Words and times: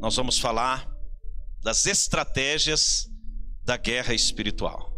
nós 0.00 0.16
vamos 0.16 0.38
falar 0.38 0.88
das 1.62 1.86
estratégias 1.86 3.08
da 3.62 3.76
guerra 3.76 4.14
espiritual. 4.14 4.94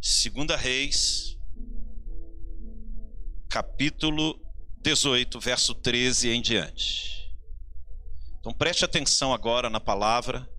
Segunda 0.00 0.56
Reis, 0.56 1.38
capítulo 3.48 4.40
18, 4.80 5.38
verso 5.38 5.74
13 5.74 6.30
em 6.30 6.42
diante. 6.42 7.32
Então 8.40 8.52
preste 8.52 8.84
atenção 8.84 9.32
agora 9.32 9.70
na 9.70 9.78
palavra, 9.78 10.50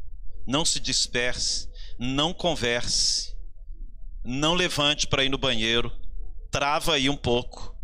não 0.47 0.63
se 0.63 0.79
disperse, 0.79 1.67
não 1.99 2.33
converse, 2.33 3.35
não 4.23 4.53
levante 4.53 5.05
para 5.07 5.25
ir 5.25 5.29
no 5.29 5.37
banheiro, 5.37 5.91
trava 6.49 6.93
aí 6.93 7.09
um 7.09 7.17
pouco, 7.17 7.75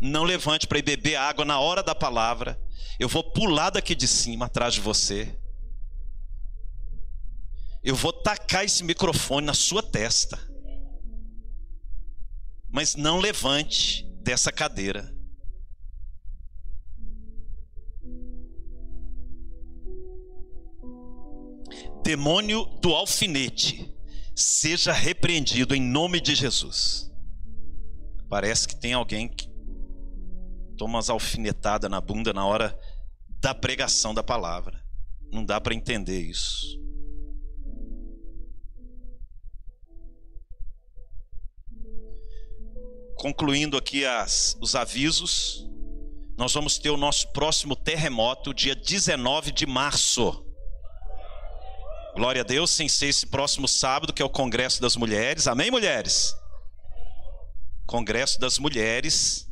não 0.00 0.24
levante 0.24 0.66
para 0.66 0.78
ir 0.78 0.82
beber 0.82 1.16
água 1.16 1.44
na 1.44 1.60
hora 1.60 1.82
da 1.82 1.94
palavra. 1.94 2.58
Eu 2.98 3.08
vou 3.08 3.24
pular 3.24 3.70
daqui 3.70 3.94
de 3.94 4.06
cima 4.06 4.46
atrás 4.46 4.74
de 4.74 4.80
você. 4.80 5.36
Eu 7.82 7.94
vou 7.94 8.12
tacar 8.12 8.64
esse 8.64 8.82
microfone 8.82 9.46
na 9.46 9.54
sua 9.54 9.82
testa. 9.82 10.38
Mas 12.68 12.94
não 12.94 13.18
levante 13.18 14.04
dessa 14.22 14.50
cadeira. 14.50 15.14
demônio 22.04 22.66
do 22.82 22.94
alfinete, 22.94 23.90
seja 24.36 24.92
repreendido 24.92 25.74
em 25.74 25.80
nome 25.80 26.20
de 26.20 26.34
Jesus. 26.34 27.10
Parece 28.28 28.68
que 28.68 28.76
tem 28.76 28.92
alguém 28.92 29.26
que 29.26 29.48
toma 30.76 30.98
umas 30.98 31.08
alfinetadas 31.08 31.90
na 31.90 32.02
bunda 32.02 32.32
na 32.34 32.44
hora 32.44 32.78
da 33.44 33.54
pregação 33.54 34.14
da 34.14 34.22
palavra. 34.22 34.82
Não 35.30 35.44
dá 35.44 35.60
para 35.60 35.74
entender 35.74 36.18
isso. 36.18 36.80
Concluindo 43.16 43.76
aqui 43.76 44.02
as, 44.06 44.56
os 44.62 44.74
avisos, 44.74 45.68
nós 46.38 46.54
vamos 46.54 46.78
ter 46.78 46.88
o 46.88 46.96
nosso 46.96 47.30
próximo 47.32 47.76
terremoto 47.76 48.54
dia 48.54 48.74
19 48.74 49.52
de 49.52 49.66
março. 49.66 50.42
Glória 52.14 52.40
a 52.40 52.44
Deus, 52.44 52.70
sem 52.70 52.88
ser 52.88 53.08
esse 53.08 53.26
próximo 53.26 53.68
sábado, 53.68 54.14
que 54.14 54.22
é 54.22 54.24
o 54.24 54.30
Congresso 54.30 54.80
das 54.80 54.96
Mulheres. 54.96 55.46
Amém, 55.46 55.70
mulheres? 55.70 56.34
Congresso 57.84 58.40
das 58.40 58.58
Mulheres. 58.58 59.46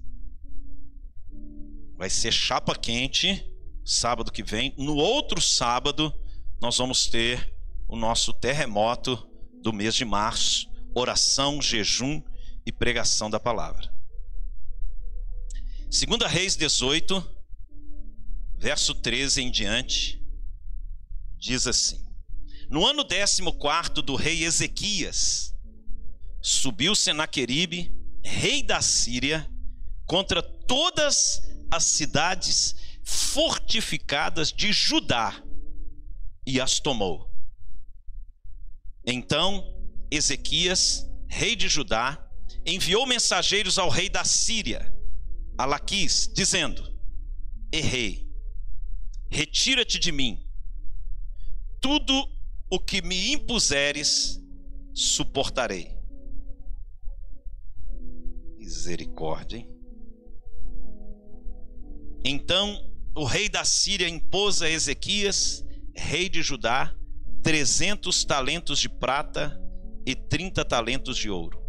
Vai 1.98 2.08
ser 2.08 2.32
chapa 2.32 2.74
quente, 2.74 3.51
sábado 3.84 4.32
que 4.32 4.42
vem. 4.42 4.74
No 4.76 4.96
outro 4.96 5.40
sábado, 5.40 6.12
nós 6.60 6.78
vamos 6.78 7.06
ter 7.06 7.54
o 7.88 7.96
nosso 7.96 8.32
terremoto 8.32 9.16
do 9.62 9.72
mês 9.72 9.94
de 9.94 10.04
março. 10.04 10.70
Oração, 10.94 11.60
jejum 11.60 12.22
e 12.66 12.72
pregação 12.72 13.30
da 13.30 13.40
palavra. 13.40 13.92
Segunda 15.90 16.26
Reis 16.26 16.56
18, 16.56 17.22
verso 18.56 18.94
13 18.94 19.42
em 19.42 19.50
diante, 19.50 20.22
diz 21.36 21.66
assim: 21.66 22.02
no 22.72 22.86
ano 22.86 23.04
14 23.04 23.42
do 24.02 24.16
rei 24.16 24.44
Ezequias, 24.44 25.54
subiu 26.40 26.94
Senaqueribe, 26.94 27.92
rei 28.24 28.62
da 28.62 28.80
Síria, 28.80 29.46
contra 30.06 30.42
todas 30.42 31.42
as 31.70 31.84
cidades 31.84 32.74
fortificadas 33.04 34.52
de 34.52 34.72
Judá 34.72 35.42
e 36.46 36.60
as 36.60 36.80
tomou. 36.80 37.30
Então 39.04 39.64
Ezequias, 40.10 41.08
rei 41.28 41.56
de 41.56 41.68
Judá, 41.68 42.30
enviou 42.66 43.06
mensageiros 43.06 43.78
ao 43.78 43.88
rei 43.88 44.08
da 44.08 44.24
Síria, 44.24 44.94
Alaquis, 45.56 46.30
dizendo: 46.32 46.82
Errei, 47.72 48.28
retira-te 49.30 49.98
de 49.98 50.12
mim. 50.12 50.46
Tudo 51.80 52.28
o 52.70 52.78
que 52.78 53.02
me 53.02 53.32
impuseres, 53.32 54.40
suportarei. 54.94 55.98
Misericórdia, 58.58 59.56
hein? 59.58 59.68
Então 62.24 62.91
o 63.14 63.24
rei 63.24 63.48
da 63.48 63.64
Síria 63.64 64.08
impôs 64.08 64.62
a 64.62 64.70
Ezequias, 64.70 65.64
rei 65.94 66.28
de 66.28 66.42
Judá, 66.42 66.94
trezentos 67.42 68.24
talentos 68.24 68.78
de 68.78 68.88
prata 68.88 69.60
e 70.06 70.14
trinta 70.14 70.64
talentos 70.64 71.16
de 71.16 71.28
ouro. 71.28 71.60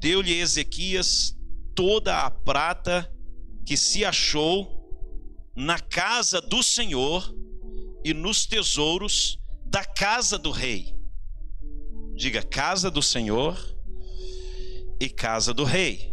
Deu-lhe 0.00 0.38
Ezequias 0.38 1.34
toda 1.74 2.20
a 2.20 2.30
prata 2.30 3.10
que 3.64 3.76
se 3.76 4.04
achou 4.04 4.82
na 5.56 5.78
casa 5.78 6.40
do 6.40 6.62
Senhor 6.62 7.34
e 8.04 8.12
nos 8.12 8.44
tesouros 8.44 9.38
da 9.64 9.84
casa 9.84 10.38
do 10.38 10.50
rei. 10.50 10.94
Diga 12.14 12.42
casa 12.42 12.90
do 12.90 13.00
Senhor 13.02 13.56
e 15.00 15.08
casa 15.08 15.54
do 15.54 15.64
rei. 15.64 16.11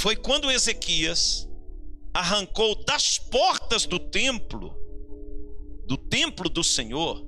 Foi 0.00 0.16
quando 0.16 0.50
Ezequias 0.50 1.46
arrancou 2.14 2.74
das 2.86 3.18
portas 3.18 3.84
do 3.84 3.98
templo, 3.98 4.74
do 5.86 5.98
templo 5.98 6.48
do 6.48 6.64
Senhor, 6.64 7.22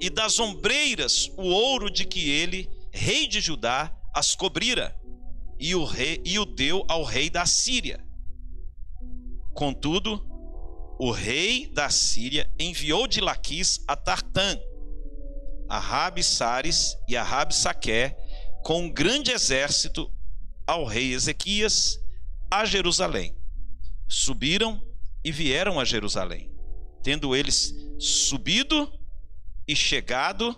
e 0.00 0.08
das 0.08 0.40
ombreiras 0.40 1.30
o 1.36 1.42
ouro 1.42 1.90
de 1.90 2.06
que 2.06 2.30
ele, 2.30 2.70
rei 2.90 3.28
de 3.28 3.38
Judá, 3.42 3.94
as 4.14 4.34
cobrira, 4.34 4.98
e 5.60 5.74
o 5.74 5.84
rei 5.84 6.22
e 6.24 6.38
o 6.38 6.46
deu 6.46 6.86
ao 6.88 7.04
rei 7.04 7.28
da 7.28 7.44
Síria. 7.44 8.02
Contudo, 9.52 10.26
o 10.98 11.10
rei 11.10 11.66
da 11.66 11.90
Síria 11.90 12.50
enviou 12.58 13.06
de 13.06 13.20
Laquis 13.20 13.84
a 13.86 13.94
Tartã, 13.94 14.58
a 15.68 15.78
Rabi 15.78 16.22
Sares 16.22 16.96
e 17.06 17.14
a 17.14 17.22
Rabi 17.22 17.54
Saqué 17.54 18.16
com 18.64 18.84
um 18.84 18.90
grande 18.90 19.32
exército 19.32 20.10
ao 20.66 20.86
rei 20.86 21.12
Ezequias 21.12 22.05
a 22.60 22.64
Jerusalém. 22.64 23.36
Subiram 24.08 24.82
e 25.24 25.32
vieram 25.32 25.80
a 25.80 25.84
Jerusalém. 25.84 26.50
Tendo 27.02 27.34
eles 27.34 27.74
subido 27.98 28.92
e 29.66 29.74
chegado, 29.74 30.54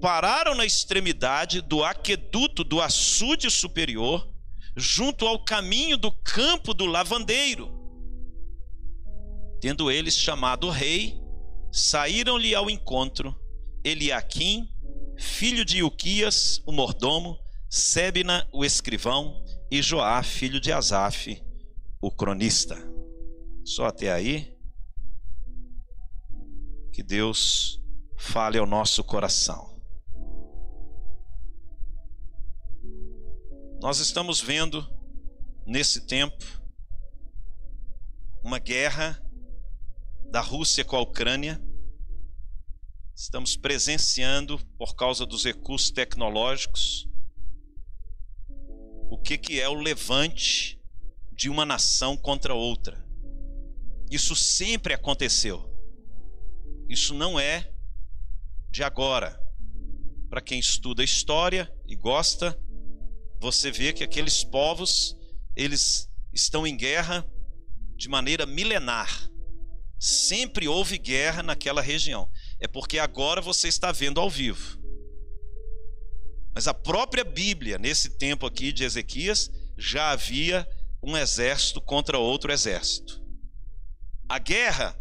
pararam 0.00 0.54
na 0.54 0.64
extremidade 0.64 1.60
do 1.60 1.84
aqueduto 1.84 2.64
do 2.64 2.80
açude 2.80 3.50
superior, 3.50 4.28
junto 4.76 5.26
ao 5.26 5.44
caminho 5.44 5.96
do 5.96 6.12
campo 6.12 6.72
do 6.72 6.86
lavandeiro 6.86 7.80
Tendo 9.60 9.90
eles 9.90 10.16
chamado 10.16 10.68
o 10.68 10.70
rei, 10.70 11.20
saíram-lhe 11.70 12.54
ao 12.54 12.70
encontro 12.70 13.38
Eliaquim, 13.84 14.66
filho 15.18 15.66
de 15.66 15.82
Uquias, 15.82 16.62
o 16.64 16.72
mordomo, 16.72 17.38
Sebna, 17.68 18.48
o 18.52 18.64
escrivão, 18.64 19.44
e 19.70 19.80
Joá, 19.80 20.20
filho 20.22 20.58
de 20.58 20.72
Asaf, 20.72 21.40
o 22.00 22.10
cronista. 22.10 22.76
Só 23.64 23.86
até 23.86 24.10
aí. 24.10 24.58
Que 26.92 27.04
Deus 27.04 27.80
fale 28.18 28.58
ao 28.58 28.66
nosso 28.66 29.04
coração. 29.04 29.80
Nós 33.80 33.98
estamos 34.00 34.40
vendo 34.40 34.84
nesse 35.64 36.04
tempo 36.06 36.44
uma 38.42 38.58
guerra 38.58 39.22
da 40.30 40.40
Rússia 40.40 40.84
com 40.84 40.96
a 40.96 41.00
Ucrânia. 41.00 41.62
Estamos 43.14 43.56
presenciando, 43.56 44.58
por 44.76 44.96
causa 44.96 45.24
dos 45.24 45.44
recursos 45.44 45.90
tecnológicos, 45.90 47.09
o 49.10 49.18
que, 49.18 49.36
que 49.36 49.60
é 49.60 49.68
o 49.68 49.74
levante 49.74 50.80
de 51.32 51.50
uma 51.50 51.66
nação 51.66 52.16
contra 52.16 52.54
outra. 52.54 53.04
Isso 54.08 54.36
sempre 54.36 54.94
aconteceu. 54.94 55.68
Isso 56.88 57.12
não 57.12 57.38
é 57.38 57.72
de 58.70 58.84
agora. 58.84 59.38
Para 60.28 60.40
quem 60.40 60.60
estuda 60.60 61.02
história 61.02 61.72
e 61.88 61.96
gosta, 61.96 62.56
você 63.40 63.72
vê 63.72 63.92
que 63.92 64.04
aqueles 64.04 64.44
povos, 64.44 65.16
eles 65.56 66.08
estão 66.32 66.64
em 66.64 66.76
guerra 66.76 67.28
de 67.96 68.08
maneira 68.08 68.46
milenar. 68.46 69.28
Sempre 69.98 70.68
houve 70.68 70.98
guerra 70.98 71.42
naquela 71.42 71.82
região. 71.82 72.30
É 72.60 72.68
porque 72.68 72.98
agora 72.98 73.40
você 73.40 73.66
está 73.66 73.90
vendo 73.90 74.20
ao 74.20 74.30
vivo. 74.30 74.79
Mas 76.54 76.66
a 76.66 76.74
própria 76.74 77.24
Bíblia, 77.24 77.78
nesse 77.78 78.18
tempo 78.18 78.46
aqui 78.46 78.72
de 78.72 78.84
Ezequias, 78.84 79.50
já 79.76 80.10
havia 80.10 80.68
um 81.02 81.16
exército 81.16 81.80
contra 81.80 82.18
outro 82.18 82.52
exército. 82.52 83.22
A 84.28 84.38
guerra 84.38 84.98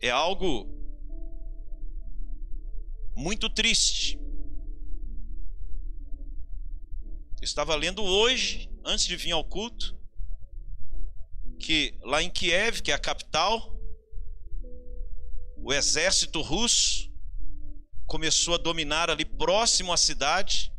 é 0.00 0.10
algo 0.10 0.66
muito 3.14 3.48
triste. 3.48 4.18
Eu 7.40 7.44
estava 7.44 7.74
lendo 7.76 8.02
hoje, 8.02 8.70
antes 8.84 9.06
de 9.06 9.16
vir 9.16 9.32
ao 9.32 9.44
culto, 9.44 9.96
que 11.58 11.96
lá 12.02 12.22
em 12.22 12.30
Kiev, 12.30 12.82
que 12.82 12.90
é 12.90 12.94
a 12.94 12.98
capital, 12.98 13.76
o 15.56 15.72
exército 15.72 16.40
russo 16.40 17.12
começou 18.06 18.54
a 18.54 18.58
dominar 18.58 19.10
ali 19.10 19.24
próximo 19.24 19.92
à 19.92 19.96
cidade 19.96 20.72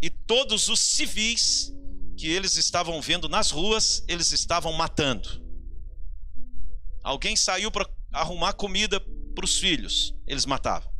e 0.00 0.08
todos 0.10 0.68
os 0.68 0.80
civis 0.80 1.72
que 2.16 2.26
eles 2.28 2.56
estavam 2.56 3.00
vendo 3.00 3.28
nas 3.28 3.50
ruas, 3.50 4.04
eles 4.08 4.32
estavam 4.32 4.72
matando. 4.72 5.28
Alguém 7.02 7.34
saiu 7.34 7.70
para 7.70 7.88
arrumar 8.12 8.52
comida 8.52 9.00
para 9.34 9.44
os 9.44 9.58
filhos, 9.58 10.14
eles 10.26 10.44
matavam 10.44 10.90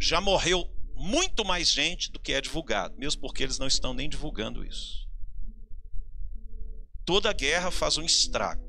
já 0.00 0.20
morreu 0.20 0.66
muito 0.96 1.44
mais 1.44 1.70
gente 1.70 2.10
do 2.10 2.18
que 2.18 2.32
é 2.32 2.40
divulgado, 2.40 2.96
mesmo 2.96 3.20
porque 3.20 3.42
eles 3.42 3.58
não 3.58 3.66
estão 3.66 3.92
nem 3.92 4.08
divulgando 4.08 4.64
isso. 4.64 5.06
Toda 7.04 7.32
guerra 7.32 7.70
faz 7.70 7.98
um 7.98 8.02
estrago. 8.02 8.68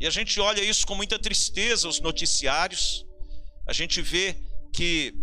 E 0.00 0.06
a 0.06 0.10
gente 0.10 0.38
olha 0.40 0.62
isso 0.62 0.86
com 0.86 0.94
muita 0.94 1.18
tristeza, 1.18 1.88
os 1.88 2.00
noticiários. 2.00 3.06
A 3.66 3.72
gente 3.72 4.02
vê 4.02 4.36
que 4.72 5.14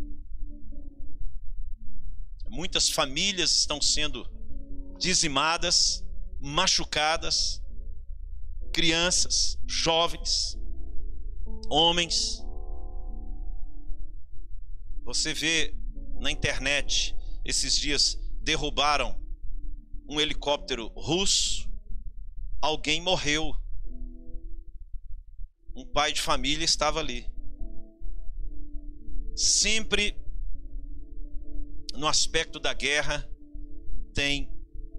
muitas 2.54 2.88
famílias 2.88 3.50
estão 3.50 3.82
sendo 3.82 4.30
dizimadas, 5.00 6.06
machucadas, 6.40 7.60
crianças, 8.72 9.58
jovens, 9.66 10.56
homens. 11.68 12.46
Você 15.04 15.34
vê 15.34 15.76
na 16.20 16.30
internet, 16.30 17.16
esses 17.44 17.76
dias 17.76 18.20
derrubaram 18.44 19.20
um 20.08 20.22
helicóptero 20.22 20.90
russo, 20.96 21.68
alguém 22.62 23.02
morreu. 23.02 23.52
Um 25.76 25.88
pai 25.88 26.14
de 26.14 26.22
família 26.22 26.64
estava 26.64 27.00
ali. 27.00 27.28
Sempre 29.36 30.23
no 31.94 32.08
aspecto 32.08 32.60
da 32.60 32.74
guerra 32.74 33.30
tem 34.14 34.52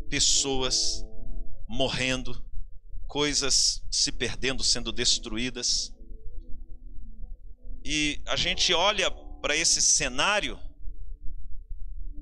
pessoas 0.09 1.05
morrendo, 1.69 2.45
coisas 3.07 3.83
se 3.91 4.13
perdendo, 4.13 4.63
sendo 4.63 4.93
destruídas. 4.93 5.93
E 7.85 8.21
a 8.27 8.37
gente 8.37 8.73
olha 8.73 9.11
para 9.41 9.57
esse 9.57 9.81
cenário 9.81 10.59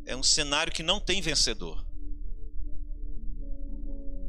é 0.05 0.17
um 0.17 0.23
cenário 0.23 0.73
que 0.73 0.83
não 0.83 0.99
tem 0.99 1.21
vencedor. 1.21 1.87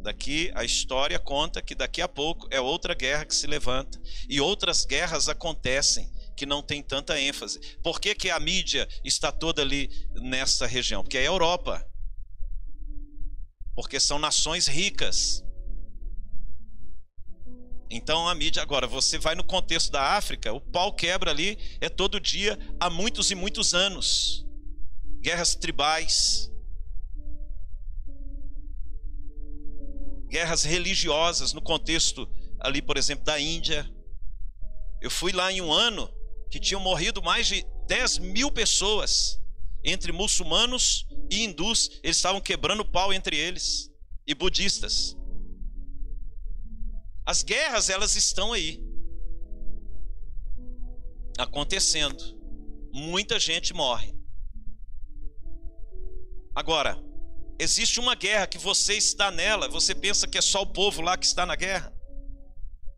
Daqui 0.04 0.51
a 0.54 0.63
história 0.63 1.18
conta 1.18 1.62
que 1.62 1.74
daqui 1.74 2.01
a 2.01 2.07
pouco 2.07 2.48
é 2.51 2.60
outra 2.60 2.94
guerra 2.94 3.25
que 3.25 3.34
se 3.34 3.48
levanta 3.48 4.00
e 4.28 4.39
outras 4.42 4.86
guerras 4.86 5.30
acontecem 5.30 6.12
que 6.35 6.45
não 6.45 6.62
tem 6.62 6.81
tanta 6.81 7.19
ênfase. 7.19 7.59
Por 7.83 8.00
que, 8.00 8.15
que 8.15 8.30
a 8.30 8.39
mídia 8.39 8.88
está 9.03 9.31
toda 9.31 9.62
ali 9.62 9.89
nessa 10.15 10.65
região? 10.65 11.03
Porque 11.03 11.18
é 11.18 11.21
a 11.21 11.25
Europa. 11.25 11.85
Porque 13.75 14.00
são 14.00 14.19
nações 14.19 14.68
ricas. 14.68 15.44
Então 17.89 18.27
a 18.27 18.33
mídia, 18.33 18.62
agora, 18.62 18.88
você 18.88 19.19
vai 19.19 19.35
no 19.35 19.44
contexto 19.44 19.91
da 19.91 20.18
África, 20.18 20.51
o 20.51 20.59
pau 20.59 20.94
quebra 20.95 21.30
ali, 21.30 21.59
é 21.80 21.88
todo 21.89 22.19
dia, 22.19 22.57
há 22.79 22.89
muitos 22.89 23.29
e 23.29 23.36
muitos 23.36 23.75
anos. 23.75 24.44
Guerras 25.21 25.56
tribais, 25.56 26.51
guerras 30.27 30.63
religiosas 30.63 31.53
no 31.53 31.62
contexto 31.62 32.27
ali, 32.59 32.81
por 32.81 32.97
exemplo, 32.97 33.24
da 33.24 33.39
Índia. 33.39 33.88
Eu 35.00 35.12
fui 35.12 35.31
lá 35.31 35.51
em 35.51 35.62
um 35.62 35.71
ano 35.71 36.12
que 36.53 36.59
tinham 36.59 36.79
morrido 36.79 37.19
mais 37.19 37.47
de 37.47 37.65
10 37.88 38.19
mil 38.19 38.51
pessoas, 38.51 39.41
entre 39.83 40.11
muçulmanos 40.11 41.03
e 41.27 41.44
hindus. 41.44 42.00
Eles 42.03 42.17
estavam 42.17 42.39
quebrando 42.39 42.85
pau 42.85 43.11
entre 43.11 43.35
eles, 43.35 43.91
e 44.27 44.35
budistas. 44.35 45.17
As 47.25 47.41
guerras, 47.41 47.89
elas 47.89 48.15
estão 48.15 48.53
aí. 48.53 48.79
Acontecendo. 51.39 52.23
Muita 52.94 53.39
gente 53.39 53.73
morre. 53.73 54.13
Agora, 56.53 57.03
existe 57.57 58.00
uma 58.00 58.13
guerra 58.13 58.45
que 58.45 58.59
você 58.59 58.94
está 58.94 59.31
nela, 59.31 59.67
você 59.67 59.95
pensa 59.95 60.27
que 60.27 60.38
é 60.38 60.41
só 60.41 60.61
o 60.61 60.71
povo 60.71 61.01
lá 61.01 61.17
que 61.17 61.25
está 61.25 61.47
na 61.47 61.55
guerra? 61.55 61.91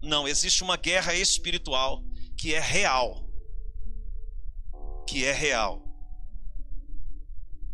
Não, 0.02 0.28
existe 0.28 0.62
uma 0.62 0.76
guerra 0.76 1.14
espiritual 1.14 2.04
que 2.38 2.54
é 2.54 2.60
real. 2.60 3.25
Que 5.08 5.26
é 5.26 5.32
real. 5.32 5.84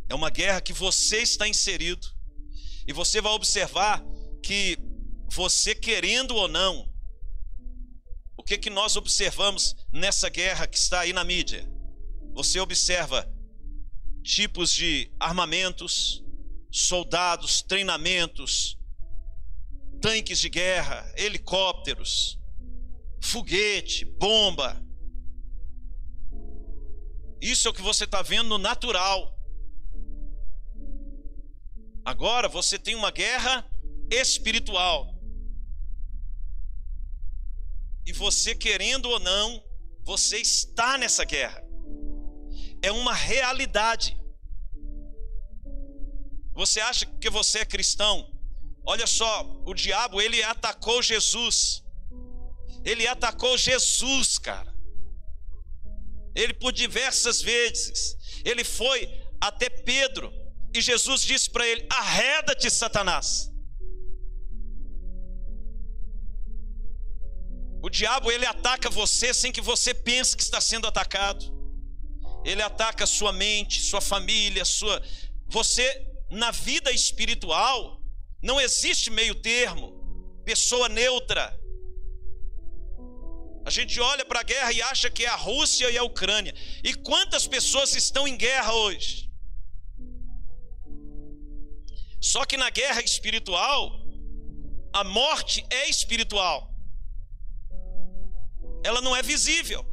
É 0.10 0.16
uma 0.16 0.30
guerra 0.30 0.62
que 0.62 0.74
você 0.74 1.18
está 1.18 1.48
inserido. 1.48 2.08
E 2.88 2.94
você 2.94 3.22
vai 3.22 3.32
observar 3.32 4.04
que 4.44 4.78
você 5.34 5.74
querendo 5.74 6.36
ou 6.36 6.48
não, 6.48 6.92
o 8.38 8.44
que 8.44 8.58
que 8.58 8.70
nós 8.70 8.96
observamos 8.96 9.76
nessa 9.94 10.28
guerra 10.28 10.68
que 10.68 10.78
está 10.78 11.02
aí 11.02 11.14
na 11.14 11.24
mídia? 11.24 11.66
Você 12.34 12.60
observa 12.60 13.26
tipos 14.24 14.74
de 14.74 15.12
armamentos, 15.20 16.24
soldados, 16.72 17.62
treinamentos, 17.62 18.78
tanques 20.02 20.40
de 20.40 20.50
guerra, 20.50 21.10
helicópteros, 21.16 22.40
foguete, 23.22 24.06
bomba. 24.06 24.82
Isso 27.42 27.68
é 27.68 27.72
o 27.72 27.74
que 27.74 27.82
você 27.82 28.04
está 28.04 28.22
vendo 28.22 28.50
no 28.50 28.58
natural. 28.60 29.36
Agora 32.06 32.48
você 32.48 32.78
tem 32.78 32.94
uma 32.94 33.10
guerra 33.10 33.68
espiritual. 34.12 35.14
E 38.06 38.14
você 38.14 38.54
querendo 38.54 39.10
ou 39.10 39.20
não, 39.20 39.64
você 40.04 40.38
está 40.38 40.98
nessa 40.98 41.24
guerra. 41.26 41.64
É 42.82 42.92
uma 42.92 43.14
realidade. 43.14 44.18
Você 46.54 46.80
acha 46.80 47.06
que 47.06 47.30
você 47.30 47.60
é 47.60 47.66
cristão? 47.66 48.30
Olha 48.84 49.08
só, 49.08 49.64
o 49.66 49.74
diabo 49.74 50.22
ele 50.22 50.44
atacou 50.44 51.02
Jesus. 51.02 51.84
Ele 52.84 53.08
atacou 53.08 53.58
Jesus, 53.58 54.38
cara. 54.38 54.71
Ele 56.36 56.54
por 56.54 56.72
diversas 56.72 57.42
vezes. 57.42 58.16
Ele 58.44 58.64
foi 58.64 59.10
até 59.40 59.70
Pedro 59.70 60.32
e 60.74 60.82
Jesus 60.82 61.22
disse 61.22 61.50
para 61.50 61.68
ele: 61.68 61.86
"Arreda-te, 61.90 62.70
Satanás". 62.70 63.52
O 67.84 67.90
diabo 67.90 68.32
ele 68.32 68.46
ataca 68.46 68.90
você 68.90 69.34
sem 69.34 69.52
que 69.52 69.62
você 69.62 69.94
pense 69.94 70.38
que 70.38 70.44
está 70.44 70.62
sendo 70.62 70.88
atacado. 70.88 71.44
Ele 72.46 72.62
ataca 72.62 73.06
sua 73.08 73.34
mente, 73.34 73.82
sua 73.82 74.02
família, 74.02 74.64
sua 74.64 75.02
você 75.48 76.08
na 76.30 76.52
vida 76.52 76.92
espiritual 76.92 78.02
não 78.42 78.60
existe 78.60 79.10
meio 79.10 79.36
termo, 79.36 80.42
pessoa 80.46 80.88
neutra. 80.88 81.60
A 83.66 83.70
gente 83.70 84.00
olha 84.00 84.26
para 84.26 84.40
a 84.40 84.44
guerra 84.44 84.72
e 84.72 84.82
acha 84.82 85.10
que 85.10 85.26
é 85.26 85.30
a 85.30 85.36
Rússia 85.36 85.90
e 85.90 85.98
a 85.98 86.04
Ucrânia. 86.04 86.54
E 86.84 86.94
quantas 86.94 87.48
pessoas 87.48 87.96
estão 87.96 88.28
em 88.28 88.36
guerra 88.36 88.74
hoje? 88.74 89.30
Só 92.20 92.46
que 92.46 92.58
na 92.58 92.70
guerra 92.70 93.02
espiritual, 93.02 93.92
a 94.94 95.04
morte 95.04 95.66
é 95.70 95.90
espiritual 95.90 96.72
ela 98.84 99.02
não 99.02 99.16
é 99.16 99.22
visível. 99.22 99.86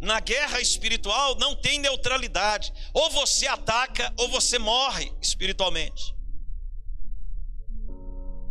Na 0.00 0.18
guerra 0.18 0.60
espiritual 0.60 1.36
não 1.36 1.54
tem 1.54 1.78
neutralidade. 1.78 2.72
Ou 2.92 3.10
você 3.10 3.46
ataca 3.46 4.12
ou 4.16 4.28
você 4.28 4.58
morre 4.58 5.12
espiritualmente. 5.20 6.14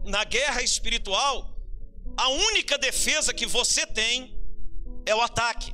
Na 0.06 0.24
guerra 0.24 0.62
espiritual, 0.62 1.49
a 2.20 2.28
única 2.28 2.78
defesa 2.78 3.34
que 3.34 3.46
você 3.46 3.88
tem 3.88 4.38
é 5.06 5.16
o 5.16 5.22
ataque. 5.22 5.74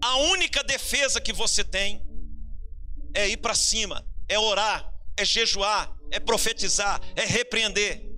A 0.00 0.16
única 0.18 0.62
defesa 0.62 1.20
que 1.20 1.32
você 1.32 1.64
tem 1.64 2.00
é 3.12 3.28
ir 3.28 3.38
para 3.38 3.56
cima, 3.56 4.06
é 4.28 4.38
orar, 4.38 4.88
é 5.16 5.24
jejuar, 5.24 5.92
é 6.12 6.20
profetizar, 6.20 7.00
é 7.16 7.24
repreender. 7.24 8.08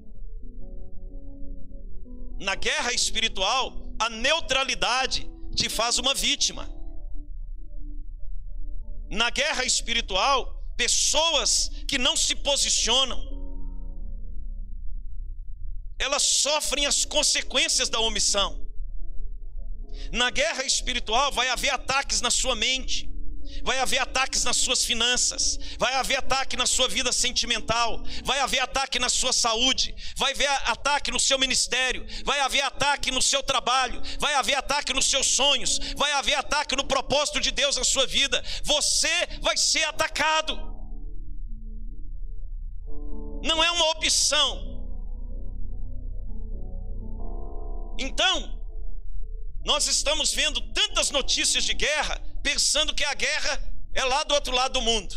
Na 2.38 2.55
guerra 2.57 2.93
espiritual, 2.93 3.64
a 3.99 4.11
neutralidade 4.11 5.26
te 5.57 5.71
faz 5.71 5.97
uma 5.97 6.12
vítima. 6.12 6.69
Na 9.09 9.31
guerra 9.31 9.64
espiritual, 9.64 10.62
pessoas 10.76 11.71
que 11.88 11.97
não 11.97 12.14
se 12.19 12.35
posicionam, 12.35 13.29
elas 16.00 16.23
sofrem 16.23 16.87
as 16.87 17.04
consequências 17.04 17.88
da 17.88 18.00
omissão. 18.00 18.66
Na 20.11 20.30
guerra 20.30 20.64
espiritual 20.64 21.30
vai 21.30 21.49
haver 21.50 21.71
ataques 21.71 22.23
na 22.23 22.30
sua 22.30 22.57
mente, 22.57 23.09
vai 23.62 23.78
haver 23.78 23.99
ataques 23.99 24.42
nas 24.42 24.57
suas 24.57 24.83
finanças, 24.83 25.59
vai 25.78 25.92
haver 25.95 26.16
ataque 26.16 26.57
na 26.57 26.66
sua 26.66 26.88
vida 26.88 27.12
sentimental, 27.12 28.02
vai 28.25 28.40
haver 28.40 28.61
ataque 28.61 28.99
na 28.99 29.11
sua 29.11 29.33
saúde, 29.33 29.95
vai 30.16 30.33
haver 30.33 30.49
ataque 30.49 31.11
no 31.11 31.21
seu 31.21 31.38
ministério, 31.38 32.07
vai 32.25 32.40
haver 32.40 32.62
ataque 32.62 33.11
no 33.11 33.21
seu 33.21 33.42
trabalho, 33.42 34.00
vai 34.19 34.35
haver 34.35 34.54
ataque 34.54 34.95
nos 34.95 35.04
seus 35.04 35.26
sonhos, 35.26 35.78
vai 35.97 36.12
haver 36.12 36.35
ataque 36.35 36.75
no 36.75 36.85
propósito 36.85 37.40
de 37.40 37.50
Deus 37.50 37.76
na 37.76 37.85
sua 37.85 38.07
vida. 38.07 38.42
Você 38.64 39.14
vai 39.42 39.57
ser 39.57 39.85
atacado. 39.85 40.59
Não 43.42 43.62
é 43.62 43.71
uma 43.71 43.90
opção. 43.90 44.69
Então, 48.00 48.59
nós 49.62 49.87
estamos 49.87 50.33
vendo 50.33 50.59
tantas 50.73 51.11
notícias 51.11 51.64
de 51.64 51.75
guerra, 51.75 52.19
pensando 52.42 52.95
que 52.95 53.04
a 53.04 53.12
guerra 53.12 53.62
é 53.92 54.02
lá 54.02 54.25
do 54.25 54.33
outro 54.33 54.54
lado 54.54 54.73
do 54.73 54.80
mundo. 54.80 55.14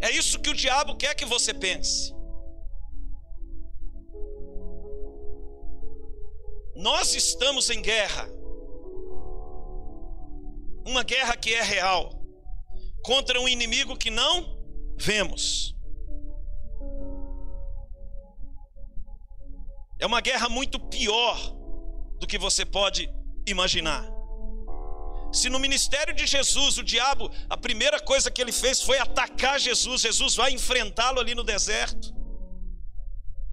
É 0.00 0.10
isso 0.10 0.40
que 0.40 0.50
o 0.50 0.54
diabo 0.54 0.96
quer 0.96 1.14
que 1.14 1.24
você 1.24 1.54
pense. 1.54 2.12
Nós 6.74 7.14
estamos 7.14 7.70
em 7.70 7.80
guerra. 7.80 8.28
Uma 10.84 11.04
guerra 11.04 11.36
que 11.36 11.54
é 11.54 11.62
real, 11.62 12.10
contra 13.04 13.40
um 13.40 13.48
inimigo 13.48 13.96
que 13.96 14.10
não 14.10 14.60
vemos. 14.98 15.75
É 19.98 20.06
uma 20.06 20.20
guerra 20.20 20.48
muito 20.48 20.78
pior 20.78 21.38
do 22.20 22.26
que 22.26 22.38
você 22.38 22.64
pode 22.64 23.08
imaginar. 23.46 24.06
Se 25.32 25.48
no 25.48 25.58
ministério 25.58 26.14
de 26.14 26.26
Jesus 26.26 26.78
o 26.78 26.82
diabo, 26.82 27.30
a 27.48 27.56
primeira 27.56 28.00
coisa 28.00 28.30
que 28.30 28.40
ele 28.40 28.52
fez 28.52 28.80
foi 28.80 28.98
atacar 28.98 29.58
Jesus, 29.60 30.02
Jesus 30.02 30.34
vai 30.34 30.52
enfrentá-lo 30.52 31.20
ali 31.20 31.34
no 31.34 31.44
deserto. 31.44 32.14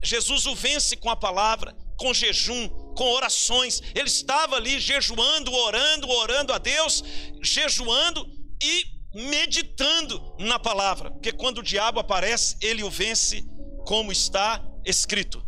Jesus 0.01 0.45
o 0.45 0.55
vence 0.55 0.95
com 0.97 1.09
a 1.09 1.15
palavra, 1.15 1.75
com 1.97 2.13
jejum, 2.13 2.69
com 2.95 3.11
orações. 3.11 3.81
Ele 3.95 4.07
estava 4.07 4.57
ali 4.57 4.79
jejuando, 4.79 5.51
orando, 5.53 6.09
orando 6.09 6.53
a 6.53 6.57
Deus, 6.57 7.03
jejuando 7.41 8.25
e 8.61 8.85
meditando 9.13 10.35
na 10.39 10.57
palavra, 10.57 11.11
porque 11.11 11.31
quando 11.31 11.59
o 11.59 11.63
diabo 11.63 11.99
aparece, 11.99 12.57
ele 12.61 12.83
o 12.83 12.89
vence 12.89 13.43
como 13.85 14.11
está 14.11 14.63
escrito. 14.85 15.43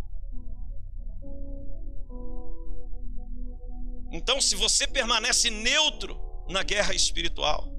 Então, 4.16 4.40
se 4.40 4.56
você 4.56 4.88
permanece 4.88 5.50
neutro 5.50 6.18
na 6.48 6.64
guerra 6.64 6.94
espiritual, 6.94 7.70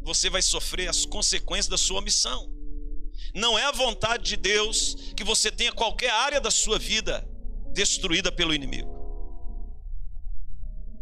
você 0.00 0.30
vai 0.30 0.40
sofrer 0.40 0.88
as 0.88 1.04
consequências 1.04 1.66
da 1.66 1.76
sua 1.76 2.00
missão. 2.00 2.48
Não 3.34 3.58
é 3.58 3.64
a 3.64 3.72
vontade 3.72 4.22
de 4.22 4.36
Deus 4.36 4.94
que 5.16 5.24
você 5.24 5.50
tenha 5.50 5.72
qualquer 5.72 6.10
área 6.10 6.40
da 6.40 6.50
sua 6.50 6.78
vida 6.78 7.28
destruída 7.72 8.30
pelo 8.30 8.54
inimigo. 8.54 8.94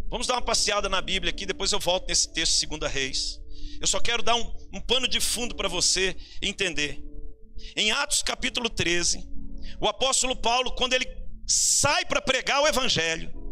Vamos 0.08 0.26
dar 0.26 0.36
uma 0.36 0.42
passeada 0.42 0.88
na 0.88 1.02
Bíblia 1.02 1.30
aqui, 1.30 1.44
depois 1.44 1.70
eu 1.72 1.78
volto 1.78 2.08
nesse 2.08 2.32
texto, 2.32 2.54
segunda 2.54 2.88
Reis. 2.88 3.38
Eu 3.78 3.86
só 3.86 4.00
quero 4.00 4.22
dar 4.22 4.36
um, 4.36 4.54
um 4.72 4.80
pano 4.80 5.06
de 5.06 5.20
fundo 5.20 5.54
para 5.54 5.68
você 5.68 6.16
entender. 6.40 6.98
Em 7.76 7.92
Atos 7.92 8.22
capítulo 8.22 8.70
13, 8.70 9.28
o 9.78 9.86
apóstolo 9.86 10.34
Paulo, 10.34 10.74
quando 10.74 10.94
ele 10.94 11.06
sai 11.46 12.06
para 12.06 12.22
pregar 12.22 12.62
o 12.62 12.66
Evangelho, 12.66 13.43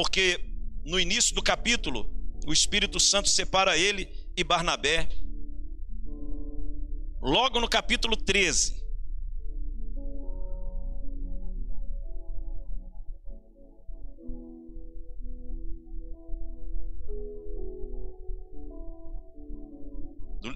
porque 0.00 0.42
no 0.82 0.98
início 0.98 1.34
do 1.34 1.42
capítulo, 1.42 2.10
o 2.46 2.54
Espírito 2.54 2.98
Santo 2.98 3.28
separa 3.28 3.76
ele 3.76 4.10
e 4.34 4.42
Barnabé. 4.42 5.10
Logo 7.20 7.60
no 7.60 7.68
capítulo 7.68 8.16
13. 8.16 8.82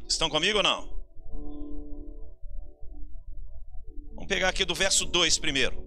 Estão 0.08 0.30
comigo 0.30 0.56
ou 0.56 0.62
não? 0.62 0.88
Vamos 4.14 4.26
pegar 4.26 4.48
aqui 4.48 4.64
do 4.64 4.74
verso 4.74 5.04
2 5.04 5.38
primeiro. 5.38 5.86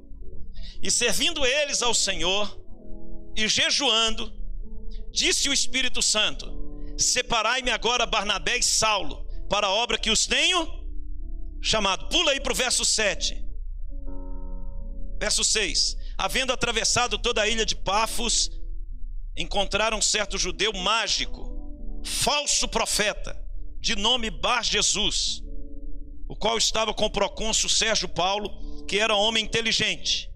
E 0.80 0.92
servindo 0.92 1.44
eles 1.44 1.82
ao 1.82 1.96
Senhor, 1.96 2.67
e 3.38 3.48
jejuando, 3.48 4.34
disse 5.12 5.48
o 5.48 5.54
Espírito 5.54 6.02
Santo: 6.02 6.52
Separai-me 6.98 7.70
agora 7.70 8.08
Barnabé 8.08 8.58
e 8.58 8.64
Saulo 8.64 9.24
para 9.48 9.68
a 9.68 9.72
obra 9.72 10.00
que 10.00 10.10
os 10.10 10.26
tenho 10.26 10.68
chamado. 11.62 12.10
Pula 12.10 12.32
aí 12.32 12.42
para 12.42 12.52
o 12.52 12.56
verso 12.56 12.84
7. 12.84 13.46
Verso 15.20 15.44
6. 15.44 15.96
Havendo 16.18 16.52
atravessado 16.52 17.20
toda 17.20 17.44
a 17.44 17.48
ilha 17.48 17.64
de 17.64 17.76
Pafos, 17.76 18.50
encontraram 19.38 20.00
um 20.00 20.02
certo 20.02 20.36
judeu 20.36 20.74
mágico, 20.74 22.02
falso 22.04 22.68
profeta, 22.68 23.40
de 23.80 23.96
nome 23.96 24.32
Bar 24.32 24.64
Jesus, 24.64 25.44
o 26.28 26.36
qual 26.36 26.58
estava 26.58 26.92
com 26.92 27.06
o 27.06 27.12
procônsul 27.12 27.70
Sérgio 27.70 28.10
Paulo, 28.10 28.86
que 28.88 28.98
era 28.98 29.16
homem 29.16 29.46
inteligente. 29.46 30.28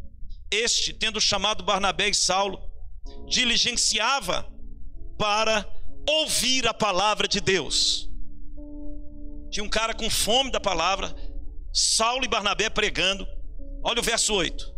Este, 0.51 0.93
tendo 0.93 1.19
chamado 1.19 1.63
Barnabé 1.63 2.09
e 2.09 2.13
Saulo, 2.13 2.70
diligenciava 3.27 4.47
para 5.17 5.65
ouvir 6.07 6.67
a 6.67 6.73
palavra 6.73 7.27
de 7.27 7.39
Deus. 7.39 8.09
Tinha 9.49 9.63
um 9.63 9.69
cara 9.69 9.93
com 9.93 10.09
fome 10.09 10.51
da 10.51 10.59
palavra, 10.59 11.13
Saulo 11.73 12.25
e 12.25 12.27
Barnabé 12.27 12.69
pregando. 12.69 13.27
Olha 13.83 13.99
o 13.99 14.03
verso 14.03 14.33
8. 14.33 14.71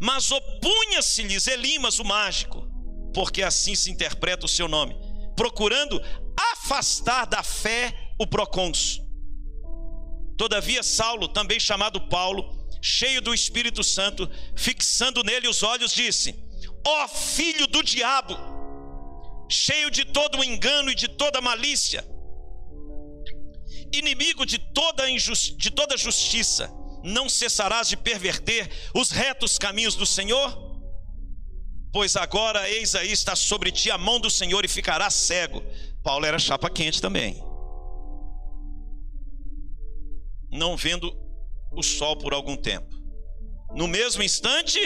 Mas 0.00 0.30
opunha-se-lhes 0.30 1.46
Elimas, 1.46 1.98
o 1.98 2.04
mágico, 2.04 2.66
porque 3.14 3.42
assim 3.42 3.74
se 3.74 3.90
interpreta 3.90 4.46
o 4.46 4.48
seu 4.48 4.68
nome, 4.68 4.94
procurando 5.36 6.00
afastar 6.52 7.26
da 7.26 7.42
fé 7.42 7.94
o 8.18 8.26
procônsul. 8.26 9.04
Todavia, 10.36 10.82
Saulo, 10.82 11.28
também 11.28 11.60
chamado 11.60 12.08
Paulo, 12.08 12.66
cheio 12.80 13.20
do 13.20 13.34
Espírito 13.34 13.84
Santo, 13.84 14.28
fixando 14.56 15.22
nele 15.22 15.48
os 15.48 15.62
olhos, 15.62 15.92
disse: 15.92 16.34
ó 16.86 17.08
filho 17.08 17.66
do 17.66 17.82
diabo, 17.82 18.36
cheio 19.48 19.90
de 19.90 20.04
todo 20.04 20.38
o 20.38 20.44
engano 20.44 20.90
e 20.90 20.94
de 20.94 21.08
toda 21.08 21.40
malícia, 21.40 22.04
inimigo 23.92 24.46
de 24.46 24.58
toda, 24.58 25.04
de 25.06 25.70
toda 25.70 25.96
justiça, 25.96 26.72
não 27.02 27.28
cessarás 27.28 27.88
de 27.88 27.96
perverter 27.96 28.70
os 28.94 29.10
retos 29.10 29.58
caminhos 29.58 29.96
do 29.96 30.06
Senhor? 30.06 30.70
Pois 31.92 32.14
agora, 32.14 32.68
eis 32.70 32.94
aí, 32.94 33.10
está 33.10 33.34
sobre 33.34 33.72
ti 33.72 33.90
a 33.90 33.98
mão 33.98 34.20
do 34.20 34.30
Senhor 34.30 34.64
e 34.64 34.68
ficarás 34.68 35.14
cego. 35.14 35.62
Paulo 36.04 36.24
era 36.24 36.38
chapa 36.38 36.70
quente 36.70 37.00
também. 37.00 37.42
Não 40.52 40.76
vendo 40.76 41.12
o 41.72 41.82
sol 41.82 42.16
por 42.16 42.32
algum 42.32 42.56
tempo. 42.56 42.88
No 43.74 43.88
mesmo 43.88 44.22
instante, 44.22 44.78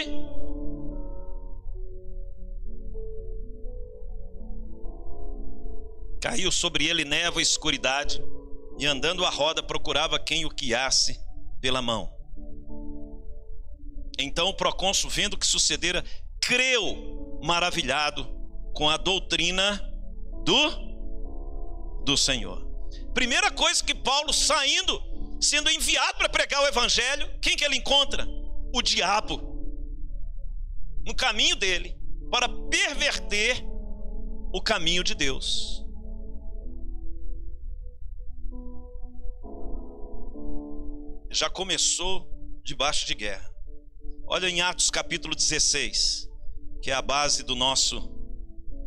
Caiu 6.25 6.51
sobre 6.51 6.87
ele 6.87 7.05
névoa 7.05 7.39
e 7.39 7.43
escuridade, 7.43 8.19
e 8.79 8.85
andando 8.87 9.23
a 9.23 9.29
roda 9.29 9.61
procurava 9.61 10.17
quem 10.17 10.43
o 10.43 10.49
guiasse 10.49 11.19
pela 11.61 11.83
mão. 11.83 12.11
Então 14.17 14.47
o 14.47 14.53
procônsul, 14.55 15.07
vendo 15.07 15.35
o 15.35 15.37
que 15.37 15.45
sucedera, 15.45 16.03
creu 16.41 17.39
maravilhado 17.43 18.27
com 18.73 18.89
a 18.89 18.97
doutrina 18.97 19.79
do 20.43 20.85
do 22.03 22.17
Senhor. 22.17 22.65
Primeira 23.13 23.51
coisa 23.51 23.83
que 23.83 23.93
Paulo 23.93 24.33
saindo, 24.33 24.99
sendo 25.39 25.69
enviado 25.69 26.17
para 26.17 26.27
pregar 26.27 26.63
o 26.63 26.67
evangelho, 26.67 27.39
quem 27.39 27.55
que 27.55 27.63
ele 27.63 27.75
encontra? 27.75 28.27
O 28.73 28.81
diabo. 28.81 29.39
No 31.05 31.13
caminho 31.15 31.55
dele 31.55 31.95
para 32.31 32.49
perverter 32.49 33.63
o 34.51 34.59
caminho 34.59 35.03
de 35.03 35.13
Deus. 35.13 35.84
Já 41.35 41.49
começou 41.49 42.31
debaixo 42.63 43.05
de 43.05 43.13
guerra. 43.13 43.53
Olha 44.25 44.47
em 44.47 44.61
Atos 44.61 44.89
capítulo 44.89 45.35
16, 45.35 46.29
que 46.81 46.89
é 46.89 46.93
a 46.93 47.01
base 47.01 47.43
do 47.43 47.55
nosso 47.55 48.09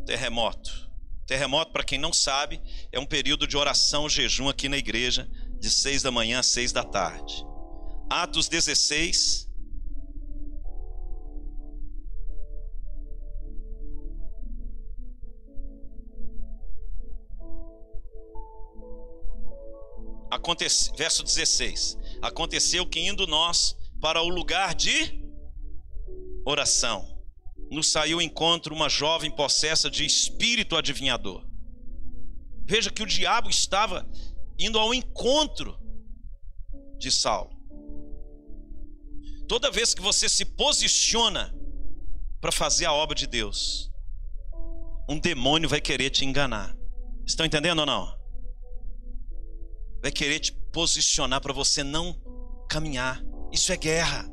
terremoto. 0.05 0.89
Terremoto, 1.27 1.71
para 1.71 1.83
quem 1.83 1.99
não 1.99 2.11
sabe, 2.11 2.59
é 2.91 2.99
um 2.99 3.05
período 3.05 3.45
de 3.45 3.55
oração, 3.55 4.09
jejum 4.09 4.49
aqui 4.49 4.67
na 4.67 4.77
igreja, 4.77 5.29
de 5.59 5.69
seis 5.69 6.01
da 6.01 6.09
manhã 6.09 6.39
às 6.39 6.47
seis 6.47 6.71
da 6.71 6.83
tarde. 6.83 7.45
Atos 8.09 8.47
16. 8.47 9.47
Acontece, 20.31 20.91
verso 20.95 21.23
16. 21.23 21.97
Aconteceu 22.21 22.85
que 22.85 22.99
indo 22.99 23.25
nós 23.25 23.75
para 24.01 24.21
o 24.21 24.29
lugar 24.29 24.75
de 24.75 25.23
oração, 26.45 27.17
nos 27.69 27.91
saiu 27.91 28.21
encontro 28.21 28.73
uma 28.73 28.89
jovem 28.89 29.29
possessa 29.29 29.89
de 29.89 30.05
espírito 30.05 30.75
adivinhador. 30.75 31.45
Veja 32.65 32.91
que 32.91 33.03
o 33.03 33.05
diabo 33.05 33.49
estava 33.49 34.09
indo 34.57 34.77
ao 34.77 34.93
encontro 34.93 35.77
de 36.97 37.11
Saulo. 37.11 37.57
Toda 39.47 39.71
vez 39.71 39.93
que 39.93 40.01
você 40.01 40.29
se 40.29 40.45
posiciona 40.45 41.55
para 42.39 42.51
fazer 42.51 42.85
a 42.85 42.93
obra 42.93 43.15
de 43.15 43.25
Deus, 43.25 43.91
um 45.09 45.19
demônio 45.19 45.67
vai 45.67 45.81
querer 45.81 46.11
te 46.11 46.23
enganar. 46.23 46.75
Estão 47.25 47.45
entendendo 47.45 47.79
ou 47.79 47.85
não? 47.85 48.15
Vai 50.01 50.11
querer 50.11 50.39
te 50.39 50.58
posicionar 50.71 51.41
para 51.41 51.53
você 51.53 51.83
não 51.83 52.15
caminhar. 52.69 53.23
Isso 53.51 53.71
é 53.71 53.77
guerra. 53.77 54.29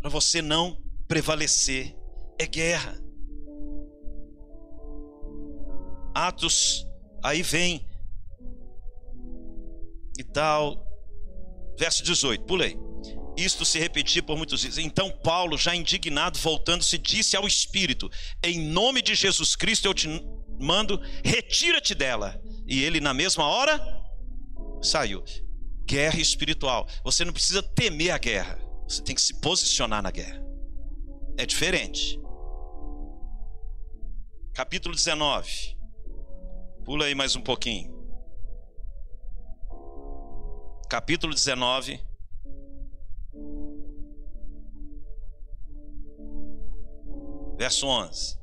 Para 0.00 0.10
você 0.10 0.40
não 0.40 0.80
prevalecer. 1.06 1.96
É 2.38 2.46
guerra. 2.46 2.98
Atos, 6.14 6.86
aí 7.22 7.42
vem 7.42 7.86
e 10.18 10.24
tal. 10.24 10.86
Verso 11.78 12.02
18, 12.02 12.44
pulei. 12.44 12.76
Isto 13.36 13.64
se 13.64 13.78
repetia 13.78 14.22
por 14.22 14.36
muitos 14.36 14.60
dias. 14.60 14.76
Então 14.76 15.10
Paulo, 15.22 15.56
já 15.56 15.74
indignado, 15.74 16.38
voltando-se, 16.38 16.98
disse 16.98 17.36
ao 17.36 17.46
Espírito: 17.46 18.10
Em 18.42 18.60
nome 18.60 19.00
de 19.00 19.14
Jesus 19.14 19.56
Cristo 19.56 19.86
eu 19.86 19.94
te 19.94 20.08
mando, 20.60 21.00
retira-te 21.24 21.94
dela. 21.94 22.40
E 22.66 22.84
ele, 22.84 23.00
na 23.00 23.14
mesma 23.14 23.44
hora, 23.44 23.80
saiu. 24.80 25.22
Guerra 25.84 26.20
espiritual. 26.20 26.86
Você 27.04 27.24
não 27.24 27.32
precisa 27.32 27.62
temer 27.62 28.10
a 28.12 28.18
guerra. 28.18 28.58
Você 28.88 29.02
tem 29.02 29.14
que 29.14 29.22
se 29.22 29.40
posicionar 29.40 30.02
na 30.02 30.10
guerra. 30.10 30.42
É 31.36 31.46
diferente. 31.46 32.20
Capítulo 34.54 34.94
19. 34.94 35.76
Pula 36.84 37.04
aí 37.04 37.14
mais 37.14 37.36
um 37.36 37.40
pouquinho. 37.40 37.98
Capítulo 40.88 41.32
19 41.32 42.10
verso 47.60 47.86
11. 47.86 48.40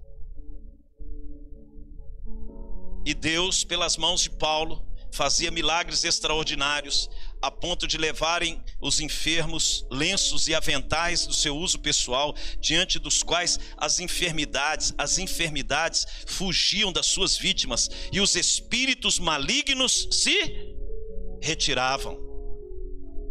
E 3.04 3.16
Deus, 3.16 3.64
pelas 3.64 3.98
mãos 3.98 4.22
de 4.22 4.30
Paulo, 4.30 4.87
fazia 5.12 5.52
milagres 5.52 6.04
extraordinários, 6.04 7.10
a 7.42 7.52
ponto 7.52 7.88
de 7.88 7.98
levarem 7.98 8.64
os 8.82 9.00
enfermos 9.00 9.86
lenços 9.92 10.48
e 10.48 10.56
aventais 10.56 11.26
do 11.26 11.34
seu 11.34 11.56
uso 11.56 11.80
pessoal, 11.80 12.36
diante 12.60 13.00
dos 13.00 13.24
quais 13.24 13.60
as 13.78 14.00
enfermidades, 14.00 14.94
as 14.98 15.18
enfermidades 15.18 16.06
fugiam 16.28 16.92
das 16.92 17.06
suas 17.06 17.38
vítimas 17.38 17.90
e 18.12 18.20
os 18.20 18.36
espíritos 18.36 19.20
malignos 19.20 20.08
se 20.12 20.36
retiravam. 21.42 22.18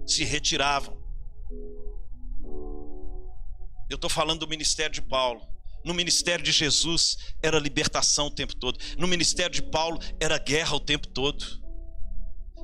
Se 0.06 0.24
retiravam. 0.24 0.96
Eu 3.88 3.96
estou 3.96 4.10
falando 4.10 4.40
do 4.40 4.48
ministério 4.48 4.92
de 4.92 5.02
Paulo. 5.02 5.40
No 5.84 5.94
ministério 5.94 6.44
de 6.44 6.50
Jesus 6.50 7.16
era 7.40 7.60
libertação 7.60 8.26
o 8.26 8.30
tempo 8.30 8.56
todo. 8.56 8.78
No 8.98 9.06
ministério 9.06 9.54
de 9.54 9.62
Paulo 9.62 10.00
era 10.18 10.36
guerra 10.38 10.74
o 10.74 10.80
tempo 10.80 11.06
todo. 11.06 11.64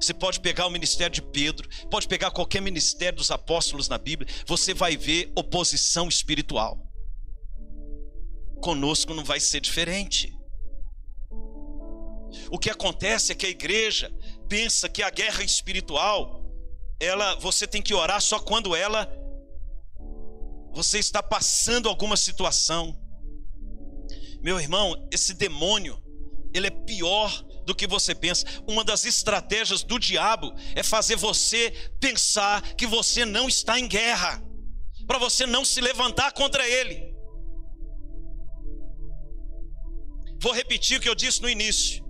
Você 0.02 0.12
pode 0.12 0.40
pegar 0.40 0.66
o 0.66 0.70
ministério 0.70 1.14
de 1.14 1.22
Pedro, 1.22 1.68
pode 1.88 2.08
pegar 2.08 2.32
qualquer 2.32 2.60
ministério 2.60 3.16
dos 3.16 3.30
apóstolos 3.30 3.88
na 3.88 3.98
Bíblia, 3.98 4.28
você 4.44 4.74
vai 4.74 4.96
ver 4.96 5.30
oposição 5.36 6.08
espiritual. 6.08 6.76
Conosco 8.60 9.14
não 9.14 9.24
vai 9.24 9.38
ser 9.38 9.60
diferente. 9.60 10.36
O 12.50 12.58
que 12.58 12.68
acontece 12.68 13.30
é 13.30 13.34
que 13.34 13.46
a 13.46 13.50
igreja 13.50 14.12
pensa 14.48 14.88
que 14.88 15.04
a 15.04 15.10
guerra 15.10 15.44
espiritual, 15.44 16.44
ela 16.98 17.36
você 17.36 17.64
tem 17.64 17.80
que 17.80 17.94
orar 17.94 18.20
só 18.20 18.40
quando 18.40 18.74
ela 18.74 19.08
você 20.72 20.98
está 20.98 21.22
passando 21.22 21.88
alguma 21.88 22.16
situação. 22.16 22.98
Meu 24.42 24.58
irmão, 24.58 25.08
esse 25.12 25.32
demônio, 25.34 26.02
ele 26.52 26.66
é 26.66 26.70
pior 26.70 27.30
do 27.64 27.74
que 27.74 27.86
você 27.86 28.14
pensa. 28.14 28.46
Uma 28.66 28.84
das 28.84 29.04
estratégias 29.04 29.82
do 29.82 29.98
diabo 29.98 30.52
é 30.74 30.82
fazer 30.82 31.16
você 31.16 31.70
pensar 32.00 32.74
que 32.74 32.86
você 32.86 33.24
não 33.24 33.48
está 33.48 33.78
em 33.78 33.88
guerra, 33.88 34.42
para 35.06 35.18
você 35.18 35.46
não 35.46 35.64
se 35.64 35.80
levantar 35.80 36.32
contra 36.32 36.68
ele. 36.68 37.12
Vou 40.40 40.52
repetir 40.52 40.98
o 40.98 41.00
que 41.00 41.08
eu 41.08 41.14
disse 41.14 41.40
no 41.40 41.48
início. 41.48 42.04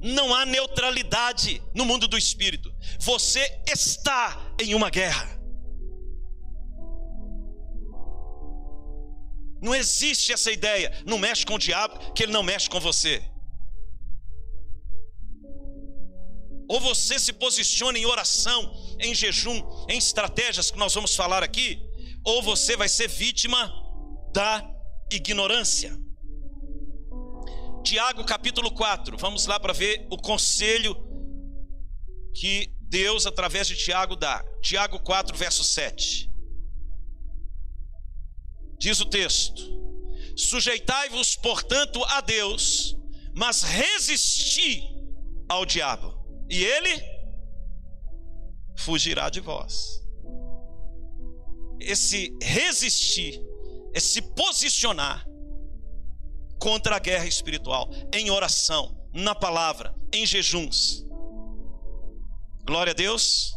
Não 0.00 0.34
há 0.34 0.46
neutralidade 0.46 1.60
no 1.74 1.84
mundo 1.84 2.06
do 2.08 2.16
espírito. 2.16 2.72
Você 3.00 3.40
está 3.66 4.54
em 4.60 4.74
uma 4.74 4.88
guerra. 4.88 5.38
Não 9.60 9.74
existe 9.74 10.32
essa 10.32 10.50
ideia. 10.50 10.92
Não 11.04 11.18
mexe 11.18 11.44
com 11.44 11.54
o 11.54 11.58
diabo, 11.58 12.12
que 12.12 12.22
ele 12.22 12.32
não 12.32 12.42
mexe 12.42 12.70
com 12.70 12.80
você. 12.80 13.22
Ou 16.68 16.80
você 16.80 17.18
se 17.18 17.32
posiciona 17.32 17.98
em 17.98 18.06
oração, 18.06 18.72
em 19.00 19.14
jejum, 19.14 19.62
em 19.88 19.98
estratégias 19.98 20.70
que 20.70 20.78
nós 20.78 20.94
vamos 20.94 21.16
falar 21.16 21.42
aqui, 21.42 21.80
ou 22.24 22.42
você 22.42 22.76
vai 22.76 22.88
ser 22.88 23.08
vítima 23.08 23.72
da 24.32 24.62
ignorância. 25.10 25.96
Tiago 27.82 28.24
capítulo 28.24 28.70
4, 28.70 29.16
vamos 29.16 29.46
lá 29.46 29.58
para 29.58 29.72
ver 29.72 30.06
o 30.10 30.18
conselho 30.18 30.94
que 32.34 32.70
Deus, 32.80 33.26
através 33.26 33.66
de 33.66 33.76
Tiago, 33.76 34.16
dá. 34.16 34.44
Tiago 34.62 34.98
4, 35.00 35.36
verso 35.36 35.64
7. 35.64 36.28
Diz 38.78 39.00
o 39.00 39.06
texto: 39.06 39.62
Sujeitai-vos, 40.36 41.36
portanto, 41.36 42.02
a 42.04 42.20
Deus, 42.20 42.96
mas 43.34 43.62
resisti 43.62 44.82
ao 45.48 45.66
diabo, 45.66 46.17
e 46.48 46.64
ele 46.64 47.02
fugirá 48.76 49.28
de 49.28 49.40
vós. 49.40 50.02
Esse 51.80 52.36
resistir, 52.42 53.40
esse 53.94 54.20
posicionar 54.22 55.26
contra 56.58 56.96
a 56.96 56.98
guerra 56.98 57.26
espiritual, 57.26 57.90
em 58.12 58.30
oração, 58.30 58.96
na 59.12 59.34
palavra, 59.34 59.94
em 60.12 60.26
jejuns. 60.26 61.04
Glória 62.64 62.90
a 62.90 62.94
Deus. 62.94 63.52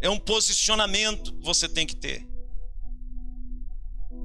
É 0.00 0.10
um 0.10 0.18
posicionamento 0.18 1.32
que 1.38 1.44
você 1.44 1.68
tem 1.68 1.86
que 1.86 1.94
ter 1.94 2.31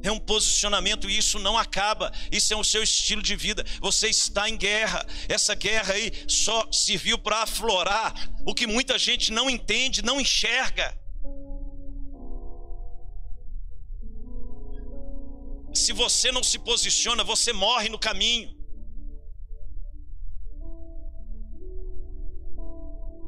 é 0.04 0.12
um 0.12 0.20
posicionamento 0.20 1.10
e 1.10 1.18
isso 1.18 1.40
não 1.40 1.58
acaba. 1.58 2.12
Isso 2.32 2.54
é 2.54 2.58
o 2.58 2.64
seu 2.64 2.84
estilo 2.84 3.22
de 3.22 3.36
vida. 3.36 3.64
Você 3.82 4.08
está 4.08 4.50
em 4.50 4.58
guerra. 4.58 5.06
Essa 5.28 5.56
guerra 5.56 5.94
aí 5.94 6.12
só 6.28 6.72
serviu 6.72 7.18
para 7.18 7.44
aflorar 7.44 8.14
o 8.46 8.54
que 8.54 8.68
muita 8.68 8.98
gente 8.98 9.32
não 9.32 9.50
entende, 9.50 10.02
não 10.02 10.20
enxerga. 10.20 10.98
Se 15.74 15.94
você 15.94 16.32
não 16.32 16.44
se 16.44 16.58
posiciona, 16.60 17.24
você 17.24 17.54
morre 17.54 17.90
no 17.90 18.00
caminho. 18.00 18.56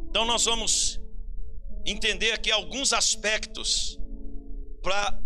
Então 0.09 0.25
nós 0.25 0.45
vamos 0.45 0.99
entender 1.85 2.31
aqui 2.31 2.51
alguns 2.51 2.93
aspectos 2.93 3.99
para 4.81 5.21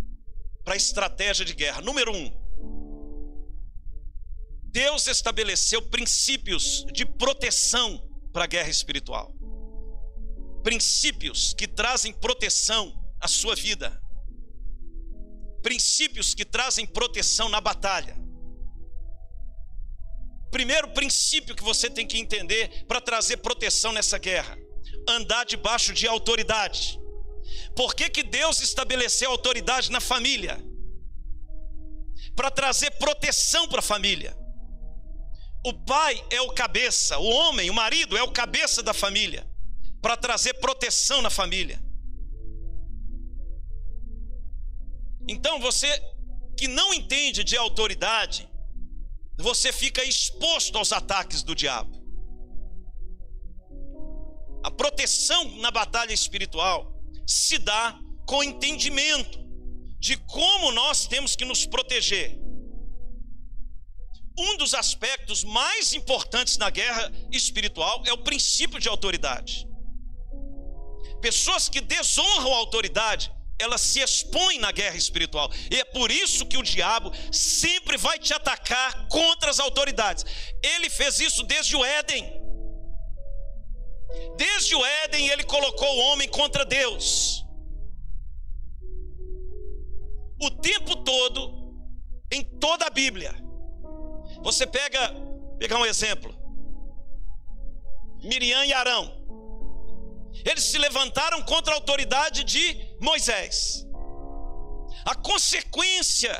para 0.63 0.73
a 0.73 0.77
estratégia 0.77 1.45
de 1.45 1.53
guerra. 1.53 1.81
Número 1.81 2.11
um, 2.13 2.31
Deus 4.73 5.05
estabeleceu 5.07 5.81
princípios 5.83 6.83
de 6.91 7.05
proteção 7.05 8.01
para 8.31 8.45
a 8.45 8.47
guerra 8.47 8.69
espiritual. 8.69 9.31
princípios 10.63 11.53
que 11.53 11.67
trazem 11.67 12.13
proteção 12.13 12.93
à 13.19 13.27
sua 13.27 13.53
vida. 13.53 14.01
Princípios 15.61 16.33
que 16.33 16.45
trazem 16.45 16.85
proteção 16.85 17.49
na 17.49 17.61
batalha. 17.61 18.15
Primeiro 20.49 20.89
princípio 20.93 21.55
que 21.55 21.63
você 21.63 21.89
tem 21.89 22.07
que 22.07 22.17
entender 22.17 22.85
para 22.87 23.01
trazer 23.01 23.37
proteção 23.37 23.91
nessa 23.91 24.17
guerra: 24.17 24.57
andar 25.07 25.45
debaixo 25.45 25.93
de 25.93 26.07
autoridade. 26.07 26.99
Por 27.75 27.95
que, 27.95 28.09
que 28.09 28.23
Deus 28.23 28.61
estabeleceu 28.61 29.31
autoridade 29.31 29.91
na 29.91 29.99
família? 29.99 30.63
Para 32.35 32.49
trazer 32.51 32.91
proteção 32.91 33.67
para 33.67 33.79
a 33.79 33.83
família. 33.83 34.35
O 35.65 35.73
pai 35.73 36.23
é 36.29 36.41
o 36.41 36.53
cabeça, 36.53 37.17
o 37.17 37.25
homem, 37.25 37.69
o 37.69 37.73
marido 37.73 38.17
é 38.17 38.23
o 38.23 38.31
cabeça 38.31 38.83
da 38.83 38.93
família 38.93 39.47
para 40.01 40.17
trazer 40.17 40.55
proteção 40.55 41.21
na 41.21 41.29
família. 41.29 41.81
Então 45.27 45.59
você 45.59 45.87
que 46.57 46.67
não 46.67 46.93
entende 46.93 47.43
de 47.43 47.55
autoridade, 47.55 48.49
você 49.37 49.71
fica 49.71 50.03
exposto 50.03 50.77
aos 50.77 50.91
ataques 50.91 51.41
do 51.41 51.55
diabo. 51.55 52.03
A 54.63 54.69
proteção 54.69 55.45
na 55.57 55.71
batalha 55.71 56.13
espiritual 56.13 56.92
se 57.25 57.57
dá 57.57 57.99
com 58.25 58.43
entendimento 58.43 59.39
de 59.99 60.17
como 60.17 60.71
nós 60.71 61.07
temos 61.07 61.35
que 61.35 61.45
nos 61.45 61.65
proteger. 61.65 62.37
Um 64.37 64.57
dos 64.57 64.73
aspectos 64.73 65.43
mais 65.43 65.93
importantes 65.93 66.57
na 66.57 66.69
guerra 66.69 67.11
espiritual 67.31 68.03
é 68.05 68.11
o 68.11 68.17
princípio 68.17 68.79
de 68.79 68.89
autoridade. 68.89 69.67
Pessoas 71.21 71.69
que 71.69 71.79
desonram 71.79 72.53
a 72.53 72.57
autoridade, 72.57 73.31
elas 73.57 73.79
se 73.79 73.99
expõem 74.01 74.59
na 74.59 74.71
guerra 74.71 74.97
espiritual. 74.97 75.49
E 75.71 75.79
é 75.79 75.85
por 75.85 76.11
isso 76.11 76.45
que 76.45 76.57
o 76.57 76.63
diabo 76.63 77.13
sempre 77.31 77.95
vai 77.95 78.19
te 78.19 78.33
atacar 78.33 79.07
contra 79.07 79.49
as 79.49 79.59
autoridades. 79.59 80.25
Ele 80.61 80.89
fez 80.89 81.19
isso 81.19 81.43
desde 81.43 81.75
o 81.75 81.85
Éden. 81.85 82.42
Desde 84.37 84.75
o 84.75 84.85
Éden, 84.85 85.29
ele 85.29 85.43
colocou 85.43 85.87
o 85.87 85.99
homem 85.99 86.27
contra 86.27 86.65
Deus. 86.65 87.45
O 90.41 90.51
tempo 90.51 90.97
todo, 91.03 91.63
em 92.31 92.43
toda 92.59 92.85
a 92.85 92.89
Bíblia. 92.89 93.33
Você 94.43 94.65
pega, 94.65 95.13
pegar 95.59 95.77
um 95.77 95.85
exemplo. 95.85 96.33
Miriam 98.23 98.65
e 98.65 98.73
Arão. 98.73 99.23
Eles 100.45 100.63
se 100.63 100.77
levantaram 100.77 101.41
contra 101.43 101.73
a 101.73 101.75
autoridade 101.75 102.43
de 102.43 102.95
Moisés. 102.99 103.85
A 105.05 105.15
consequência 105.15 106.33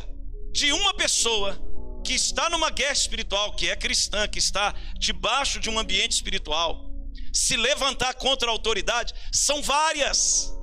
de 0.52 0.72
uma 0.72 0.94
pessoa 0.94 1.58
que 2.04 2.14
está 2.14 2.50
numa 2.50 2.70
guerra 2.70 2.94
espiritual, 2.94 3.56
que 3.56 3.70
é 3.70 3.76
cristã, 3.76 4.28
que 4.28 4.40
está 4.40 4.74
debaixo 4.98 5.60
de 5.60 5.70
um 5.70 5.80
ambiente 5.80 6.12
espiritual, 6.12 6.93
se 7.34 7.58
levantar 7.58 8.14
contra 8.14 8.48
a 8.48 8.52
autoridade, 8.52 9.14
são 9.32 9.62
várias: 9.62 10.54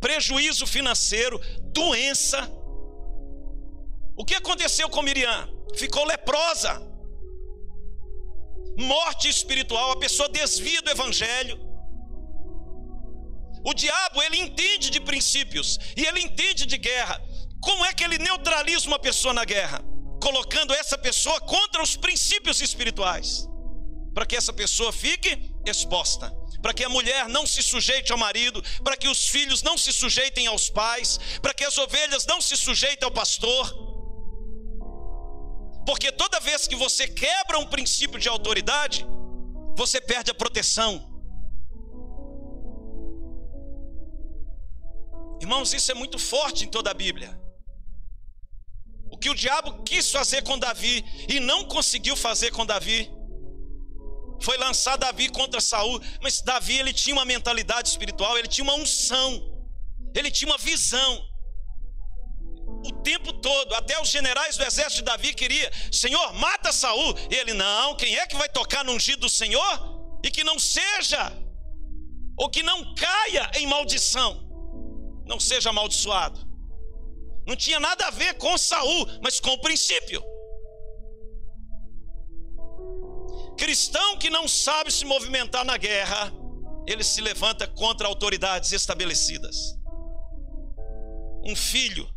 prejuízo 0.00 0.66
financeiro, 0.66 1.38
doença. 1.72 2.50
O 4.16 4.24
que 4.24 4.34
aconteceu 4.34 4.88
com 4.88 5.02
Miriam? 5.02 5.48
Ficou 5.74 6.04
leprosa, 6.04 6.82
morte 8.78 9.28
espiritual, 9.28 9.92
a 9.92 9.98
pessoa 9.98 10.28
desvia 10.28 10.82
do 10.82 10.90
evangelho. 10.90 11.58
O 13.64 13.72
diabo, 13.72 14.22
ele 14.22 14.38
entende 14.38 14.90
de 14.90 15.00
princípios 15.00 15.78
e 15.96 16.04
ele 16.04 16.20
entende 16.20 16.66
de 16.66 16.76
guerra. 16.76 17.22
Como 17.60 17.84
é 17.84 17.94
que 17.94 18.02
ele 18.02 18.18
neutraliza 18.18 18.86
uma 18.88 18.98
pessoa 18.98 19.32
na 19.32 19.44
guerra? 19.44 19.84
Colocando 20.20 20.74
essa 20.74 20.98
pessoa 20.98 21.40
contra 21.40 21.82
os 21.82 21.96
princípios 21.96 22.60
espirituais, 22.60 23.46
para 24.14 24.26
que 24.26 24.36
essa 24.36 24.52
pessoa 24.52 24.92
fique 24.92 25.50
exposta, 25.66 26.30
para 26.60 26.72
que 26.72 26.84
a 26.84 26.88
mulher 26.88 27.28
não 27.28 27.46
se 27.46 27.62
sujeite 27.62 28.12
ao 28.12 28.18
marido, 28.18 28.62
para 28.84 28.96
que 28.96 29.08
os 29.08 29.26
filhos 29.28 29.62
não 29.62 29.76
se 29.76 29.92
sujeitem 29.92 30.46
aos 30.46 30.68
pais, 30.70 31.18
para 31.40 31.54
que 31.54 31.64
as 31.64 31.76
ovelhas 31.78 32.26
não 32.26 32.40
se 32.40 32.56
sujeitem 32.56 33.04
ao 33.04 33.10
pastor. 33.10 33.72
Porque 35.84 36.12
toda 36.12 36.38
vez 36.40 36.68
que 36.68 36.76
você 36.76 37.08
quebra 37.08 37.58
um 37.58 37.66
princípio 37.66 38.18
de 38.18 38.28
autoridade, 38.28 39.04
você 39.76 40.00
perde 40.00 40.30
a 40.30 40.34
proteção. 40.34 41.10
Irmãos, 45.40 45.72
isso 45.72 45.90
é 45.90 45.94
muito 45.94 46.18
forte 46.20 46.64
em 46.64 46.68
toda 46.68 46.90
a 46.92 46.94
Bíblia. 46.94 47.36
O 49.10 49.18
que 49.18 49.28
o 49.28 49.34
diabo 49.34 49.82
quis 49.82 50.10
fazer 50.10 50.42
com 50.42 50.56
Davi 50.56 51.04
e 51.28 51.40
não 51.40 51.64
conseguiu 51.64 52.16
fazer 52.16 52.52
com 52.52 52.64
Davi 52.64 53.10
foi 54.42 54.56
lançar 54.58 54.96
Davi 54.96 55.28
contra 55.28 55.60
Saul, 55.60 56.00
mas 56.20 56.40
Davi 56.40 56.78
ele 56.78 56.92
tinha 56.92 57.14
uma 57.14 57.24
mentalidade 57.24 57.88
espiritual, 57.88 58.36
ele 58.38 58.48
tinha 58.48 58.64
uma 58.64 58.74
unção, 58.74 59.30
ele 60.14 60.30
tinha 60.30 60.50
uma 60.50 60.58
visão. 60.58 61.28
O 62.84 62.92
tempo 63.02 63.32
todo, 63.32 63.74
até 63.74 64.00
os 64.00 64.08
generais 64.08 64.56
do 64.56 64.64
exército 64.64 64.96
de 64.96 65.02
Davi 65.02 65.34
queria, 65.34 65.70
Senhor, 65.90 66.32
mata 66.34 66.72
Saul. 66.72 67.14
E 67.30 67.34
ele 67.34 67.54
não, 67.54 67.96
quem 67.96 68.16
é 68.16 68.26
que 68.26 68.36
vai 68.36 68.48
tocar 68.48 68.84
no 68.84 68.92
ungido 68.92 69.20
do 69.20 69.28
Senhor 69.28 70.18
e 70.24 70.30
que 70.30 70.42
não 70.42 70.58
seja 70.58 71.32
ou 72.36 72.48
que 72.50 72.62
não 72.62 72.94
caia 72.94 73.50
em 73.54 73.66
maldição? 73.66 74.52
não 75.26 75.40
seja 75.40 75.70
amaldiçoado. 75.70 76.40
Não 77.46 77.56
tinha 77.56 77.80
nada 77.80 78.06
a 78.06 78.10
ver 78.10 78.34
com 78.34 78.56
Saul, 78.56 79.06
mas 79.22 79.40
com 79.40 79.50
o 79.50 79.58
princípio. 79.58 80.22
Cristão 83.56 84.16
que 84.16 84.30
não 84.30 84.48
sabe 84.48 84.90
se 84.90 85.04
movimentar 85.04 85.64
na 85.64 85.76
guerra, 85.76 86.32
ele 86.86 87.04
se 87.04 87.20
levanta 87.20 87.66
contra 87.66 88.08
autoridades 88.08 88.72
estabelecidas. 88.72 89.78
Um 91.44 91.54
filho 91.54 92.08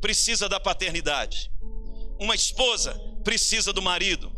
precisa 0.00 0.48
da 0.48 0.60
paternidade. 0.60 1.50
Uma 2.18 2.34
esposa 2.34 2.98
precisa 3.24 3.72
do 3.72 3.82
marido. 3.82 4.32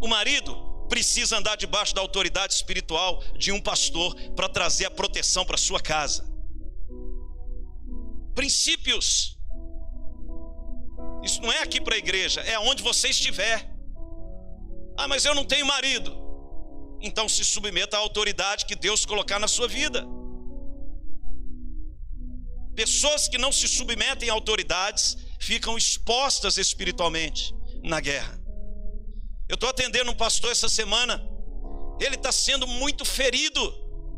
O 0.00 0.08
marido 0.08 0.86
precisa 0.88 1.38
andar 1.38 1.56
debaixo 1.56 1.94
da 1.94 2.00
autoridade 2.00 2.54
espiritual 2.54 3.22
de 3.38 3.52
um 3.52 3.60
pastor 3.60 4.14
para 4.32 4.48
trazer 4.48 4.86
a 4.86 4.90
proteção 4.90 5.44
para 5.44 5.56
sua 5.56 5.80
casa 5.80 6.30
princípios. 8.40 9.38
Isso 11.22 11.42
não 11.42 11.52
é 11.52 11.62
aqui 11.62 11.78
para 11.78 11.94
a 11.94 11.98
igreja, 11.98 12.40
é 12.40 12.58
onde 12.58 12.82
você 12.82 13.08
estiver. 13.08 13.68
Ah, 15.00 15.08
mas 15.08 15.24
eu 15.24 15.34
não 15.34 15.46
tenho 15.46 15.64
marido. 15.64 16.14
Então 17.00 17.26
se 17.26 17.42
submeta 17.42 17.96
à 17.96 18.00
autoridade 18.00 18.66
que 18.66 18.74
Deus 18.74 19.06
colocar 19.06 19.38
na 19.38 19.48
sua 19.48 19.66
vida. 19.66 20.06
Pessoas 22.76 23.26
que 23.26 23.38
não 23.38 23.50
se 23.50 23.66
submetem 23.66 24.28
a 24.28 24.34
autoridades 24.34 25.16
ficam 25.40 25.78
expostas 25.78 26.58
espiritualmente 26.58 27.54
na 27.82 27.98
guerra. 27.98 28.38
Eu 29.48 29.54
estou 29.54 29.70
atendendo 29.70 30.10
um 30.10 30.14
pastor 30.14 30.52
essa 30.52 30.68
semana, 30.68 31.26
ele 31.98 32.16
está 32.16 32.30
sendo 32.30 32.66
muito 32.66 33.02
ferido 33.02 33.62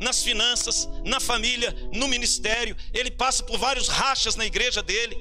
nas 0.00 0.24
finanças, 0.24 0.88
na 1.04 1.20
família, 1.20 1.72
no 1.94 2.08
ministério. 2.08 2.76
Ele 2.92 3.12
passa 3.12 3.44
por 3.44 3.56
vários 3.56 3.86
rachas 3.86 4.34
na 4.34 4.44
igreja 4.44 4.82
dele. 4.82 5.16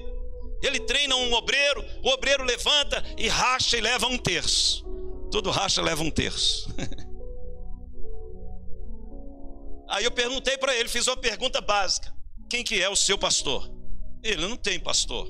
Ele 0.64 0.80
treina 0.80 1.16
um 1.16 1.32
obreiro, 1.34 1.86
o 2.02 2.10
obreiro 2.10 2.44
levanta 2.44 3.04
e 3.16 3.28
racha 3.28 3.78
e 3.78 3.82
leva 3.82 4.08
um 4.08 4.18
terço. 4.18 4.90
Todo 5.32 5.50
racha 5.50 5.82
leva 5.82 6.04
um 6.04 6.12
terço. 6.12 6.70
Aí 9.90 10.04
eu 10.06 10.12
perguntei 10.12 10.58
para 10.58 10.76
ele, 10.76 10.88
fiz 10.88 11.08
uma 11.08 11.18
pergunta 11.18 11.60
básica: 11.62 12.14
quem 12.50 12.64
que 12.64 12.82
é 12.82 12.90
o 12.90 12.96
seu 12.96 13.18
pastor? 13.18 13.70
Ele 14.24 14.48
não 14.48 14.56
tem 14.56 14.80
pastor. 14.80 15.28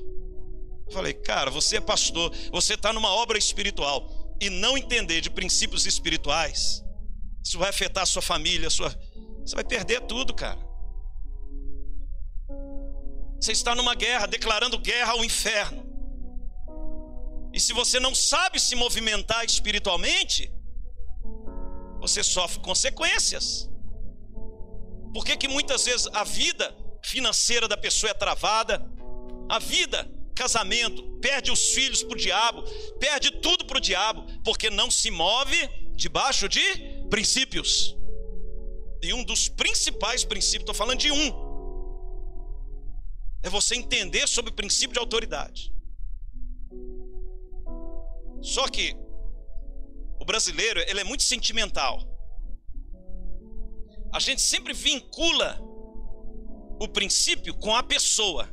Eu 0.86 0.92
falei, 0.92 1.14
cara, 1.14 1.50
você 1.50 1.76
é 1.78 1.80
pastor, 1.80 2.32
você 2.50 2.74
está 2.74 2.92
numa 2.92 3.10
obra 3.10 3.38
espiritual 3.38 4.36
e 4.40 4.50
não 4.50 4.76
entender 4.76 5.20
de 5.20 5.30
princípios 5.30 5.86
espirituais, 5.86 6.82
isso 7.44 7.58
vai 7.58 7.70
afetar 7.70 8.02
a 8.02 8.06
sua 8.06 8.22
família, 8.22 8.68
a 8.68 8.70
sua, 8.70 8.90
você 9.44 9.54
vai 9.54 9.64
perder 9.64 10.00
tudo, 10.02 10.34
cara. 10.34 10.58
Você 13.40 13.52
está 13.52 13.74
numa 13.74 13.94
guerra, 13.94 14.26
declarando 14.26 14.78
guerra 14.78 15.12
ao 15.12 15.24
inferno. 15.24 15.91
E 17.52 17.60
se 17.60 17.72
você 17.72 18.00
não 18.00 18.14
sabe 18.14 18.58
se 18.58 18.74
movimentar 18.74 19.44
espiritualmente, 19.44 20.50
você 22.00 22.22
sofre 22.22 22.60
consequências. 22.60 23.70
Por 25.12 25.24
que, 25.24 25.36
que 25.36 25.48
muitas 25.48 25.84
vezes 25.84 26.08
a 26.14 26.24
vida 26.24 26.74
financeira 27.04 27.68
da 27.68 27.76
pessoa 27.76 28.10
é 28.10 28.14
travada? 28.14 28.82
A 29.48 29.58
vida, 29.58 30.10
casamento, 30.34 31.02
perde 31.20 31.50
os 31.50 31.72
filhos 31.74 32.02
para 32.02 32.14
o 32.14 32.18
diabo, 32.18 32.62
perde 32.98 33.30
tudo 33.30 33.66
para 33.66 33.76
o 33.76 33.80
diabo, 33.80 34.24
porque 34.42 34.70
não 34.70 34.90
se 34.90 35.10
move 35.10 35.68
debaixo 35.94 36.48
de 36.48 36.62
princípios. 37.10 37.94
E 39.02 39.12
um 39.12 39.22
dos 39.22 39.48
principais 39.48 40.24
princípios, 40.24 40.62
estou 40.62 40.74
falando 40.74 41.00
de 41.00 41.12
um, 41.12 41.52
é 43.42 43.50
você 43.50 43.74
entender 43.74 44.26
sobre 44.26 44.50
o 44.50 44.54
princípio 44.54 44.94
de 44.94 45.00
autoridade. 45.00 45.72
Só 48.42 48.66
que 48.68 48.96
o 50.20 50.24
brasileiro, 50.24 50.80
ele 50.88 51.00
é 51.00 51.04
muito 51.04 51.22
sentimental. 51.22 52.00
A 54.12 54.20
gente 54.20 54.42
sempre 54.42 54.72
vincula 54.72 55.58
o 56.80 56.88
princípio 56.88 57.54
com 57.54 57.74
a 57.74 57.82
pessoa. 57.82 58.48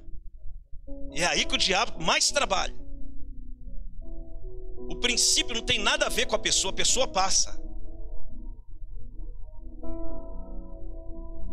É 1.12 1.26
aí 1.26 1.46
que 1.46 1.56
o 1.56 1.58
diabo 1.58 2.02
mais 2.02 2.32
trabalha. 2.32 2.74
O 4.90 4.96
princípio 4.96 5.54
não 5.54 5.62
tem 5.62 5.80
nada 5.80 6.06
a 6.06 6.10
ver 6.10 6.26
com 6.28 6.36
a 6.36 6.40
pessoa, 6.40 6.72
a 6.72 6.76
pessoa 6.76 7.08
passa. 7.08 7.60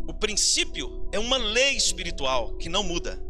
O 0.07 0.13
princípio 0.13 1.09
é 1.11 1.19
uma 1.19 1.37
lei 1.37 1.75
espiritual 1.75 2.55
que 2.57 2.69
não 2.69 2.81
muda. 2.81 3.21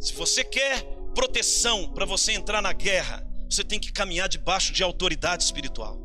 Se 0.00 0.14
você 0.14 0.44
quer 0.44 0.82
proteção 1.14 1.92
para 1.92 2.06
você 2.06 2.32
entrar 2.32 2.62
na 2.62 2.72
guerra, 2.72 3.29
você 3.50 3.64
tem 3.64 3.80
que 3.80 3.90
caminhar 3.90 4.28
debaixo 4.28 4.72
de 4.72 4.82
autoridade 4.82 5.42
espiritual. 5.42 5.98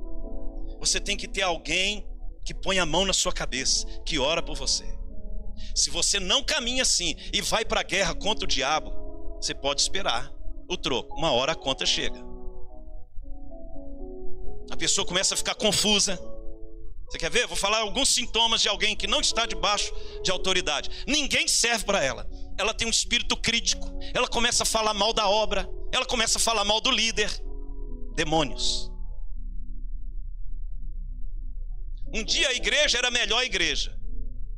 Você 0.80 1.00
tem 1.00 1.16
que 1.16 1.28
ter 1.28 1.44
alguém 1.44 2.06
que 2.44 2.54
põe 2.54 2.80
a 2.80 2.86
mão 2.86 3.06
na 3.06 3.14
sua 3.14 3.32
cabeça, 3.32 3.86
que 4.04 4.18
ora 4.18 4.42
por 4.42 4.56
você. 4.56 4.84
Se 5.76 5.92
você 5.92 6.20
não 6.20 6.44
caminha 6.44 6.82
assim 6.82 7.16
e 7.32 7.42
vai 7.42 7.64
para 7.64 7.82
a 7.82 7.84
guerra 7.84 8.16
contra 8.16 8.46
o 8.46 8.48
diabo, 8.48 8.92
você 9.40 9.54
pode 9.54 9.82
esperar 9.82 10.32
o 10.68 10.76
troco. 10.76 11.16
Uma 11.16 11.32
hora 11.32 11.52
a 11.52 11.56
conta 11.56 11.86
chega. 11.86 12.20
A 14.72 14.76
pessoa 14.76 15.06
começa 15.06 15.36
a 15.36 15.38
ficar 15.38 15.54
confusa. 15.54 16.20
Você 17.08 17.20
quer 17.20 17.30
ver? 17.30 17.46
Vou 17.46 17.56
falar 17.56 17.80
alguns 17.80 18.10
sintomas 18.10 18.62
de 18.62 18.68
alguém 18.68 18.96
que 18.96 19.06
não 19.06 19.22
está 19.22 19.46
debaixo 19.46 19.94
de 20.24 20.32
autoridade. 20.32 20.90
Ninguém 21.08 21.48
serve 21.48 21.86
para 21.86 22.04
ela 22.04 22.28
ela 22.58 22.74
tem 22.74 22.88
um 22.88 22.92
espírito 22.92 23.36
crítico, 23.36 23.88
ela 24.14 24.28
começa 24.28 24.64
a 24.64 24.66
falar 24.66 24.94
mal 24.94 25.14
da 25.14 25.28
obra, 25.28 25.70
ela 25.96 26.06
começa 26.06 26.38
a 26.38 26.42
falar 26.42 26.66
mal 26.66 26.82
do 26.82 26.92
líder. 26.92 27.30
Demônios. 28.16 28.92
Um 32.14 32.24
dia 32.24 32.48
a 32.48 32.54
igreja 32.54 32.98
era 32.98 33.10
a 33.10 33.12
melhor 33.12 33.44
igreja, 33.44 33.98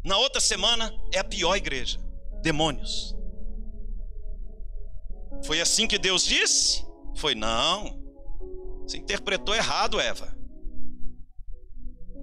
na 0.04 0.18
outra 0.18 0.40
semana 0.40 0.94
é 1.14 1.20
a 1.20 1.24
pior 1.24 1.56
igreja. 1.56 2.00
Demônios. 2.42 3.16
Foi 5.44 5.60
assim 5.60 5.88
que 5.88 5.98
Deus 5.98 6.24
disse? 6.24 6.86
Foi 7.16 7.36
não. 7.36 8.02
Você 8.84 8.98
interpretou 8.98 9.54
errado, 9.54 10.00
Eva. 10.00 10.36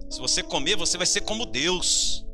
Se 0.09 0.19
você 0.19 0.41
comer, 0.41 0.75
você 0.75 0.97
vai 0.97 1.05
ser 1.05 1.21
como 1.21 1.45
Deus. 1.45 2.24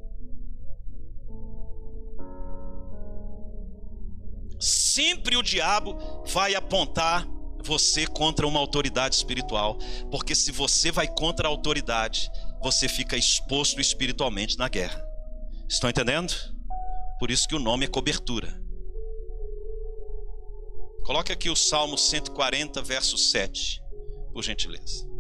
Sempre 4.62 5.36
o 5.36 5.44
diabo 5.44 5.98
vai 6.28 6.56
apontar 6.56 7.28
você 7.64 8.08
contra 8.08 8.48
uma 8.48 8.60
autoridade 8.60 9.16
espiritual, 9.16 9.78
porque 10.10 10.34
se 10.34 10.52
você 10.52 10.92
vai 10.92 11.08
contra 11.08 11.48
a 11.48 11.52
autoridade, 11.52 12.30
você 12.62 12.88
fica 12.88 13.18
exposto 13.18 13.82
espiritualmente 13.82 14.58
na 14.58 14.70
guerra. 14.70 15.04
Estão 15.68 15.90
entendendo? 15.90 16.34
Por 17.20 17.30
isso 17.30 17.48
que 17.48 17.56
o 17.56 17.60
nome 17.60 17.86
é 17.86 17.88
cobertura. 17.88 18.62
Coloque 21.04 21.32
aqui 21.32 21.50
o 21.50 21.56
Salmo 21.56 21.98
140, 21.98 22.82
verso 22.82 23.18
7, 23.18 23.82
por 24.34 24.44
gentileza. 24.44 25.11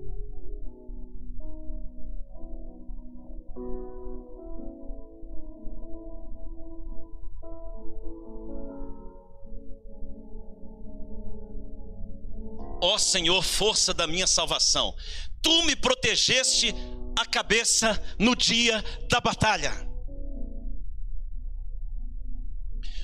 Ó 12.82 12.98
Senhor, 12.98 13.44
força 13.44 13.94
da 13.94 14.08
minha 14.08 14.26
salvação, 14.26 14.96
tu 15.40 15.64
me 15.64 15.76
protegeste 15.76 16.74
a 17.16 17.26
cabeça 17.26 18.02
no 18.18 18.36
dia 18.36 18.84
da 19.08 19.22
batalha. 19.22 19.72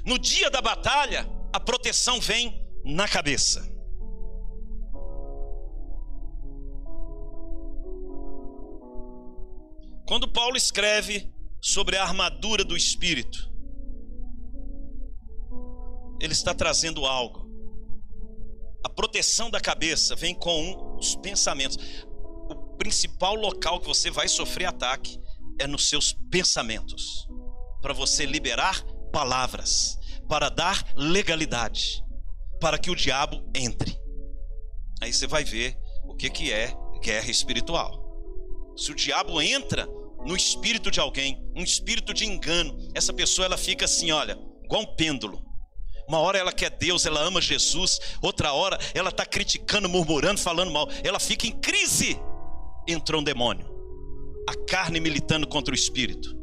No 0.04 0.18
dia 0.18 0.50
da 0.50 0.62
batalha, 0.62 1.30
a 1.54 1.60
proteção 1.60 2.20
vem 2.20 2.66
na 2.84 3.08
cabeça. 3.08 3.62
Quando 10.08 10.32
Paulo 10.32 10.56
escreve 10.56 11.32
sobre 11.62 11.98
a 11.98 12.04
armadura 12.04 12.64
do 12.64 12.76
espírito, 12.78 13.52
ele 16.20 16.34
está 16.34 16.54
trazendo 16.54 17.06
algo 17.06 17.47
a 18.84 18.90
proteção 18.90 19.50
da 19.50 19.60
cabeça 19.60 20.16
vem 20.16 20.36
com 20.36 20.96
os 20.98 21.16
pensamentos. 21.16 21.78
O 22.50 22.78
principal 22.78 23.36
local 23.36 23.80
que 23.80 23.88
você 23.88 24.10
vai 24.10 24.28
sofrer 24.28 24.66
ataque 24.66 25.20
é 25.60 25.68
nos 25.68 25.90
seus 25.90 26.14
pensamentos. 26.32 27.28
Para 27.82 27.94
você 27.94 28.26
liberar 28.26 28.84
palavras, 29.12 29.98
para 30.28 30.50
dar 30.50 30.84
legalidade, 30.96 32.04
para 32.60 32.78
que 32.78 32.90
o 32.90 32.96
diabo 32.96 33.44
entre. 33.56 34.00
Aí 35.02 35.14
você 35.14 35.28
vai 35.28 35.44
ver 35.44 35.78
o 36.04 36.16
que, 36.16 36.30
que 36.30 36.52
é 36.52 36.74
guerra 37.02 37.30
espiritual. 37.30 38.06
Se 38.76 38.92
o 38.92 38.96
diabo 38.96 39.42
entra 39.42 39.88
no 40.26 40.36
espírito 40.36 40.92
de 40.92 41.00
alguém, 41.00 41.44
um 41.56 41.64
espírito 41.64 42.14
de 42.14 42.26
engano, 42.26 42.78
essa 42.94 43.14
pessoa 43.14 43.46
ela 43.46 43.58
fica 43.58 43.86
assim, 43.86 44.12
olha, 44.12 44.38
igual 44.64 44.82
um 44.82 44.96
pêndulo. 44.96 45.47
Uma 46.08 46.20
hora 46.20 46.38
ela 46.38 46.54
quer 46.54 46.70
Deus, 46.70 47.06
ela 47.06 47.20
ama 47.20 47.42
Jesus. 47.42 48.00
Outra 48.22 48.54
hora 48.54 48.80
ela 48.94 49.10
está 49.10 49.26
criticando, 49.26 49.90
murmurando, 49.90 50.40
falando 50.40 50.72
mal. 50.72 50.88
Ela 51.04 51.20
fica 51.20 51.46
em 51.46 51.52
crise. 51.52 52.18
Entrou 52.88 53.20
um 53.20 53.24
demônio. 53.24 53.68
A 54.48 54.56
carne 54.66 55.02
militando 55.02 55.46
contra 55.46 55.74
o 55.74 55.76
espírito. 55.76 56.36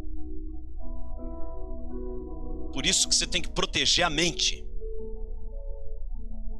Por 2.74 2.84
isso 2.84 3.08
que 3.08 3.14
você 3.14 3.26
tem 3.26 3.40
que 3.40 3.48
proteger 3.48 4.04
a 4.04 4.10
mente. 4.10 4.62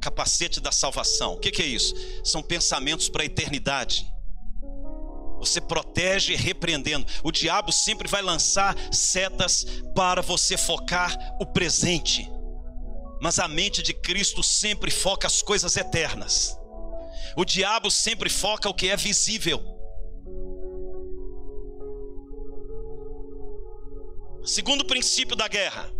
Capacete 0.01 0.59
da 0.59 0.71
salvação. 0.71 1.33
O 1.33 1.39
que, 1.39 1.51
que 1.51 1.61
é 1.61 1.65
isso? 1.65 1.93
São 2.23 2.41
pensamentos 2.41 3.07
para 3.07 3.21
a 3.21 3.25
eternidade. 3.25 4.03
Você 5.37 5.61
protege 5.61 6.35
repreendendo. 6.35 7.05
O 7.23 7.31
diabo 7.31 7.71
sempre 7.71 8.07
vai 8.07 8.23
lançar 8.23 8.75
setas 8.91 9.63
para 9.93 10.23
você 10.23 10.57
focar 10.57 11.15
o 11.39 11.45
presente 11.45 12.33
mas 13.21 13.39
a 13.39 13.47
mente 13.47 13.81
de 13.81 13.93
Cristo 13.93 14.43
sempre 14.43 14.91
foca 14.91 15.27
as 15.27 15.41
coisas 15.41 15.75
eternas. 15.75 16.57
O 17.35 17.43
diabo 17.43 17.89
sempre 17.91 18.29
foca 18.29 18.69
o 18.69 18.73
que 18.73 18.89
é 18.89 18.95
visível. 18.95 19.75
Segundo 24.43 24.85
princípio 24.85 25.35
da 25.35 25.47
guerra. 25.47 25.91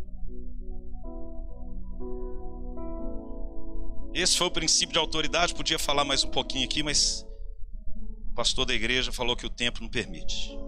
Esse 4.14 4.38
foi 4.38 4.48
o 4.48 4.52
princípio 4.52 4.94
de 4.94 5.00
autoridade. 5.00 5.54
Podia 5.54 5.78
falar 5.78 6.06
mais 6.06 6.24
um 6.24 6.30
pouquinho 6.30 6.64
aqui, 6.64 6.82
mas 6.82 7.26
o 8.32 8.34
pastor 8.34 8.66
da 8.66 8.74
igreja 8.74 9.12
falou 9.12 9.36
que 9.36 9.46
o 9.46 9.50
tempo 9.50 9.82
não 9.82 9.90
permite. 9.90 10.65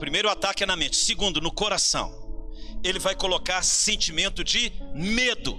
Primeiro, 0.00 0.30
ataque 0.30 0.64
é 0.64 0.66
na 0.66 0.74
mente. 0.74 0.96
Segundo, 0.96 1.40
no 1.40 1.52
coração. 1.52 2.10
Ele 2.82 2.98
vai 2.98 3.14
colocar 3.14 3.62
sentimento 3.62 4.42
de 4.42 4.72
medo. 4.94 5.56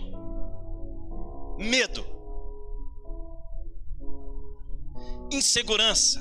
Medo. 1.59 2.03
Insegurança. 5.31 6.19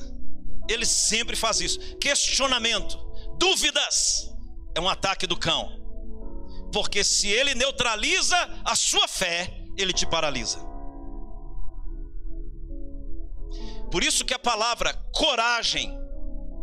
Ele 0.68 0.84
sempre 0.84 1.34
faz 1.34 1.60
isso. 1.62 1.80
Questionamento. 1.96 2.98
Dúvidas. 3.38 4.30
É 4.74 4.80
um 4.80 4.88
ataque 4.88 5.26
do 5.26 5.36
cão. 5.36 5.80
Porque 6.72 7.02
se 7.02 7.28
ele 7.28 7.54
neutraliza 7.54 8.36
a 8.64 8.76
sua 8.76 9.08
fé, 9.08 9.64
ele 9.78 9.94
te 9.94 10.06
paralisa. 10.06 10.60
Por 13.90 14.04
isso 14.04 14.24
que 14.24 14.34
a 14.34 14.38
palavra 14.38 14.94
coragem 15.12 15.99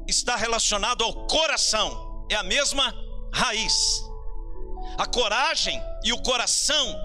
está 0.08 0.36
relacionado 0.36 1.04
ao 1.04 1.28
coração, 1.28 2.26
é 2.30 2.36
a 2.36 2.43
mesma 2.43 2.93
raiz. 3.34 4.04
A 4.98 5.06
coragem 5.06 5.80
e 6.04 6.12
o 6.13 6.22
coração 6.22 6.96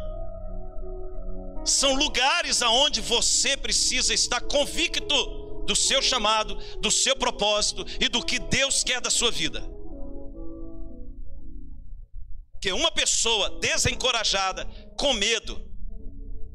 são 1.65 1.95
lugares 1.95 2.63
aonde 2.63 3.01
você 3.01 3.57
precisa 3.57 4.13
estar 4.15 4.41
convicto 4.41 5.43
do 5.67 5.77
seu 5.77 6.03
chamado, 6.03 6.57
do 6.81 6.91
seu 6.91 7.17
propósito 7.17 7.85
e 8.01 8.09
do 8.09 8.25
que 8.25 8.39
Deus 8.39 8.83
quer 8.83 9.01
da 9.01 9.11
sua 9.11 9.31
vida. 9.31 9.63
Que 12.61 12.73
uma 12.73 12.91
pessoa 12.93 13.59
desencorajada, 13.61 14.65
com 14.99 15.13
medo, 15.13 15.61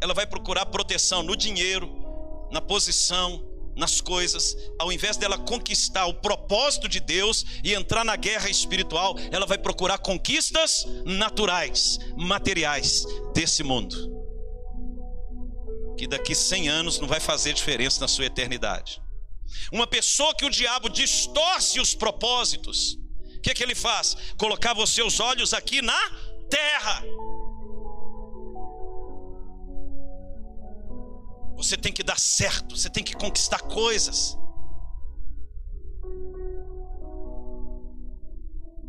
ela 0.01 0.13
vai 0.13 0.25
procurar 0.25 0.65
proteção 0.67 1.23
no 1.23 1.35
dinheiro, 1.35 1.89
na 2.51 2.61
posição, 2.61 3.45
nas 3.77 4.01
coisas, 4.01 4.57
ao 4.79 4.91
invés 4.91 5.15
dela 5.15 5.37
conquistar 5.37 6.07
o 6.07 6.15
propósito 6.15 6.87
de 6.87 6.99
Deus 6.99 7.45
e 7.63 7.73
entrar 7.73 8.03
na 8.03 8.15
guerra 8.15 8.49
espiritual, 8.49 9.15
ela 9.31 9.45
vai 9.45 9.57
procurar 9.57 9.99
conquistas 9.99 10.85
naturais, 11.05 11.99
materiais 12.17 13.05
desse 13.33 13.63
mundo. 13.63 13.95
Que 15.97 16.07
daqui 16.07 16.35
100 16.35 16.67
anos 16.67 16.99
não 16.99 17.07
vai 17.07 17.19
fazer 17.19 17.53
diferença 17.53 18.01
na 18.01 18.07
sua 18.07 18.25
eternidade. 18.25 19.01
Uma 19.71 19.87
pessoa 19.87 20.35
que 20.35 20.45
o 20.45 20.49
diabo 20.49 20.89
distorce 20.89 21.79
os 21.79 21.93
propósitos, 21.93 22.97
o 23.37 23.41
que, 23.41 23.53
que 23.53 23.63
ele 23.63 23.75
faz? 23.75 24.17
Colocar 24.37 24.77
os 24.77 24.89
seus 24.89 25.19
olhos 25.19 25.53
aqui 25.53 25.81
na 25.81 26.11
terra. 26.49 27.03
Você 31.57 31.75
tem 31.75 31.91
que 31.91 32.03
dar 32.03 32.19
certo, 32.19 32.77
você 32.77 32.87
tem 32.87 33.03
que 33.03 33.15
conquistar 33.15 33.59
coisas. 33.61 34.37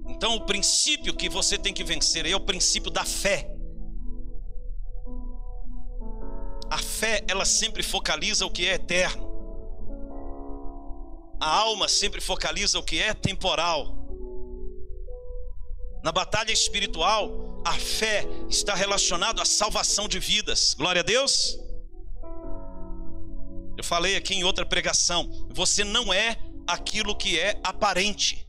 Então, 0.07 0.37
o 0.37 0.45
princípio 0.45 1.17
que 1.17 1.29
você 1.29 1.57
tem 1.57 1.73
que 1.73 1.83
vencer 1.83 2.27
é 2.27 2.37
o 2.37 2.41
princípio 2.41 2.91
da 2.91 3.05
fé. 3.05 3.51
A 6.71 6.77
fé, 6.77 7.25
ela 7.27 7.47
sempre 7.47 7.83
focaliza 7.83 8.45
o 8.45 8.51
que 8.51 8.67
é 8.67 8.75
eterno. 8.75 9.27
A 11.41 11.49
alma 11.49 11.89
sempre 11.89 12.21
focaliza 12.21 12.79
o 12.79 12.83
que 12.83 13.01
é 13.01 13.15
temporal. 13.15 13.97
Na 16.05 16.13
batalha 16.13 16.53
espiritual, 16.53 17.63
a 17.65 17.73
fé 17.73 18.27
está 18.51 18.75
relacionada 18.75 19.41
à 19.41 19.45
salvação 19.45 20.07
de 20.07 20.19
vidas. 20.19 20.75
Glória 20.75 21.01
a 21.01 21.05
Deus. 21.05 21.68
Falei 23.89 24.17
aqui 24.17 24.35
em 24.35 24.45
outra 24.45 24.67
pregação: 24.67 25.49
você 25.49 25.83
não 25.83 26.13
é 26.13 26.37
aquilo 26.67 27.17
que 27.17 27.39
é 27.39 27.59
aparente. 27.65 28.47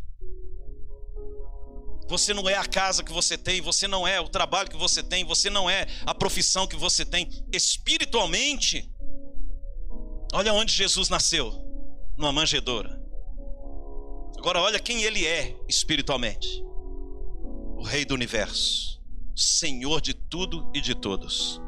Você 2.10 2.34
não 2.34 2.50
é 2.50 2.56
a 2.56 2.66
casa 2.66 3.04
que 3.04 3.14
você 3.14 3.38
tem, 3.38 3.62
você 3.62 3.88
não 3.88 4.06
é 4.06 4.20
o 4.20 4.28
trabalho 4.28 4.70
que 4.70 4.76
você 4.76 5.02
tem, 5.02 5.24
você 5.24 5.50
não 5.50 5.70
é 5.70 5.88
a 6.06 6.14
profissão 6.14 6.68
que 6.68 6.76
você 6.76 7.06
tem. 7.06 7.30
Espiritualmente, 7.54 8.92
olha 10.34 10.54
onde 10.54 10.74
Jesus 10.74 11.08
nasceu 11.08 11.54
numa 12.18 12.34
manjedoura. 12.34 13.02
Agora, 14.38 14.60
olha 14.60 14.78
quem 14.78 15.04
ele 15.04 15.26
é 15.26 15.56
espiritualmente: 15.70 16.62
o 17.78 17.84
Rei 17.84 18.04
do 18.04 18.14
universo, 18.14 19.02
Senhor 19.34 20.02
de 20.02 20.14
tudo 20.14 20.70
e 20.76 20.82
de 20.82 20.94
todos 20.96 21.62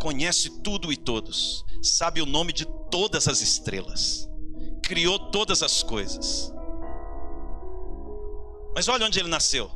conhece 0.00 0.62
tudo 0.62 0.90
e 0.90 0.96
todos, 0.96 1.64
sabe 1.82 2.20
o 2.20 2.26
nome 2.26 2.52
de 2.52 2.66
todas 2.90 3.28
as 3.28 3.40
estrelas, 3.40 4.28
criou 4.82 5.30
todas 5.30 5.62
as 5.62 5.82
coisas. 5.82 6.52
Mas 8.74 8.88
olha 8.88 9.06
onde 9.06 9.18
ele 9.18 9.28
nasceu. 9.28 9.70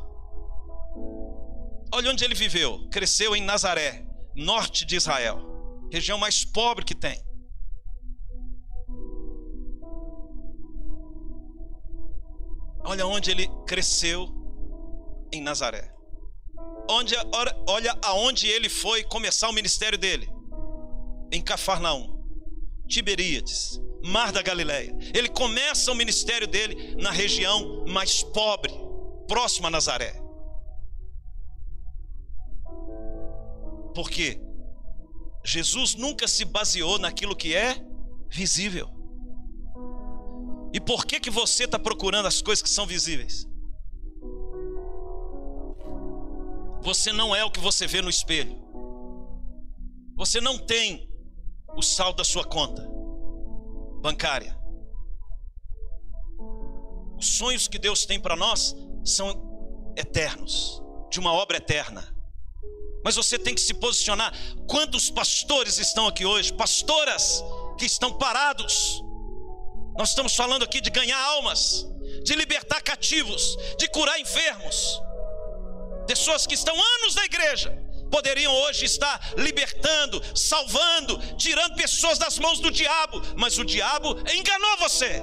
Olha 1.93 2.11
onde 2.11 2.23
ele 2.23 2.35
viveu. 2.35 2.87
Cresceu 2.89 3.35
em 3.35 3.41
Nazaré, 3.41 4.05
norte 4.35 4.85
de 4.85 4.95
Israel, 4.95 5.39
região 5.91 6.17
mais 6.17 6.43
pobre 6.43 6.83
que 6.83 6.95
tem. 6.95 7.23
Olha 12.87 13.07
onde 13.07 13.31
ele 13.31 13.47
cresceu 13.65 14.29
em 15.31 15.41
Nazaré. 15.41 15.91
Onde, 16.89 17.15
olha 17.67 17.97
aonde 18.03 18.47
ele 18.47 18.69
foi 18.69 19.03
começar 19.03 19.49
o 19.49 19.53
ministério 19.53 19.97
dele. 19.97 20.29
Em 21.31 21.41
Cafarnaum, 21.41 22.23
Tiberíades, 22.87 23.79
Mar 24.03 24.31
da 24.31 24.41
Galileia. 24.41 24.95
Ele 25.13 25.29
começa 25.29 25.91
o 25.91 25.95
ministério 25.95 26.47
dele 26.47 26.95
na 26.95 27.11
região 27.11 27.83
mais 27.87 28.21
pobre, 28.23 28.73
próxima 29.27 29.67
a 29.67 29.71
Nazaré. 29.71 30.21
Por 33.93 34.09
quê? 34.09 34.39
Jesus 35.43 35.95
nunca 35.95 36.27
se 36.27 36.43
baseou 36.43 36.99
naquilo 36.99 37.35
que 37.35 37.55
é 37.55 37.75
visível. 38.29 38.89
E 40.73 40.79
por 40.79 41.05
que 41.05 41.19
que 41.19 41.29
você 41.29 41.63
está 41.63 41.79
procurando 41.79 42.25
as 42.25 42.41
coisas 42.41 42.61
que 42.61 42.69
são 42.69 42.85
visíveis? 42.85 43.47
Você 46.81 47.13
não 47.13 47.35
é 47.35 47.43
o 47.43 47.49
que 47.49 47.59
você 47.59 47.87
vê 47.87 48.01
no 48.01 48.09
espelho. 48.09 48.59
Você 50.17 50.41
não 50.41 50.57
tem 50.57 51.09
o 51.75 51.81
saldo 51.81 52.17
da 52.17 52.23
sua 52.23 52.43
conta 52.43 52.87
bancária. 54.01 54.55
Os 57.17 57.37
sonhos 57.37 57.67
que 57.67 57.79
Deus 57.79 58.05
tem 58.05 58.19
para 58.19 58.35
nós 58.35 58.75
são 59.03 59.93
eternos, 59.97 60.81
de 61.09 61.19
uma 61.19 61.33
obra 61.33 61.57
eterna. 61.57 62.13
Mas 63.03 63.15
você 63.15 63.39
tem 63.39 63.55
que 63.55 63.61
se 63.61 63.73
posicionar. 63.73 64.33
Quantos 64.67 65.09
pastores 65.09 65.79
estão 65.79 66.07
aqui 66.07 66.25
hoje? 66.25 66.53
Pastoras 66.53 67.43
que 67.77 67.85
estão 67.85 68.17
parados. 68.17 69.01
Nós 69.97 70.09
estamos 70.09 70.35
falando 70.35 70.63
aqui 70.63 70.81
de 70.81 70.89
ganhar 70.89 71.19
almas, 71.19 71.87
de 72.23 72.35
libertar 72.35 72.81
cativos, 72.81 73.57
de 73.77 73.87
curar 73.87 74.19
enfermos. 74.19 75.01
Pessoas 76.05 76.45
que 76.45 76.53
estão 76.53 76.75
anos 76.75 77.15
na 77.15 77.25
igreja 77.25 77.84
poderiam 78.11 78.53
hoje 78.53 78.85
estar 78.85 79.33
libertando, 79.37 80.21
salvando, 80.35 81.17
tirando 81.37 81.75
pessoas 81.75 82.17
das 82.17 82.39
mãos 82.39 82.59
do 82.59 82.71
diabo, 82.71 83.21
mas 83.35 83.57
o 83.57 83.65
diabo 83.65 84.15
enganou 84.31 84.77
você 84.77 85.21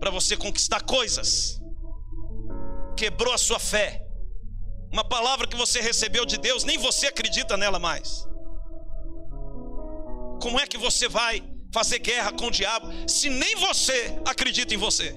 para 0.00 0.10
você 0.10 0.36
conquistar 0.36 0.80
coisas, 0.82 1.60
quebrou 2.96 3.34
a 3.34 3.38
sua 3.38 3.58
fé. 3.58 4.06
Uma 4.90 5.04
palavra 5.04 5.46
que 5.46 5.56
você 5.56 5.80
recebeu 5.80 6.24
de 6.24 6.38
Deus, 6.38 6.64
nem 6.64 6.78
você 6.78 7.06
acredita 7.06 7.56
nela 7.56 7.78
mais. 7.78 8.26
Como 10.40 10.58
é 10.58 10.66
que 10.66 10.78
você 10.78 11.06
vai 11.06 11.44
fazer 11.72 11.98
guerra 11.98 12.32
com 12.32 12.46
o 12.46 12.50
diabo 12.50 12.88
se 13.08 13.28
nem 13.28 13.54
você 13.56 14.18
acredita 14.26 14.74
em 14.74 14.78
você? 14.78 15.14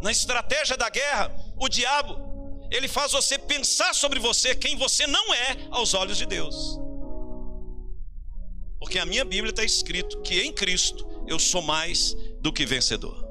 Na 0.00 0.10
estratégia 0.10 0.76
da 0.76 0.88
guerra, 0.88 1.30
o 1.58 1.68
diabo, 1.68 2.29
ele 2.70 2.88
faz 2.88 3.12
você 3.12 3.38
pensar 3.38 3.94
sobre 3.94 4.18
você 4.18 4.54
quem 4.54 4.76
você 4.76 5.06
não 5.06 5.34
é 5.34 5.56
aos 5.70 5.94
olhos 5.94 6.16
de 6.16 6.26
Deus. 6.26 6.78
Porque 8.78 8.98
a 8.98 9.04
minha 9.04 9.24
Bíblia 9.24 9.50
está 9.50 9.64
escrito 9.64 10.20
que 10.22 10.40
em 10.40 10.52
Cristo 10.52 11.06
eu 11.26 11.38
sou 11.38 11.60
mais 11.60 12.14
do 12.40 12.52
que 12.52 12.64
vencedor. 12.64 13.28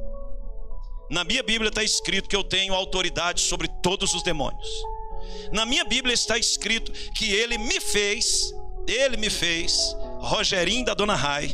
Na 1.10 1.24
minha 1.24 1.42
Bíblia 1.42 1.70
está 1.70 1.84
escrito 1.84 2.30
que 2.30 2.36
eu 2.36 2.44
tenho 2.44 2.74
autoridade 2.74 3.42
sobre 3.42 3.68
todos 3.82 4.14
os 4.14 4.22
demônios. 4.22 4.70
Na 5.52 5.66
minha 5.66 5.84
Bíblia 5.84 6.14
está 6.14 6.38
escrito 6.38 6.92
que 7.14 7.32
ele 7.32 7.58
me 7.58 7.80
fez, 7.80 8.54
ele 8.88 9.18
me 9.18 9.30
fez, 9.30 9.96
Rogerinho 10.20 10.86
da 10.86 10.94
Dona 10.94 11.16
Rai, 11.16 11.50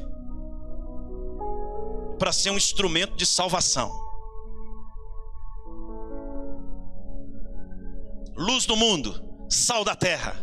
para 2.19 2.33
ser 2.33 2.49
um 2.49 2.57
instrumento 2.57 3.15
de 3.15 3.25
salvação. 3.25 4.04
Luz 8.35 8.65
do 8.65 8.75
mundo, 8.75 9.23
sal 9.49 9.83
da 9.83 9.95
terra. 9.95 10.35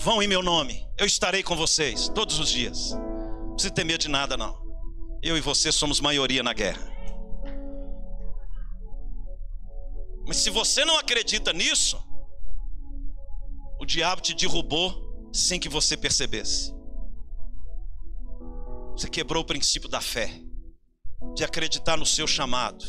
Vão 0.00 0.22
em 0.22 0.28
meu 0.28 0.42
nome, 0.42 0.86
eu 0.98 1.06
estarei 1.06 1.42
com 1.42 1.56
vocês 1.56 2.08
todos 2.08 2.38
os 2.38 2.50
dias. 2.50 2.92
Não 2.92 3.54
precisa 3.54 3.72
ter 3.72 3.84
medo 3.84 4.00
de 4.00 4.08
nada, 4.08 4.36
não. 4.36 4.62
Eu 5.22 5.36
e 5.36 5.40
você 5.40 5.72
somos 5.72 6.00
maioria 6.00 6.42
na 6.42 6.52
guerra. 6.52 6.92
Mas 10.26 10.38
se 10.38 10.50
você 10.50 10.84
não 10.84 10.98
acredita 10.98 11.52
nisso, 11.52 12.02
o 13.80 13.86
diabo 13.86 14.20
te 14.20 14.34
derrubou 14.34 15.30
sem 15.32 15.58
que 15.58 15.68
você 15.68 15.96
percebesse. 15.96 16.74
Você 18.92 19.08
quebrou 19.08 19.42
o 19.42 19.46
princípio 19.46 19.88
da 19.88 20.00
fé 20.00 20.30
de 21.34 21.44
acreditar 21.44 21.96
no 21.96 22.06
seu 22.06 22.26
chamado. 22.26 22.84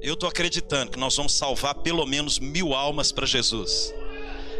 Eu 0.00 0.14
estou 0.14 0.28
acreditando 0.28 0.90
que 0.90 0.98
nós 0.98 1.16
vamos 1.16 1.32
salvar 1.32 1.76
pelo 1.76 2.04
menos 2.04 2.38
mil 2.38 2.74
almas 2.74 3.10
para 3.10 3.26
Jesus. 3.26 3.94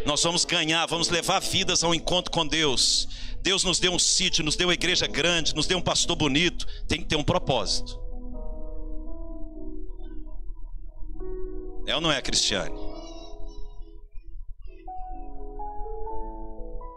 Nós 0.06 0.22
vamos 0.22 0.44
ganhar, 0.44 0.86
vamos 0.86 1.08
levar 1.08 1.40
vidas 1.40 1.82
ao 1.82 1.94
encontro 1.94 2.30
com 2.30 2.46
Deus. 2.46 3.08
Deus 3.42 3.64
nos 3.64 3.78
deu 3.78 3.92
um 3.92 3.98
sítio, 3.98 4.44
nos 4.44 4.56
deu 4.56 4.68
uma 4.68 4.74
igreja 4.74 5.06
grande, 5.06 5.54
nos 5.54 5.66
deu 5.66 5.78
um 5.78 5.82
pastor 5.82 6.16
bonito. 6.16 6.66
Tem 6.86 7.00
que 7.00 7.06
ter 7.06 7.16
um 7.16 7.24
propósito. 7.24 8.00
É 11.86 11.94
ou 11.94 12.00
não 12.00 12.10
é, 12.10 12.22
Cristiane? 12.22 12.74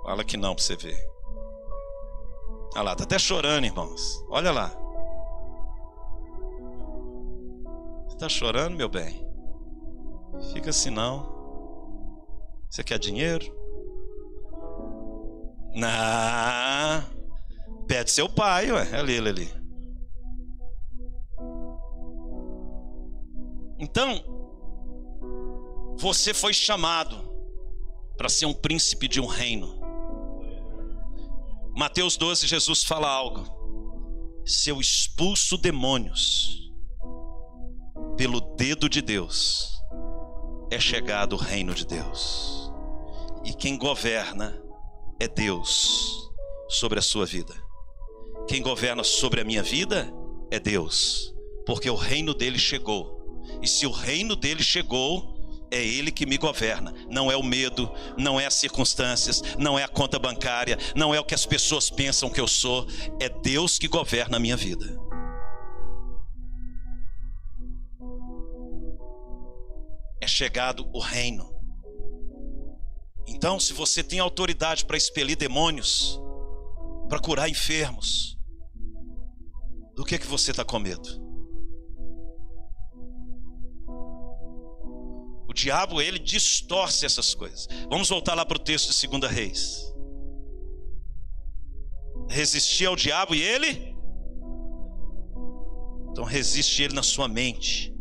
Fala 0.04 0.24
que 0.24 0.38
não 0.38 0.56
para 0.56 0.64
você 0.64 0.76
ver. 0.78 0.98
Olha 2.76 2.84
lá, 2.84 2.96
tá 2.96 3.04
até 3.04 3.20
chorando, 3.20 3.66
irmãos. 3.66 4.24
Olha 4.30 4.52
lá. 4.52 4.87
Está 8.18 8.28
chorando, 8.28 8.76
meu 8.76 8.90
bem? 8.90 9.24
Fica 10.52 10.72
assim 10.72 10.90
não. 10.90 11.38
Você 12.68 12.84
quer 12.84 12.98
dinheiro? 12.98 13.46
Não. 15.76 17.06
Pede 17.86 18.10
seu 18.10 18.28
pai, 18.28 18.72
ué. 18.72 18.90
É 18.92 18.96
ali, 18.96 19.14
ele 19.14 19.30
ali. 19.30 19.54
Então, 23.78 24.24
você 26.00 26.34
foi 26.34 26.56
chamado 26.56 27.16
para 28.18 28.30
ser 28.30 28.48
um 28.48 28.54
príncipe 28.54 29.08
de 29.08 29.22
um 29.22 29.28
reino. 29.28 29.80
Mateus 31.78 32.18
12, 32.18 32.48
Jesus 32.48 32.84
fala 32.84 33.08
algo. 33.08 33.46
Se 34.44 34.72
eu 34.72 34.82
expulso 34.82 35.56
demônios 35.56 36.67
pelo 38.18 38.42
dedo 38.42 38.90
de 38.90 39.00
Deus, 39.00 39.72
é 40.72 40.80
chegado 40.80 41.34
o 41.34 41.38
reino 41.38 41.74
de 41.74 41.86
Deus. 41.86 42.72
E 43.46 43.54
quem 43.54 43.78
governa 43.78 44.60
é 45.20 45.28
Deus 45.28 46.32
sobre 46.68 46.98
a 46.98 47.02
sua 47.02 47.26
vida. 47.26 47.54
Quem 48.48 48.62
governa 48.62 49.04
sobre 49.04 49.40
a 49.40 49.44
minha 49.44 49.62
vida 49.62 50.12
é 50.50 50.60
Deus, 50.60 51.34
porque 51.66 51.90
o 51.90 51.96
reino 51.96 52.34
dele 52.34 52.58
chegou. 52.58 53.40
E 53.62 53.68
se 53.68 53.86
o 53.86 53.92
reino 53.92 54.36
dele 54.36 54.64
chegou, 54.64 55.38
é 55.70 55.86
ele 55.86 56.12
que 56.12 56.26
me 56.26 56.38
governa, 56.38 56.94
não 57.10 57.32
é 57.32 57.36
o 57.36 57.44
medo, 57.44 57.92
não 58.18 58.40
é 58.40 58.46
as 58.46 58.56
circunstâncias, 58.56 59.44
não 59.60 59.78
é 59.78 59.84
a 59.84 59.88
conta 59.88 60.18
bancária, 60.18 60.78
não 60.96 61.14
é 61.14 61.20
o 61.20 61.26
que 61.26 61.36
as 61.36 61.46
pessoas 61.46 61.90
pensam 61.90 62.30
que 62.30 62.40
eu 62.40 62.48
sou, 62.48 62.88
é 63.20 63.30
Deus 63.30 63.78
que 63.78 63.88
governa 63.88 64.38
a 64.38 64.40
minha 64.40 64.58
vida. 64.58 65.07
Chegado 70.38 70.88
o 70.94 71.00
reino. 71.00 71.52
Então, 73.28 73.60
se 73.60 73.74
você 73.74 74.04
tem 74.04 74.20
autoridade 74.20 74.86
para 74.86 74.96
expelir 74.96 75.36
demônios, 75.36 76.22
para 77.10 77.20
curar 77.20 77.50
enfermos, 77.50 78.38
do 79.96 80.06
que 80.06 80.14
é 80.16 80.18
que 80.20 80.28
você 80.28 80.52
está 80.52 80.64
com 80.64 80.78
medo? 80.78 81.26
O 85.50 85.54
diabo, 85.54 86.00
ele 86.00 86.20
distorce 86.20 87.04
essas 87.04 87.34
coisas. 87.34 87.68
Vamos 87.90 88.08
voltar 88.08 88.36
lá 88.36 88.46
para 88.46 88.58
o 88.58 88.64
texto 88.64 88.94
de 88.94 89.20
2 89.20 89.32
Reis. 89.32 89.92
Resistir 92.30 92.86
ao 92.86 92.96
diabo 92.96 93.34
e 93.34 93.42
ele? 93.42 93.96
Então 96.12 96.24
resiste 96.24 96.84
ele 96.84 96.94
na 96.94 97.04
sua 97.04 97.28
mente. 97.28 97.92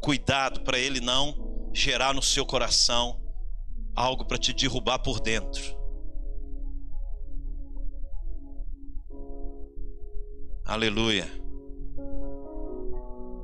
Cuidado 0.00 0.62
para 0.62 0.78
ele 0.78 1.00
não 1.00 1.45
gerar 1.76 2.14
no 2.14 2.22
seu 2.22 2.46
coração 2.46 3.20
algo 3.94 4.24
para 4.24 4.38
te 4.38 4.52
derrubar 4.52 4.98
por 4.98 5.20
dentro. 5.20 5.76
Aleluia. 10.64 11.30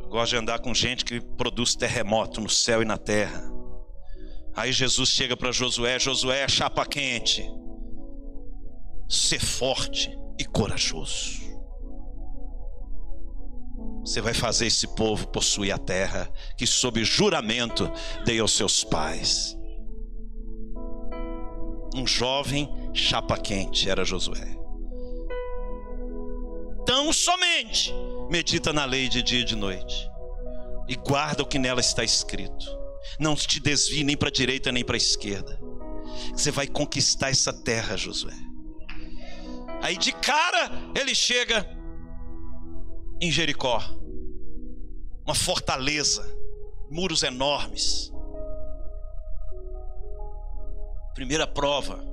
Eu 0.02 0.08
gosto 0.08 0.30
de 0.30 0.36
andar 0.36 0.60
com 0.60 0.74
gente 0.74 1.04
que 1.04 1.20
produz 1.20 1.76
terremoto 1.76 2.40
no 2.40 2.48
céu 2.48 2.82
e 2.82 2.84
na 2.86 2.96
terra. 2.96 3.52
Aí 4.54 4.72
Jesus 4.72 5.10
chega 5.10 5.36
para 5.36 5.52
Josué: 5.52 5.98
Josué, 5.98 6.48
chapa 6.48 6.86
quente. 6.86 7.48
Ser 9.08 9.40
forte 9.40 10.10
e 10.38 10.44
corajoso. 10.44 11.51
Você 14.04 14.20
vai 14.20 14.34
fazer 14.34 14.66
esse 14.66 14.86
povo 14.96 15.28
possuir 15.28 15.72
a 15.72 15.78
terra 15.78 16.30
que, 16.58 16.66
sob 16.66 17.04
juramento, 17.04 17.90
dei 18.24 18.40
aos 18.40 18.52
seus 18.52 18.82
pais. 18.82 19.56
Um 21.94 22.06
jovem 22.06 22.68
chapa 22.92 23.38
quente 23.38 23.88
era 23.88 24.04
Josué. 24.04 24.56
Tão 26.84 27.12
somente 27.12 27.92
medita 28.28 28.72
na 28.72 28.84
lei 28.84 29.08
de 29.08 29.22
dia 29.22 29.40
e 29.40 29.44
de 29.44 29.54
noite 29.54 30.10
e 30.88 30.96
guarda 30.96 31.42
o 31.42 31.46
que 31.46 31.58
nela 31.58 31.80
está 31.80 32.02
escrito. 32.02 32.66
Não 33.20 33.36
te 33.36 33.60
desvie 33.60 34.02
nem 34.02 34.16
para 34.16 34.28
a 34.28 34.32
direita 34.32 34.72
nem 34.72 34.84
para 34.84 34.96
a 34.96 34.98
esquerda. 34.98 35.58
Você 36.32 36.50
vai 36.50 36.66
conquistar 36.66 37.30
essa 37.30 37.52
terra, 37.52 37.96
Josué. 37.96 38.34
Aí 39.80 39.96
de 39.96 40.12
cara 40.12 40.70
ele 40.94 41.14
chega 41.14 41.68
em 43.22 43.30
Jericó, 43.30 43.80
uma 45.24 45.34
fortaleza, 45.34 46.28
muros 46.90 47.22
enormes. 47.22 48.10
Primeira 51.14 51.46
prova, 51.46 52.04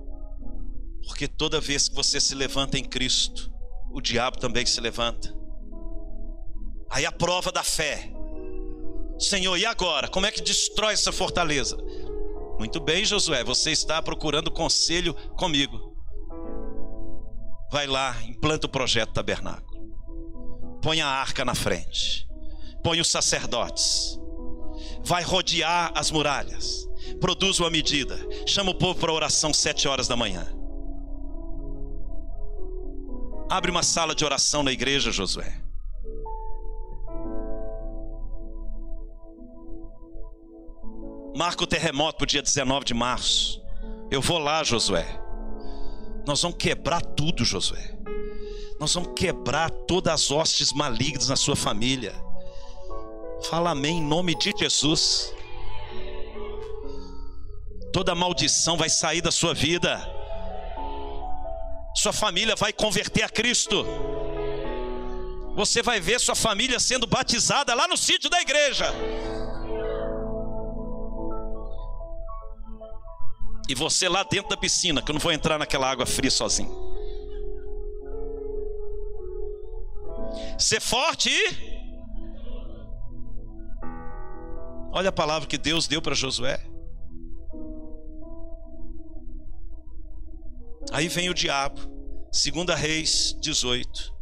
porque 1.08 1.28
toda 1.28 1.60
vez 1.60 1.90
que 1.90 1.96
você 1.96 2.22
se 2.22 2.36
levanta 2.36 2.78
em 2.78 2.84
Cristo, 2.84 3.52
o 3.92 4.00
diabo 4.00 4.38
também 4.38 4.68
se 4.68 4.80
levanta. 4.80 5.36
Aí 6.92 7.08
a 7.08 7.12
prova 7.12 7.52
da 7.52 7.64
fé. 7.64 8.12
Senhor, 9.18 9.58
e 9.58 9.66
agora? 9.66 10.08
Como 10.08 10.28
é 10.28 10.32
que 10.32 10.42
destrói 10.42 10.94
essa 10.94 11.12
fortaleza? 11.12 11.76
Muito 12.60 12.80
bem, 12.80 13.04
Josué, 13.04 13.44
você 13.44 13.72
está 13.72 14.00
procurando 14.00 14.52
conselho 14.52 15.16
comigo. 15.36 15.92
Vai 17.72 17.88
lá, 17.88 18.16
implanta 18.26 18.68
o 18.68 18.70
projeto 18.70 19.12
tabernáculo. 19.12 19.69
Põe 20.82 21.02
a 21.02 21.08
arca 21.08 21.44
na 21.44 21.54
frente. 21.54 22.28
Põe 22.84 23.02
os 23.02 23.10
sacerdotes. 23.10 24.20
Vai 25.04 25.24
rodear 25.24 25.92
as 25.96 26.12
muralhas. 26.12 26.88
Produz 27.20 27.60
uma 27.60 27.70
medida. 27.70 28.18
Chama 28.46 28.72
o 28.72 28.76
povo 28.76 29.00
para 29.00 29.12
oração 29.12 29.54
sete 29.54 29.88
horas 29.88 30.08
da 30.08 30.16
manhã. 30.16 30.48
Abre 33.50 33.72
uma 33.72 33.84
sala 33.84 34.14
de 34.14 34.24
oração 34.24 34.62
na 34.62 34.72
igreja, 34.72 35.12
Josué. 35.12 35.60
Marca 41.36 41.64
o 41.64 41.68
terremoto 41.68 42.18
para 42.18 42.24
o 42.26 42.28
dia 42.28 42.42
19 42.42 42.86
de 42.86 42.94
março. 42.94 43.64
Eu 44.12 44.22
vou 44.22 44.38
lá, 44.38 44.64
Josué. 44.64 45.06
Nós 46.28 46.42
vamos 46.42 46.58
quebrar 46.58 47.02
tudo, 47.02 47.44
Josué. 47.44 47.98
Nós 48.80 48.94
vamos 48.94 49.12
quebrar 49.16 49.70
todas 49.70 50.14
as 50.14 50.32
hostes 50.32 50.72
malignas 50.72 51.28
na 51.28 51.36
sua 51.36 51.56
família. 51.56 52.14
Fala 53.50 53.72
amém 53.72 53.98
em 53.98 54.04
nome 54.04 54.36
de 54.36 54.54
Jesus. 54.58 55.34
Toda 57.92 58.16
maldição 58.16 58.78
vai 58.78 58.90
sair 58.90 59.22
da 59.22 59.32
sua 59.32 59.54
vida 59.54 60.20
sua 62.00 62.14
família 62.14 62.56
vai 62.56 62.72
converter 62.72 63.24
a 63.24 63.30
Cristo. 63.30 63.86
Você 65.56 65.82
vai 65.84 66.00
ver 66.00 66.20
sua 66.20 66.36
família 66.36 66.80
sendo 66.80 67.06
batizada 67.06 67.74
lá 67.74 67.88
no 67.90 67.98
sítio 67.98 68.30
da 68.30 68.40
igreja. 68.40 68.86
E 73.68 73.76
você 73.76 74.08
lá 74.08 74.24
dentro 74.24 74.50
da 74.50 74.58
piscina, 74.58 75.02
que 75.02 75.12
eu 75.12 75.14
não 75.14 75.20
vou 75.20 75.32
entrar 75.32 75.60
naquela 75.60 75.90
água 75.90 76.06
fria 76.06 76.32
sozinho. 76.32 76.89
Ser 80.58 80.82
forte 80.82 81.30
e. 81.30 81.80
Olha 84.92 85.10
a 85.10 85.14
palavra 85.14 85.48
que 85.48 85.58
Deus 85.58 85.88
deu 85.88 86.02
para 86.02 86.16
Josué. 86.16 86.60
Aí 90.92 91.08
vem 91.08 91.30
o 91.30 91.34
diabo, 91.34 91.80
segunda 92.32 92.76
Reis 92.76 93.38
18. 93.40 94.18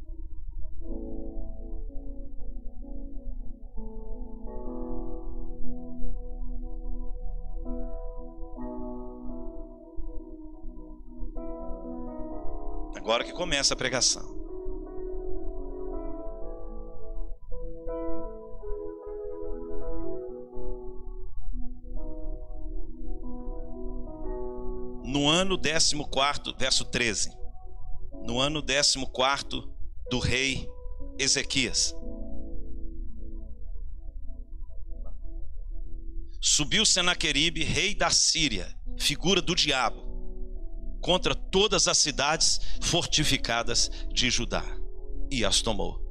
Agora 12.96 13.24
que 13.24 13.32
começa 13.32 13.74
a 13.74 13.78
pregação. 13.78 14.37
No 25.08 25.28
ano 25.28 25.58
14, 25.58 26.56
verso 26.58 26.86
13. 26.86 27.32
No 28.24 28.40
ano 28.40 28.62
14 28.62 29.68
do 30.10 30.20
rei 30.20 30.68
Ezequias. 31.18 31.96
Subiu 36.40 36.86
Senaqueribe, 36.86 37.64
rei 37.64 37.96
da 37.96 38.12
Síria, 38.12 38.68
figura 39.00 39.42
do 39.42 39.56
diabo, 39.56 40.06
contra 41.02 41.34
todas 41.34 41.88
as 41.88 41.98
cidades 41.98 42.60
fortificadas 42.82 43.90
de 44.14 44.30
Judá, 44.30 44.64
e 45.32 45.44
as 45.44 45.62
tomou. 45.62 46.06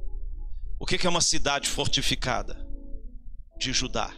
O 0.79 0.85
que 0.85 1.07
é 1.07 1.09
uma 1.09 1.21
cidade 1.21 1.69
fortificada? 1.69 2.67
de 3.57 3.73
Judá. 3.73 4.13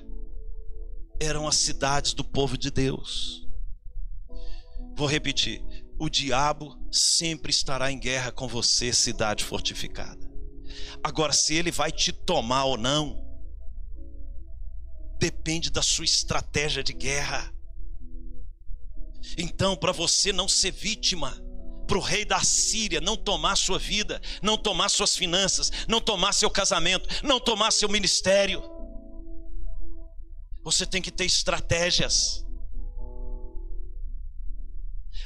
Eram 1.20 1.48
as 1.48 1.56
cidades 1.56 2.14
do 2.14 2.24
povo 2.24 2.58
de 2.58 2.70
Deus. 2.70 3.39
Vou 5.00 5.08
repetir: 5.08 5.64
o 5.97 6.10
diabo 6.10 6.78
sempre 6.91 7.52
estará 7.52 7.89
em 7.89 7.97
guerra 7.97 8.34
com 8.34 8.50
você, 8.50 8.91
cidade 8.91 9.45
fortificada. 9.45 10.30
Agora, 11.02 11.32
se 11.32 11.56
ele 11.56 11.72
vai 11.72 11.89
te 11.89 12.12
tomar 12.12 12.66
ou 12.66 12.76
não, 12.76 13.18
depende 15.18 15.70
da 15.70 15.82
sua 15.82 16.04
estratégia 16.04 16.84
de 16.84 16.91
guerra. 16.91 17.50
Então, 19.38 19.74
para 19.74 19.93
você 19.93 20.34
não 20.34 20.50
ser 20.50 20.72
vítima, 20.72 21.32
para 21.88 21.97
o 21.97 22.02
rei 22.02 22.26
da 22.26 22.43
Síria 22.43 23.00
não 23.00 23.16
tomar 23.16 23.56
sua 23.56 23.80
vida, 23.80 24.22
não 24.43 24.58
tomar 24.58 24.89
suas 24.89 25.16
finanças, 25.16 25.72
não 25.88 26.02
tomar 26.02 26.34
seu 26.34 26.50
casamento, 26.50 27.08
não 27.24 27.39
tomar 27.39 27.72
seu 27.72 27.88
ministério, 27.88 28.62
você 30.62 30.86
tem 30.86 31.02
que 31.02 31.10
ter 31.10 31.24
estratégias. 31.24 32.49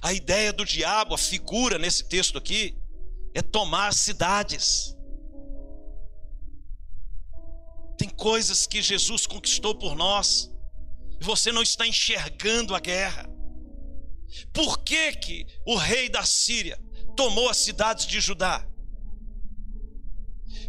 A 0.03 0.11
ideia 0.11 0.51
do 0.51 0.65
diabo, 0.65 1.15
a 1.15 1.17
figura 1.17 1.79
nesse 1.79 2.03
texto 2.03 2.37
aqui, 2.37 2.77
é 3.33 3.41
tomar 3.41 3.93
cidades. 3.93 4.93
Tem 7.97 8.09
coisas 8.09 8.67
que 8.67 8.81
Jesus 8.81 9.25
conquistou 9.25 9.73
por 9.73 9.95
nós, 9.95 10.51
e 11.21 11.23
você 11.23 11.53
não 11.53 11.63
está 11.63 11.87
enxergando 11.87 12.75
a 12.75 12.81
guerra. 12.81 13.29
Por 14.51 14.79
que, 14.79 15.13
que 15.13 15.47
o 15.65 15.77
rei 15.77 16.09
da 16.09 16.25
Síria 16.25 16.77
tomou 17.15 17.47
as 17.47 17.57
cidades 17.57 18.05
de 18.05 18.19
Judá? 18.19 18.67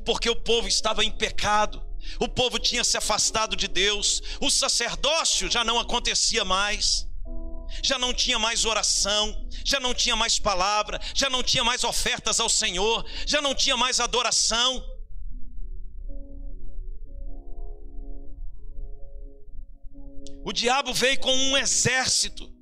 Porque 0.06 0.30
o 0.30 0.36
povo 0.36 0.68
estava 0.68 1.04
em 1.04 1.10
pecado, 1.10 1.84
o 2.20 2.28
povo 2.28 2.56
tinha 2.60 2.84
se 2.84 2.96
afastado 2.96 3.56
de 3.56 3.66
Deus, 3.66 4.22
o 4.40 4.48
sacerdócio 4.48 5.50
já 5.50 5.64
não 5.64 5.80
acontecia 5.80 6.44
mais 6.44 7.12
já 7.82 7.98
não 7.98 8.12
tinha 8.12 8.38
mais 8.38 8.64
oração, 8.64 9.48
já 9.64 9.80
não 9.80 9.94
tinha 9.94 10.16
mais 10.16 10.38
palavra, 10.38 11.00
já 11.14 11.28
não 11.30 11.42
tinha 11.42 11.64
mais 11.64 11.84
ofertas 11.84 12.40
ao 12.40 12.48
Senhor, 12.48 13.04
já 13.26 13.40
não 13.40 13.54
tinha 13.54 13.76
mais 13.76 14.00
adoração. 14.00 14.84
O 20.44 20.52
diabo 20.52 20.92
veio 20.92 21.18
com 21.20 21.34
um 21.34 21.56
exército. 21.56 22.52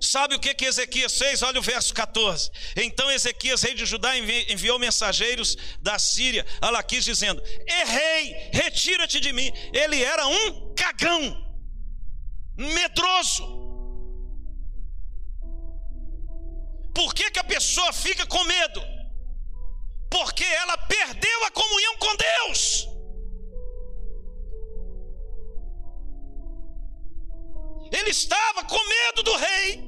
Sabe 0.00 0.34
o 0.34 0.38
que 0.38 0.54
que 0.54 0.66
Ezequias 0.66 1.18
fez? 1.18 1.42
Olha 1.42 1.58
o 1.58 1.62
verso 1.62 1.92
14. 1.92 2.50
Então 2.76 3.10
Ezequias, 3.10 3.62
rei 3.62 3.74
de 3.74 3.84
Judá, 3.84 4.16
enviou 4.16 4.78
mensageiros 4.78 5.56
da 5.80 5.98
Síria 5.98 6.46
a 6.60 6.70
Laquis, 6.70 7.04
dizendo: 7.04 7.42
Errei, 7.66 8.50
retira-te 8.52 9.18
de 9.18 9.32
mim. 9.32 9.50
Ele 9.72 10.02
era 10.02 10.26
um 10.28 10.74
cagão 10.74 11.45
medroso. 12.56 13.44
Por 16.94 17.14
que, 17.14 17.30
que 17.30 17.38
a 17.38 17.44
pessoa 17.44 17.92
fica 17.92 18.26
com 18.26 18.42
medo? 18.44 18.80
Porque 20.10 20.44
ela 20.44 20.78
perdeu 20.78 21.44
a 21.44 21.50
comunhão 21.50 21.96
com 21.98 22.16
Deus. 22.16 22.88
Ele 27.92 28.10
estava 28.10 28.64
com 28.64 28.88
medo 28.88 29.22
do 29.22 29.36
rei, 29.36 29.84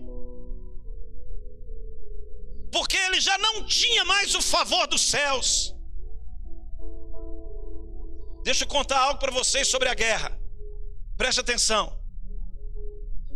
porque 2.70 2.96
ele 2.96 3.20
já 3.20 3.36
não 3.38 3.64
tinha 3.64 4.04
mais 4.04 4.34
o 4.34 4.42
favor 4.42 4.86
dos 4.86 5.00
céus. 5.00 5.74
Deixa 8.44 8.64
eu 8.64 8.68
contar 8.68 9.00
algo 9.00 9.18
para 9.18 9.32
vocês 9.32 9.66
sobre 9.68 9.88
a 9.88 9.94
guerra. 9.94 10.38
Preste 11.16 11.40
atenção. 11.40 11.97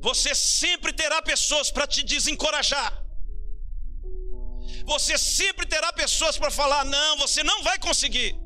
Você 0.02 0.34
sempre 0.34 0.92
terá 0.92 1.22
pessoas 1.22 1.70
para 1.70 1.86
te 1.86 2.02
desencorajar. 2.02 2.90
Você 4.84 5.16
sempre 5.16 5.64
terá 5.64 5.92
pessoas 5.92 6.36
para 6.36 6.50
falar: 6.50 6.84
não, 6.84 7.18
você 7.18 7.42
não 7.44 7.62
vai 7.62 7.78
conseguir. 7.78 8.36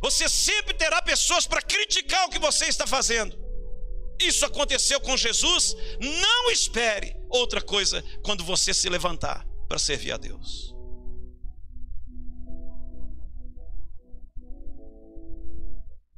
Você 0.00 0.26
sempre 0.28 0.74
terá 0.74 1.02
pessoas 1.02 1.46
para 1.46 1.60
criticar 1.60 2.26
o 2.26 2.30
que 2.30 2.38
você 2.38 2.64
está 2.64 2.86
fazendo. 2.86 3.38
Isso 4.18 4.44
aconteceu 4.46 5.00
com 5.00 5.16
Jesus. 5.16 5.76
Não 6.00 6.50
espere 6.50 7.14
outra 7.28 7.60
coisa 7.60 8.02
quando 8.24 8.42
você 8.42 8.72
se 8.72 8.88
levantar 8.88 9.46
para 9.68 9.78
servir 9.78 10.12
a 10.12 10.16
Deus. 10.16 10.74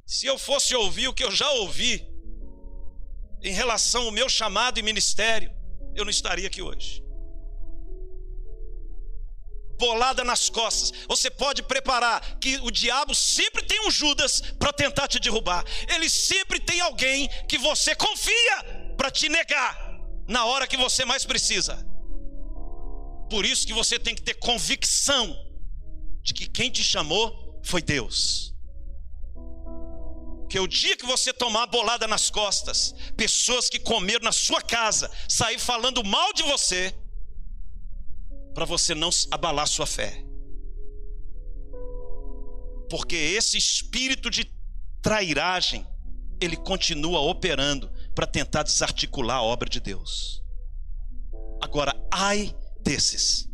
Se 0.05 0.25
eu 0.25 0.37
fosse 0.37 0.73
ouvir 0.73 1.09
o 1.09 1.13
que 1.13 1.23
eu 1.23 1.31
já 1.31 1.49
ouvi, 1.51 2.14
em 3.45 3.51
relação 3.51 4.05
ao 4.05 4.11
meu 4.11 4.27
chamado 4.27 4.79
e 4.79 4.83
ministério, 4.83 5.51
eu 5.93 6.03
não 6.03 6.09
estaria 6.09 6.47
aqui 6.47 6.63
hoje. 6.63 7.03
Bolada 9.77 10.23
nas 10.23 10.49
costas. 10.49 10.91
Você 11.07 11.29
pode 11.29 11.61
preparar 11.61 12.39
que 12.39 12.57
o 12.63 12.71
diabo 12.71 13.13
sempre 13.13 13.63
tem 13.63 13.85
um 13.85 13.91
Judas 13.91 14.41
para 14.57 14.73
tentar 14.73 15.07
te 15.07 15.19
derrubar. 15.19 15.63
Ele 15.87 16.09
sempre 16.09 16.59
tem 16.59 16.81
alguém 16.81 17.29
que 17.47 17.57
você 17.57 17.93
confia 17.93 18.63
para 18.97 19.11
te 19.11 19.29
negar 19.29 19.77
na 20.27 20.45
hora 20.45 20.65
que 20.65 20.77
você 20.77 21.05
mais 21.05 21.23
precisa. 21.23 21.85
Por 23.29 23.45
isso 23.45 23.67
que 23.67 23.73
você 23.73 23.99
tem 23.99 24.15
que 24.15 24.23
ter 24.23 24.35
convicção 24.35 25.37
de 26.23 26.33
que 26.33 26.47
quem 26.47 26.71
te 26.71 26.83
chamou 26.83 27.61
foi 27.63 27.81
Deus. 27.81 28.54
Que 30.55 30.59
o 30.61 30.69
dia 30.69 30.95
que 30.95 31.05
você 31.05 31.33
tomar 31.33 31.67
bolada 31.67 32.07
nas 32.07 32.29
costas, 32.29 32.95
pessoas 33.17 33.69
que 33.69 33.77
comeram 33.77 34.23
na 34.23 34.31
sua 34.31 34.61
casa, 34.61 35.11
sair 35.27 35.59
falando 35.59 36.01
mal 36.01 36.31
de 36.31 36.43
você, 36.43 36.95
para 38.53 38.63
você 38.63 38.95
não 38.95 39.09
abalar 39.31 39.67
sua 39.67 39.85
fé. 39.85 40.23
Porque 42.89 43.17
esse 43.17 43.57
espírito 43.57 44.29
de 44.29 44.49
trairagem, 45.01 45.85
ele 46.39 46.55
continua 46.55 47.19
operando 47.19 47.91
para 48.15 48.25
tentar 48.25 48.63
desarticular 48.63 49.39
a 49.39 49.43
obra 49.43 49.69
de 49.69 49.81
Deus. 49.81 50.41
Agora, 51.61 51.93
ai 52.09 52.55
desses 52.81 53.49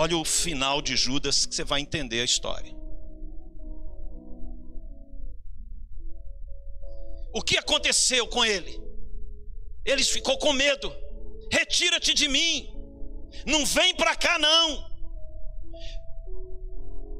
Olha 0.00 0.16
o 0.16 0.24
final 0.24 0.80
de 0.80 0.96
Judas 0.96 1.44
que 1.44 1.52
você 1.52 1.64
vai 1.64 1.80
entender 1.80 2.20
a 2.20 2.24
história. 2.24 2.72
O 7.34 7.42
que 7.42 7.58
aconteceu 7.58 8.28
com 8.28 8.44
ele? 8.44 8.80
Ele 9.84 10.04
ficou 10.04 10.38
com 10.38 10.52
medo. 10.52 10.94
Retira-te 11.50 12.14
de 12.14 12.28
mim. 12.28 12.72
Não 13.44 13.66
vem 13.66 13.92
para 13.96 14.14
cá 14.14 14.38
não. 14.38 14.88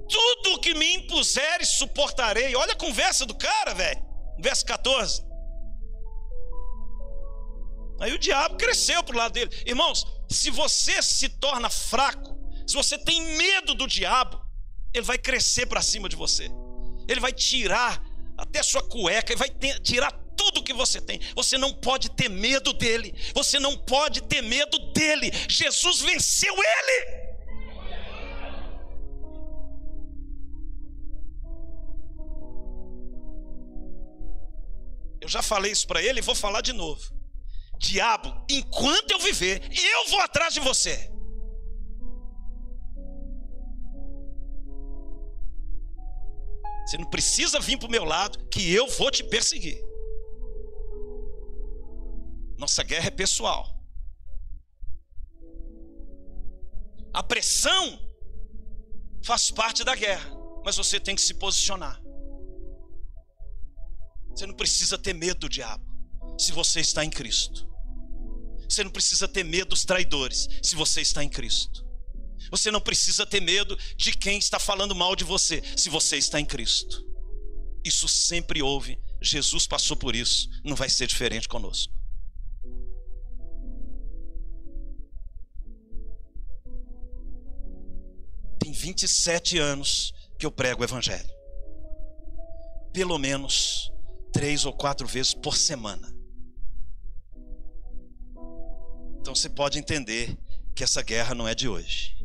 Tudo 0.09 0.61
que 0.61 0.73
me 0.75 0.95
impuseres 0.99 1.71
suportarei. 1.71 2.55
Olha 2.55 2.75
a 2.75 2.77
conversa 2.77 3.27
do 3.27 3.35
cara, 3.35 3.75
velho. 3.75 4.01
Verso 4.39 4.65
14. 4.65 5.27
Aí 8.01 8.13
o 8.13 8.19
diabo 8.21 8.57
cresceu 8.57 9.03
pro 9.03 9.19
lado 9.19 9.33
dele. 9.33 9.51
Irmãos, 9.67 10.07
se 10.31 10.49
você 10.49 11.03
se 11.03 11.29
torna 11.29 11.69
fraco, 11.69 12.38
se 12.69 12.75
você 12.75 12.99
tem 12.99 13.23
medo 13.39 13.75
do 13.75 13.87
diabo, 13.87 14.39
ele 14.93 15.07
vai 15.07 15.17
crescer 15.17 15.65
para 15.65 15.81
cima 15.81 16.07
de 16.07 16.15
você. 16.15 16.51
Ele 17.09 17.19
vai 17.19 17.33
tirar 17.33 17.99
até 18.37 18.63
sua 18.63 18.87
cueca, 18.87 19.33
ele 19.33 19.39
vai 19.39 19.49
ter, 19.49 19.81
tirar 19.81 20.13
tudo 20.37 20.63
que 20.63 20.75
você 20.75 21.01
tem. 21.01 21.19
Você 21.35 21.57
não 21.57 21.73
pode 21.73 22.11
ter 22.11 22.29
medo 22.29 22.75
dele. 22.75 23.15
Você 23.35 23.59
não 23.59 23.75
pode 23.75 24.21
ter 24.25 24.43
medo 24.43 24.79
dele. 24.93 25.33
Jesus 25.49 26.03
venceu 26.03 26.55
ele. 26.55 27.29
Eu 35.23 35.29
já 35.29 35.41
falei 35.41 35.73
isso 35.73 35.87
para 35.87 36.03
ele 36.03 36.19
e 36.19 36.23
vou 36.23 36.35
falar 36.35 36.61
de 36.61 36.75
novo. 36.75 37.03
Diabo, 37.79 38.45
enquanto 38.51 39.13
eu 39.13 39.19
viver, 39.21 39.63
eu 39.73 40.11
vou 40.11 40.21
atrás 40.21 40.53
de 40.53 40.61
você. 40.61 41.11
Você 46.89 46.97
não 46.97 47.05
precisa 47.05 47.61
vir 47.61 47.79
para 47.79 47.87
o 47.87 47.91
meu 47.91 48.03
lado, 48.03 48.43
que 48.49 48.73
eu 48.73 48.87
vou 48.87 49.11
te 49.11 49.23
perseguir. 49.23 49.79
Nossa 52.57 52.83
guerra 52.83 53.09
é 53.09 53.11
pessoal. 53.11 53.79
A 57.13 57.23
pressão 57.23 58.01
faz 59.23 59.51
parte 59.51 59.85
da 59.85 59.95
guerra, 59.95 60.31
mas 60.65 60.79
você 60.79 60.99
tem 60.99 61.15
que 61.15 61.21
se 61.21 61.35
posicionar. 61.35 62.01
Você 64.31 64.47
não 64.47 64.55
precisa 64.55 64.97
ter 64.97 65.13
medo 65.13 65.41
do 65.41 65.49
diabo, 65.51 65.85
se 66.39 66.53
você 66.53 66.81
está 66.81 67.05
em 67.05 67.11
Cristo. 67.11 67.69
Você 68.67 68.83
não 68.83 68.91
precisa 68.91 69.29
ter 69.29 69.45
medo 69.45 69.69
dos 69.69 69.85
traidores, 69.85 70.49
se 70.63 70.75
você 70.75 71.03
está 71.03 71.23
em 71.23 71.29
Cristo. 71.29 71.87
Você 72.51 72.71
não 72.71 72.81
precisa 72.81 73.27
ter 73.27 73.41
medo 73.41 73.77
de 73.97 74.13
quem 74.13 74.39
está 74.39 74.59
falando 74.59 74.95
mal 74.95 75.15
de 75.15 75.25
você, 75.25 75.63
se 75.77 75.89
você 75.89 76.17
está 76.17 76.41
em 76.41 76.45
Cristo. 76.45 77.07
Isso 77.85 78.09
sempre 78.09 78.63
houve, 78.63 78.99
Jesus 79.21 79.67
passou 79.67 79.97
por 79.97 80.15
isso, 80.15 80.49
não 80.65 80.77
vai 80.77 80.89
ser 80.89 81.07
diferente 81.07 81.49
conosco. 81.49 81.93
Tem 88.59 88.73
27 88.73 89.59
anos 89.59 90.13
que 90.39 90.45
eu 90.45 90.51
prego 90.51 90.83
o 90.83 90.85
Evangelho. 90.85 91.31
Pelo 92.93 93.19
menos 93.19 93.91
três 94.33 94.65
ou 94.65 94.73
quatro 94.73 95.07
vezes 95.07 95.33
por 95.33 95.57
semana. 95.57 96.15
Então 99.21 99.35
você 99.35 99.49
pode 99.49 99.79
entender 99.79 100.37
que 100.75 100.85
essa 100.85 101.03
guerra 101.03 101.35
não 101.35 101.47
é 101.47 101.55
de 101.55 101.69
hoje. 101.69 102.18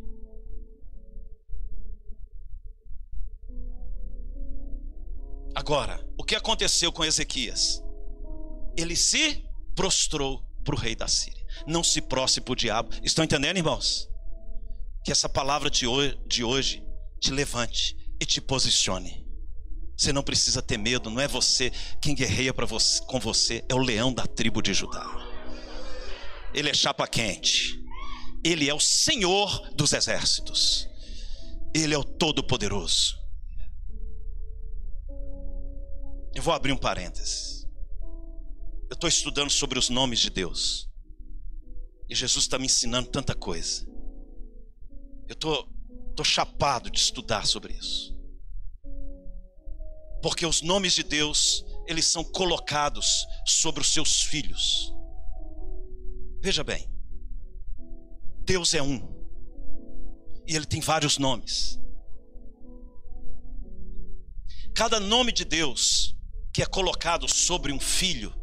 Agora, 5.56 6.04
o 6.18 6.24
que 6.24 6.36
aconteceu 6.36 6.92
com 6.92 7.06
Ezequias? 7.06 7.82
Ele 8.76 8.96
se 8.96 9.44
prostrou 9.76 10.44
para 10.64 10.76
o 10.76 10.78
rei 10.78 10.96
da 10.96 11.08
Síria. 11.08 11.46
Não 11.68 11.84
se 11.84 12.02
prostre 12.02 12.42
para 12.42 12.54
o 12.54 12.56
diabo. 12.56 12.90
Estão 13.04 13.24
entendendo, 13.24 13.58
irmãos? 13.58 14.10
Que 15.04 15.12
essa 15.12 15.30
palavra 15.30 15.70
de 15.70 15.86
hoje 16.44 16.84
te 17.20 17.32
levante 17.32 17.96
e 18.20 18.26
te 18.26 18.42
posicione. 18.42 19.24
Você 19.96 20.12
não 20.12 20.24
precisa 20.24 20.62
ter 20.62 20.78
medo, 20.78 21.10
não 21.10 21.22
é 21.22 21.28
você 21.28 21.72
quem 22.02 22.16
guerreia 22.16 22.54
você, 22.68 23.02
com 23.04 23.20
você, 23.20 23.64
é 23.70 23.76
o 23.76 23.78
leão 23.78 24.12
da 24.12 24.26
tribo 24.26 24.62
de 24.62 24.74
Judá. 24.74 25.06
Ele 26.54 26.70
é 26.70 26.74
chapa 26.74 27.08
quente. 27.08 27.80
Ele 28.44 28.70
é 28.70 28.74
o 28.74 28.80
Senhor 28.80 29.72
dos 29.76 29.94
exércitos. 29.94 30.88
Ele 31.74 31.94
é 31.94 31.98
o 31.98 32.04
Todo-Poderoso. 32.04 33.23
Eu 36.34 36.42
vou 36.42 36.54
abrir 36.54 36.72
um 36.72 36.78
parênteses. 36.78 37.68
Eu 38.90 38.96
estou 38.96 39.08
estudando 39.08 39.50
sobre 39.50 39.78
os 39.78 39.90
nomes 39.90 40.20
de 40.20 40.30
Deus. 40.30 40.90
E 42.10 42.16
Jesus 42.16 42.46
está 42.46 42.58
me 42.58 42.66
ensinando 42.66 43.10
tanta 43.10 43.36
coisa. 43.36 43.86
Eu 45.28 45.34
estou 45.34 45.64
tô, 45.64 45.74
tô 46.18 46.24
chapado 46.24 46.90
de 46.90 47.00
estudar 47.00 47.46
sobre 47.46 47.74
isso. 47.74 48.14
Porque 50.22 50.46
os 50.46 50.62
nomes 50.62 50.94
de 50.94 51.04
Deus, 51.04 51.66
eles 51.88 52.06
são 52.06 52.24
colocados 52.24 53.26
sobre 53.46 53.82
os 53.82 53.92
seus 53.92 54.22
filhos. 54.22 54.94
Veja 56.42 56.64
bem. 56.64 56.90
Deus 58.40 58.74
é 58.74 58.82
um. 58.82 59.14
E 60.48 60.56
ele 60.56 60.66
tem 60.66 60.82
vários 60.82 61.18
nomes. 61.18 61.80
Cada 64.74 65.00
nome 65.00 65.32
de 65.32 65.46
Deus 65.46 66.18
que 66.54 66.62
é 66.62 66.66
colocado 66.66 67.28
sobre 67.28 67.74
um 67.74 67.80
filho 67.80 68.34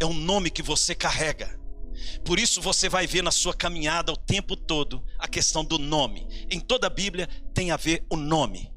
é 0.00 0.06
um 0.06 0.14
nome 0.14 0.50
que 0.50 0.62
você 0.62 0.94
carrega. 0.94 1.58
Por 2.24 2.38
isso 2.38 2.60
você 2.60 2.88
vai 2.88 3.06
ver 3.06 3.22
na 3.22 3.30
sua 3.30 3.54
caminhada 3.54 4.12
o 4.12 4.16
tempo 4.16 4.56
todo 4.56 5.04
a 5.18 5.26
questão 5.26 5.64
do 5.64 5.78
nome. 5.78 6.26
Em 6.50 6.60
toda 6.60 6.86
a 6.86 6.90
Bíblia 6.90 7.28
tem 7.52 7.70
a 7.70 7.76
ver 7.76 8.04
o 8.10 8.16
nome. 8.16 8.72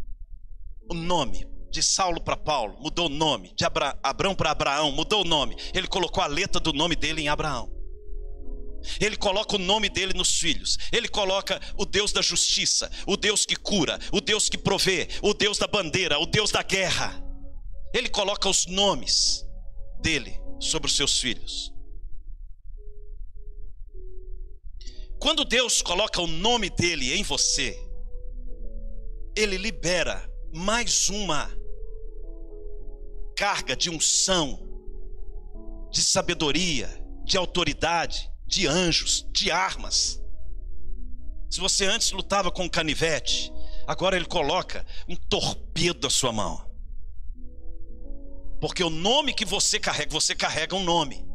O 0.90 0.94
nome 0.94 1.48
de 1.70 1.84
Saulo 1.84 2.22
para 2.22 2.38
Paulo 2.38 2.78
mudou 2.80 3.08
o 3.08 3.10
nome, 3.10 3.54
de 3.56 3.66
Abra 3.66 3.98
Abrão 4.02 4.34
para 4.34 4.52
Abraão 4.52 4.92
mudou 4.92 5.22
o 5.22 5.28
nome. 5.28 5.56
Ele 5.74 5.88
colocou 5.88 6.24
a 6.24 6.28
letra 6.28 6.60
do 6.60 6.74
nome 6.74 6.96
dele 6.96 7.22
em 7.22 7.30
Abraão. 7.30 7.72
Ele 9.00 9.18
coloca 9.18 9.56
o 9.56 9.60
nome 9.60 9.90
dele 9.90 10.14
nos 10.14 10.40
filhos. 10.40 10.78
Ele 10.92 11.08
coloca 11.08 11.60
o 11.76 11.86
Deus 11.86 12.14
da 12.14 12.22
justiça, 12.22 12.90
o 13.06 13.18
Deus 13.18 13.46
que 13.46 13.56
cura, 13.56 14.00
o 14.12 14.22
Deus 14.22 14.50
que 14.50 14.58
provê, 14.58 15.10
o 15.22 15.34
Deus 15.34 15.58
da 15.58 15.68
bandeira, 15.68 16.20
o 16.20 16.26
Deus 16.26 16.52
da 16.52 16.64
guerra. 16.64 17.27
Ele 17.94 18.10
coloca 18.10 18.50
os 18.50 18.66
nomes 18.66 19.46
dele 20.02 20.40
sobre 20.60 20.88
os 20.88 20.96
seus 20.96 21.20
filhos. 21.20 21.74
Quando 25.20 25.44
Deus 25.44 25.82
coloca 25.82 26.22
o 26.22 26.28
nome 26.28 26.70
dele 26.70 27.14
em 27.14 27.24
você, 27.24 27.76
ele 29.36 29.58
libera 29.58 30.30
mais 30.54 31.10
uma 31.10 31.50
carga 33.36 33.76
de 33.76 33.90
unção, 33.90 34.60
de 35.92 36.02
sabedoria, 36.02 36.88
de 37.24 37.38
autoridade, 37.38 38.32
de 38.46 38.68
anjos, 38.68 39.28
de 39.32 39.52
armas. 39.52 40.22
Se 41.50 41.60
você 41.60 41.86
antes 41.86 42.12
lutava 42.12 42.52
com 42.52 42.64
um 42.64 42.70
canivete, 42.70 43.52
agora 43.86 44.16
ele 44.16 44.26
coloca 44.26 44.86
um 45.08 45.16
torpedo 45.16 46.00
na 46.04 46.10
sua 46.10 46.32
mão. 46.32 46.67
Porque 48.60 48.84
o 48.84 48.90
nome 48.90 49.34
que 49.34 49.46
você 49.46 49.80
carrega, 49.80 50.12
você 50.12 50.36
carrega 50.36 50.76
um 50.76 50.84
nome. 50.84 51.26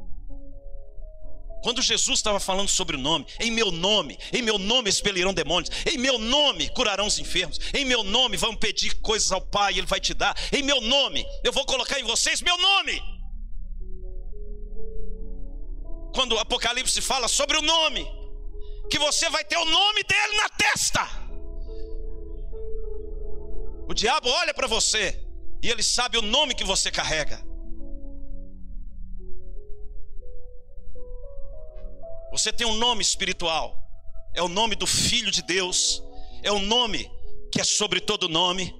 Quando 1.62 1.80
Jesus 1.80 2.18
estava 2.18 2.40
falando 2.40 2.68
sobre 2.68 2.96
o 2.96 2.98
nome, 2.98 3.24
em 3.38 3.50
meu 3.50 3.70
nome, 3.70 4.18
em 4.32 4.42
meu 4.42 4.58
nome 4.58 4.90
expelirão 4.90 5.32
demônios, 5.32 5.70
em 5.86 5.96
meu 5.96 6.18
nome 6.18 6.68
curarão 6.70 7.06
os 7.06 7.20
enfermos, 7.20 7.60
em 7.72 7.84
meu 7.84 8.02
nome 8.02 8.36
vão 8.36 8.56
pedir 8.56 9.00
coisas 9.00 9.30
ao 9.30 9.40
Pai, 9.40 9.78
Ele 9.78 9.86
vai 9.86 10.00
te 10.00 10.12
dar, 10.12 10.36
em 10.52 10.60
meu 10.60 10.80
nome, 10.80 11.24
eu 11.44 11.52
vou 11.52 11.64
colocar 11.64 12.00
em 12.00 12.04
vocês 12.04 12.42
meu 12.42 12.58
nome. 12.58 13.00
Quando 16.12 16.32
o 16.32 16.38
Apocalipse 16.38 17.00
fala 17.00 17.28
sobre 17.28 17.56
o 17.56 17.62
nome, 17.62 18.04
que 18.90 18.98
você 18.98 19.30
vai 19.30 19.44
ter 19.44 19.56
o 19.56 19.64
nome 19.64 20.02
dele 20.02 20.36
na 20.36 20.48
testa. 20.48 21.08
O 23.88 23.94
diabo 23.94 24.28
olha 24.28 24.52
para 24.52 24.66
você 24.66 25.31
e 25.62 25.70
ele 25.70 25.82
sabe 25.82 26.18
o 26.18 26.22
nome 26.22 26.54
que 26.54 26.64
você 26.64 26.90
carrega. 26.90 27.42
Você 32.32 32.52
tem 32.52 32.66
um 32.66 32.76
nome 32.76 33.02
espiritual. 33.02 33.78
É 34.34 34.42
o 34.42 34.48
nome 34.48 34.74
do 34.74 34.86
Filho 34.86 35.30
de 35.30 35.42
Deus. 35.42 36.02
É 36.42 36.50
o 36.50 36.58
nome 36.58 37.08
que 37.52 37.60
é 37.60 37.64
sobre 37.64 38.00
todo 38.00 38.28
nome. 38.28 38.74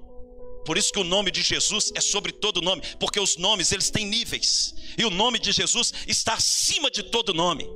Por 0.65 0.77
isso 0.77 0.91
que 0.91 0.99
o 0.99 1.03
nome 1.03 1.29
de 1.29 1.41
Jesus 1.41 1.91
é 1.93 2.01
sobre 2.01 2.31
todo 2.31 2.61
nome, 2.61 2.81
porque 2.97 3.19
os 3.19 3.35
nomes 3.37 3.71
eles 3.71 3.89
têm 3.89 4.05
níveis. 4.05 4.73
E 4.97 5.05
o 5.05 5.09
nome 5.09 5.37
de 5.37 5.51
Jesus 5.51 5.93
está 6.07 6.33
acima 6.33 6.89
de 6.89 7.03
todo 7.03 7.33
nome. 7.33 7.67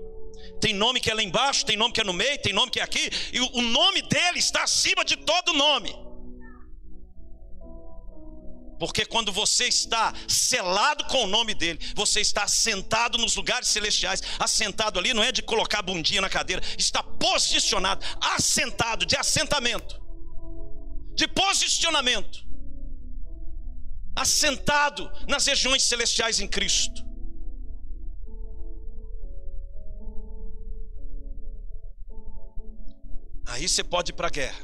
Tem 0.60 0.74
nome 0.74 0.99
que 0.99 1.12
é 1.12 1.14
lá 1.14 1.22
embaixo, 1.22 1.66
tem 1.66 1.78
nome 1.78 1.93
que 1.93 2.01
é 2.01 2.03
no 2.03 2.14
meio, 2.14 2.41
tem 2.41 2.53
nome 2.53 2.72
que 2.72 2.80
é 2.80 2.84
aqui, 2.84 3.10
e 3.32 3.39
o 3.39 3.62
nome 3.62 4.01
dele 4.01 4.39
está 4.39 4.64
acima 4.64 5.05
de 5.05 5.16
todo 5.18 5.53
nome. 5.53 6.07
Porque 8.80 9.05
quando 9.05 9.32
você 9.32 9.67
está 9.67 10.13
selado 10.28 11.05
com 11.05 11.23
o 11.23 11.28
nome 11.28 11.53
dele, 11.53 11.80
você 11.95 12.21
está 12.21 12.43
assentado 12.43 13.17
nos 13.17 13.36
lugares 13.36 13.67
celestiais. 13.67 14.21
Assentado 14.39 14.99
ali 14.99 15.13
não 15.13 15.23
é 15.23 15.32
de 15.32 15.41
colocar 15.41 15.80
a 15.80 15.84
bundinha 15.84 16.21
na 16.21 16.30
cadeira, 16.30 16.61
está 16.78 17.01
posicionado, 17.01 18.05
assentado, 18.21 19.05
de 19.05 19.15
assentamento, 19.15 20.01
de 21.15 21.28
posicionamento. 21.28 22.45
Assentado 24.15 25.11
nas 25.28 25.45
regiões 25.45 25.84
celestiais 25.84 26.39
em 26.39 26.47
Cristo. 26.47 27.05
Aí 33.45 33.67
você 33.67 33.84
pode 33.84 34.11
ir 34.11 34.15
para 34.15 34.28
a 34.28 34.32
guerra. 34.32 34.59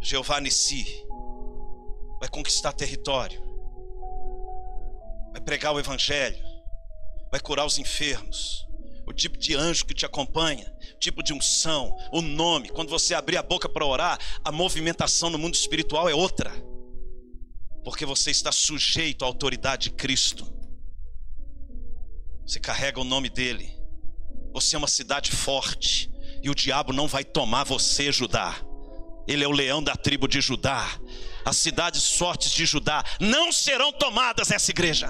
Jeová 0.00 0.40
Nissi 0.40 1.04
vai 2.22 2.28
conquistar 2.28 2.72
território, 2.72 3.42
vai 5.32 5.40
pregar 5.40 5.74
o 5.74 5.80
evangelho, 5.80 6.38
vai 7.32 7.40
curar 7.40 7.66
os 7.66 7.78
enfermos. 7.78 8.64
O 9.04 9.12
tipo 9.12 9.36
de 9.36 9.56
anjo 9.56 9.84
que 9.84 9.92
te 9.92 10.06
acompanha, 10.06 10.72
o 10.94 10.98
tipo 11.00 11.20
de 11.20 11.32
unção, 11.32 11.92
o 12.12 12.22
nome. 12.22 12.68
Quando 12.68 12.90
você 12.90 13.12
abrir 13.12 13.38
a 13.38 13.42
boca 13.42 13.68
para 13.68 13.84
orar, 13.84 14.20
a 14.44 14.52
movimentação 14.52 15.30
no 15.30 15.36
mundo 15.36 15.56
espiritual 15.56 16.08
é 16.08 16.14
outra. 16.14 16.52
Porque 17.82 18.06
você 18.06 18.30
está 18.30 18.52
sujeito 18.52 19.24
à 19.24 19.26
autoridade 19.26 19.90
de 19.90 19.96
Cristo. 19.96 20.46
Você 22.46 22.60
carrega 22.60 23.00
o 23.00 23.04
nome 23.04 23.28
dele. 23.30 23.76
Você 24.52 24.76
é 24.76 24.78
uma 24.78 24.86
cidade 24.86 25.32
forte. 25.32 26.08
E 26.40 26.48
o 26.48 26.54
diabo 26.54 26.92
não 26.92 27.08
vai 27.08 27.24
tomar 27.24 27.64
você, 27.64 28.12
Judá. 28.12 28.64
Ele 29.26 29.44
é 29.44 29.48
o 29.48 29.52
leão 29.52 29.82
da 29.82 29.94
tribo 29.94 30.26
de 30.26 30.40
Judá 30.40 30.98
as 31.44 31.56
cidades 31.56 32.16
fortes 32.16 32.52
de 32.52 32.64
Judá 32.64 33.04
não 33.20 33.52
serão 33.52 33.92
tomadas 33.92 34.50
essa 34.50 34.70
igreja. 34.70 35.08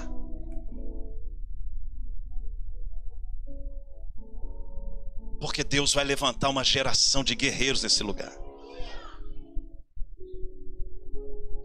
Porque 5.40 5.64
Deus 5.64 5.92
vai 5.92 6.04
levantar 6.04 6.48
uma 6.48 6.64
geração 6.64 7.24
de 7.24 7.34
guerreiros 7.34 7.82
nesse 7.82 8.02
lugar. 8.02 8.32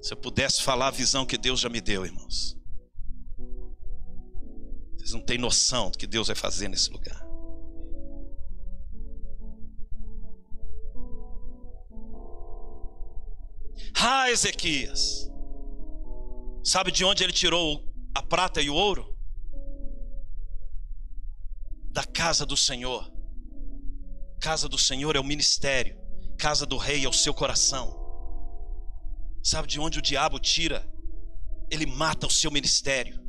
Se 0.02 0.14
eu 0.14 0.18
pudesse 0.18 0.64
falar 0.64 0.88
a 0.88 0.92
visão 0.92 1.26
que 1.26 1.38
Deus 1.38 1.60
já 1.60 1.70
me 1.70 1.80
deu, 1.80 2.06
irmãos. 2.06 2.58
Vocês 4.98 5.14
não 5.14 5.22
têm 5.22 5.38
noção 5.38 5.92
do 5.92 5.98
que 5.98 6.08
Deus 6.08 6.28
vai 6.28 6.36
fazer 6.36 6.68
nesse 6.68 6.90
lugar. 6.90 7.27
Ezequias. 14.30 15.30
Sabe 16.64 16.92
de 16.92 17.06
onde 17.06 17.24
ele 17.24 17.34
tirou 17.34 17.84
a 18.14 18.22
prata 18.22 18.62
e 18.62 18.70
o 18.70 18.76
ouro? 18.76 19.18
Da 21.92 22.04
casa 22.04 22.46
do 22.46 22.58
Senhor. 22.58 23.12
Casa 24.40 24.68
do 24.68 24.78
Senhor 24.78 25.16
é 25.16 25.20
o 25.20 25.24
ministério, 25.24 25.98
casa 26.38 26.66
do 26.66 26.78
rei 26.78 27.06
é 27.06 27.10
o 27.10 27.14
seu 27.14 27.34
coração. 27.34 27.98
Sabe 29.44 29.68
de 29.68 29.80
onde 29.80 30.00
o 30.00 30.02
diabo 30.02 30.40
tira? 30.40 30.86
Ele 31.72 31.86
mata 31.86 32.28
o 32.28 32.32
seu 32.32 32.52
ministério. 32.52 33.20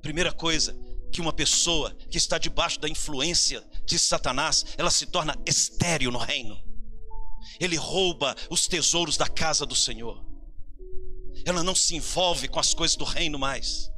Primeira 0.00 0.32
coisa, 0.32 0.74
que 1.12 1.20
uma 1.20 1.32
pessoa 1.32 1.94
que 2.10 2.18
está 2.18 2.38
debaixo 2.38 2.80
da 2.80 2.88
influência 2.88 3.62
de 3.84 3.98
Satanás, 3.98 4.64
ela 4.76 4.90
se 4.90 5.06
torna 5.06 5.36
estéril 5.46 6.10
no 6.10 6.18
reino. 6.18 6.65
Ele 7.60 7.76
rouba 7.76 8.34
os 8.50 8.66
tesouros 8.66 9.16
da 9.16 9.28
casa 9.28 9.64
do 9.64 9.74
Senhor. 9.74 10.24
Ela 11.44 11.62
não 11.62 11.74
se 11.74 11.94
envolve 11.94 12.48
com 12.48 12.58
as 12.58 12.74
coisas 12.74 12.96
do 12.96 13.04
reino 13.04 13.38
mais. 13.38 13.90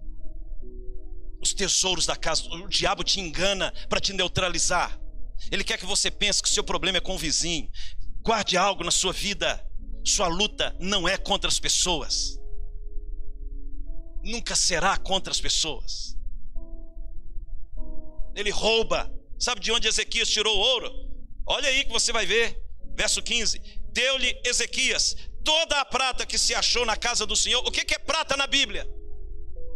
Os 1.40 1.54
tesouros 1.54 2.04
da 2.04 2.16
casa, 2.16 2.48
o 2.48 2.68
diabo 2.68 3.04
te 3.04 3.20
engana 3.20 3.72
para 3.88 4.00
te 4.00 4.12
neutralizar. 4.12 5.00
Ele 5.50 5.62
quer 5.62 5.78
que 5.78 5.86
você 5.86 6.10
pense 6.10 6.42
que 6.42 6.48
o 6.48 6.52
seu 6.52 6.64
problema 6.64 6.98
é 6.98 7.00
com 7.00 7.14
o 7.14 7.18
vizinho. 7.18 7.70
Guarde 8.22 8.56
algo 8.56 8.82
na 8.82 8.90
sua 8.90 9.12
vida. 9.12 9.64
Sua 10.04 10.26
luta 10.26 10.76
não 10.80 11.08
é 11.08 11.16
contra 11.16 11.48
as 11.48 11.60
pessoas. 11.60 12.38
Nunca 14.22 14.56
será 14.56 14.96
contra 14.96 15.30
as 15.32 15.40
pessoas. 15.40 16.16
Ele 18.34 18.50
rouba. 18.50 19.12
Sabe 19.38 19.60
de 19.60 19.70
onde 19.70 19.86
Ezequias 19.86 20.28
tirou 20.28 20.56
o 20.56 20.60
ouro? 20.60 20.90
Olha 21.46 21.68
aí 21.68 21.84
que 21.84 21.92
você 21.92 22.12
vai 22.12 22.26
ver. 22.26 22.60
Verso 22.98 23.22
15: 23.22 23.60
Deu-lhe 23.92 24.40
Ezequias 24.44 25.16
toda 25.44 25.80
a 25.80 25.84
prata 25.84 26.26
que 26.26 26.36
se 26.36 26.52
achou 26.52 26.84
na 26.84 26.96
casa 26.96 27.24
do 27.24 27.36
Senhor. 27.36 27.60
O 27.66 27.70
que 27.70 27.94
é 27.94 27.98
prata 27.98 28.36
na 28.36 28.48
Bíblia? 28.48 28.84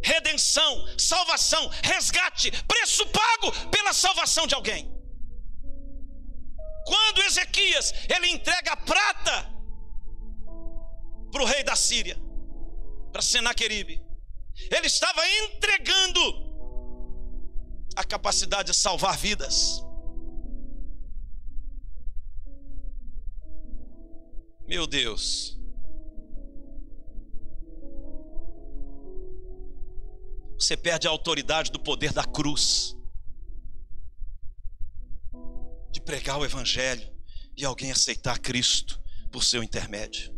Redenção, 0.02 0.84
salvação, 0.98 1.68
resgate, 1.84 2.50
preço 2.64 3.06
pago 3.06 3.52
pela 3.70 3.92
salvação 3.92 4.44
de 4.44 4.56
alguém. 4.56 4.90
Quando 6.84 7.22
Ezequias 7.22 7.94
ele 8.12 8.26
entrega 8.26 8.72
a 8.72 8.76
prata 8.76 9.48
para 11.30 11.42
o 11.42 11.46
rei 11.46 11.62
da 11.62 11.76
Síria, 11.76 12.18
para 13.12 13.22
Senaqueribe, 13.22 14.02
ele 14.68 14.88
estava 14.88 15.22
entregando 15.44 16.20
a 17.94 18.02
capacidade 18.02 18.72
de 18.72 18.76
salvar 18.76 19.16
vidas. 19.16 19.80
Meu 24.72 24.86
Deus. 24.86 25.60
Você 30.58 30.78
perde 30.78 31.06
a 31.06 31.10
autoridade 31.10 31.70
do 31.70 31.78
poder 31.78 32.10
da 32.10 32.24
cruz. 32.24 32.96
De 35.90 36.00
pregar 36.00 36.38
o 36.38 36.44
Evangelho 36.46 37.06
e 37.54 37.66
alguém 37.66 37.92
aceitar 37.92 38.38
Cristo 38.38 38.98
por 39.30 39.44
seu 39.44 39.62
intermédio. 39.62 40.34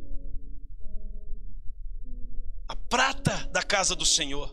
A 2.66 2.74
prata 2.74 3.46
da 3.52 3.62
casa 3.62 3.94
do 3.94 4.04
Senhor 4.04 4.52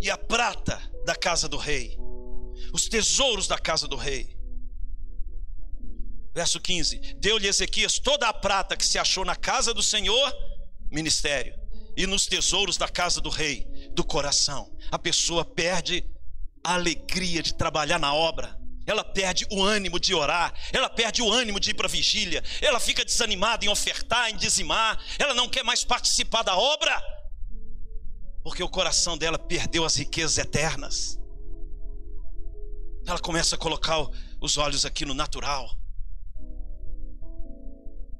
e 0.00 0.08
a 0.08 0.16
prata 0.16 0.80
da 1.04 1.16
casa 1.16 1.48
do 1.48 1.56
rei, 1.56 1.98
os 2.72 2.88
tesouros 2.88 3.48
da 3.48 3.58
casa 3.58 3.88
do 3.88 3.96
rei 3.96 4.37
Verso 6.38 6.60
15: 6.60 7.16
Deu-lhe 7.16 7.48
Ezequias 7.48 7.98
toda 7.98 8.28
a 8.28 8.32
prata 8.32 8.76
que 8.76 8.86
se 8.86 8.96
achou 8.96 9.24
na 9.24 9.34
casa 9.34 9.74
do 9.74 9.82
Senhor, 9.82 10.32
ministério, 10.88 11.52
e 11.96 12.06
nos 12.06 12.26
tesouros 12.26 12.76
da 12.76 12.86
casa 12.86 13.20
do 13.20 13.28
rei, 13.28 13.66
do 13.92 14.04
coração. 14.04 14.72
A 14.88 14.96
pessoa 14.96 15.44
perde 15.44 16.08
a 16.62 16.74
alegria 16.74 17.42
de 17.42 17.54
trabalhar 17.54 17.98
na 17.98 18.14
obra, 18.14 18.56
ela 18.86 19.02
perde 19.02 19.48
o 19.50 19.64
ânimo 19.64 19.98
de 19.98 20.14
orar, 20.14 20.54
ela 20.72 20.88
perde 20.88 21.22
o 21.22 21.32
ânimo 21.32 21.58
de 21.58 21.72
ir 21.72 21.74
para 21.74 21.88
a 21.88 21.90
vigília, 21.90 22.40
ela 22.62 22.78
fica 22.78 23.04
desanimada 23.04 23.64
em 23.64 23.68
ofertar, 23.68 24.30
em 24.30 24.36
dizimar, 24.36 24.96
ela 25.18 25.34
não 25.34 25.48
quer 25.48 25.64
mais 25.64 25.82
participar 25.82 26.44
da 26.44 26.56
obra, 26.56 27.02
porque 28.44 28.62
o 28.62 28.68
coração 28.68 29.18
dela 29.18 29.40
perdeu 29.40 29.84
as 29.84 29.96
riquezas 29.96 30.38
eternas. 30.38 31.18
Ela 33.04 33.18
começa 33.18 33.56
a 33.56 33.58
colocar 33.58 34.06
os 34.40 34.56
olhos 34.56 34.84
aqui 34.84 35.04
no 35.04 35.14
natural 35.14 35.76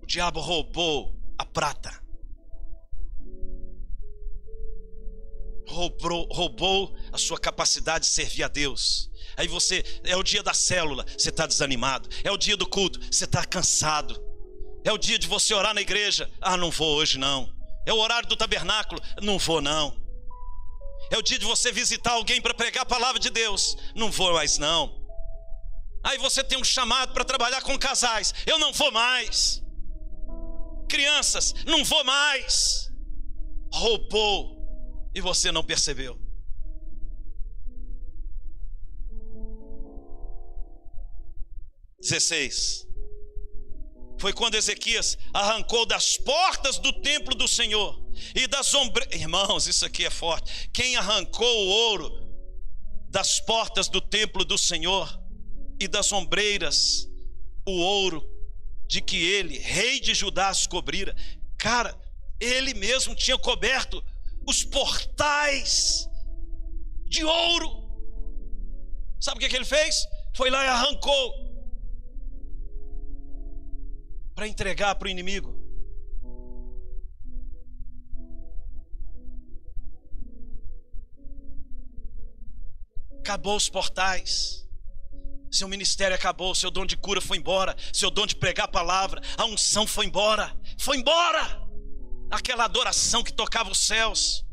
diabo 0.09 0.41
roubou 0.41 1.15
a 1.39 1.45
prata. 1.45 1.93
Roubou, 5.69 6.27
roubou 6.33 6.97
a 7.13 7.19
sua 7.19 7.39
capacidade 7.39 8.07
de 8.07 8.11
servir 8.11 8.43
a 8.43 8.49
Deus. 8.49 9.11
Aí 9.37 9.47
você, 9.47 9.85
é 10.05 10.17
o 10.17 10.23
dia 10.23 10.43
da 10.43 10.55
célula, 10.55 11.05
você 11.17 11.29
está 11.29 11.47
desanimado. 11.47 12.09
É 12.25 12.33
o 12.33 12.39
dia 12.39 12.57
do 12.57 12.67
culto, 12.67 12.99
você 12.99 13.25
está 13.25 13.45
cansado. 13.45 14.19
É 14.83 14.91
o 14.91 14.97
dia 14.97 15.19
de 15.19 15.27
você 15.27 15.53
orar 15.53 15.75
na 15.75 15.83
igreja. 15.83 16.31
Ah, 16.41 16.57
não 16.57 16.71
vou 16.71 16.97
hoje 16.97 17.19
não. 17.19 17.55
É 17.85 17.93
o 17.93 17.99
horário 17.99 18.29
do 18.29 18.37
tabernáculo. 18.37 19.01
Não 19.23 19.39
vou 19.39 19.61
não. 19.61 19.95
É 21.11 21.19
o 21.19 21.23
dia 21.23 21.39
de 21.39 21.45
você 21.45 21.71
visitar 21.71 22.13
alguém 22.13 22.41
para 22.41 22.55
pregar 22.55 22.83
a 22.85 22.87
palavra 22.87 23.21
de 23.21 23.29
Deus. 23.29 23.77
Não 23.95 24.11
vou 24.11 24.33
mais 24.33 24.57
não. 24.57 25.07
Aí 26.03 26.17
você 26.17 26.43
tem 26.43 26.59
um 26.59 26.65
chamado 26.65 27.13
para 27.13 27.25
trabalhar 27.25 27.61
com 27.61 27.79
casais. 27.79 28.33
Eu 28.47 28.59
não 28.59 28.73
vou 28.73 28.91
mais 28.91 29.63
crianças, 30.89 31.55
não 31.67 31.85
vou 31.85 32.03
mais. 32.03 32.91
Roubou 33.73 34.59
e 35.15 35.21
você 35.21 35.53
não 35.53 35.63
percebeu. 35.63 36.19
Dezesseis. 42.01 42.87
Foi 44.21 44.33
quando 44.33 44.57
Ezequias 44.57 45.17
arrancou 45.33 45.87
das 45.87 46.17
portas 46.17 46.79
do 46.79 46.93
templo 46.93 47.35
do 47.35 47.47
Senhor 47.47 47.97
e 48.35 48.47
das 48.49 48.75
ombreiras. 48.75 49.15
Irmãos, 49.15 49.67
isso 49.69 49.85
aqui 49.85 50.05
é 50.05 50.11
forte. 50.11 50.71
Quem 50.73 50.97
arrancou 50.97 51.47
o 51.47 51.69
ouro 51.69 52.29
das 53.09 53.41
portas 53.41 53.89
do 53.89 54.01
templo 54.01 54.45
do 54.45 54.59
Senhor 54.59 55.09
e 55.81 55.87
das 55.87 56.13
ombreiras, 56.13 57.09
o 57.67 57.73
ouro 57.73 58.38
de 58.89 59.03
que 59.03 59.17
ele, 59.17 59.59
rei 59.59 60.01
de 60.01 60.15
Judá, 60.15 60.49
as 60.49 60.67
cobrira. 60.67 61.15
Cara, 61.59 61.95
ele 62.41 62.73
mesmo 62.73 63.15
tinha 63.15 63.37
coberto 63.37 64.03
os 64.47 64.65
portais 64.65 66.09
de 67.05 67.23
ouro. 67.23 67.87
Sabe 69.21 69.37
o 69.37 69.41
que, 69.41 69.49
que 69.49 69.57
ele 69.57 69.65
fez? 69.65 70.07
Foi 70.35 70.49
lá 70.49 70.65
e 70.65 70.69
arrancou 70.69 71.35
para 74.35 74.47
entregar 74.47 74.95
para 74.95 75.07
o 75.07 75.11
inimigo. 75.11 75.59
Acabou 83.19 83.57
os 83.57 83.69
portais. 83.69 84.68
Seu 85.51 85.67
ministério 85.69 86.15
acabou, 86.15 86.55
seu 86.55 86.71
dom 86.71 86.85
de 86.85 86.97
cura 86.97 87.21
foi 87.21 87.39
embora, 87.39 87.75
seu 87.93 88.11
dom 88.11 88.27
de 88.27 88.37
pregar 88.37 88.67
a 88.67 88.71
palavra, 88.71 89.21
a 89.37 89.45
unção 89.47 89.87
foi 89.87 90.07
embora, 90.07 90.55
foi 90.79 90.99
embora. 90.99 91.67
Aquela 92.31 92.65
adoração 92.65 93.25
que 93.25 93.33
tocava 93.33 93.71
os 93.71 93.79
céus, 93.79 94.45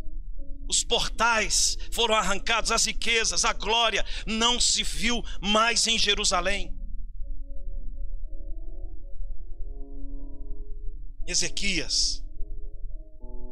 os 0.67 0.83
portais 0.83 1.77
foram 1.91 2.15
arrancados, 2.15 2.71
as 2.71 2.85
riquezas, 2.85 3.43
a 3.43 3.53
glória 3.53 4.05
não 4.25 4.59
se 4.59 4.83
viu 4.83 5.21
mais 5.41 5.85
em 5.85 5.99
Jerusalém. 5.99 6.73
Ezequias, 11.27 12.23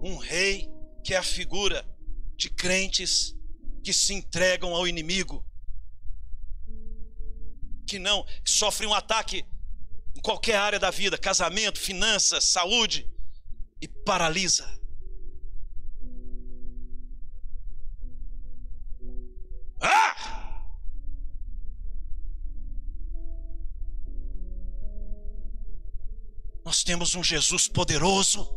um 0.01 0.17
rei 0.17 0.69
que 1.03 1.13
é 1.13 1.17
a 1.17 1.23
figura 1.23 1.85
de 2.37 2.49
crentes 2.49 3.35
que 3.83 3.91
se 3.91 4.13
entregam 4.13 4.73
ao 4.73 4.87
inimigo 4.87 5.45
que 7.85 7.99
não, 7.99 8.23
que 8.43 8.49
sofre 8.49 8.85
um 8.85 8.93
ataque 8.93 9.45
em 10.15 10.21
qualquer 10.21 10.55
área 10.55 10.79
da 10.79 10.91
vida, 10.91 11.17
casamento, 11.17 11.79
finanças, 11.79 12.43
saúde, 12.43 13.07
e 13.83 13.87
paralisa. 13.87 14.65
Ah! 19.81 20.13
Nós 26.63 26.81
temos 26.81 27.13
um 27.13 27.21
Jesus 27.21 27.67
poderoso 27.67 28.47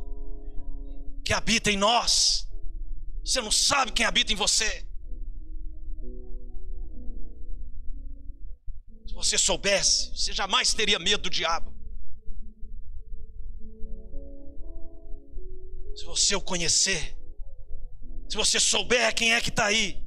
que 1.25 1.33
habita 1.33 1.73
em 1.73 1.77
nós. 1.77 2.49
Você 3.25 3.41
não 3.41 3.51
sabe 3.51 3.91
quem 3.91 4.07
habita 4.07 4.33
em 4.33 4.37
você. 4.37 4.87
Você 9.17 9.39
soubesse, 9.39 10.11
você 10.11 10.31
jamais 10.31 10.75
teria 10.75 10.99
medo 10.99 11.23
do 11.23 11.31
diabo. 11.31 11.75
Se 15.97 16.05
você 16.05 16.37
o 16.37 16.41
conhecer, 16.41 17.17
se 18.29 18.37
você 18.37 18.61
souber 18.61 19.15
quem 19.15 19.33
é 19.33 19.41
que 19.41 19.49
está 19.49 19.65
aí, 19.65 20.05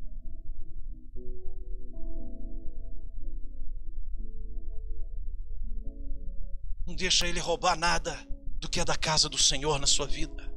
não 6.85 6.93
deixa 6.95 7.27
ele 7.27 7.39
roubar 7.39 7.75
nada 7.75 8.15
do 8.59 8.69
que 8.69 8.79
é 8.79 8.85
da 8.85 8.95
casa 8.95 9.27
do 9.27 9.39
Senhor 9.39 9.79
na 9.79 9.87
sua 9.87 10.05
vida. 10.05 10.47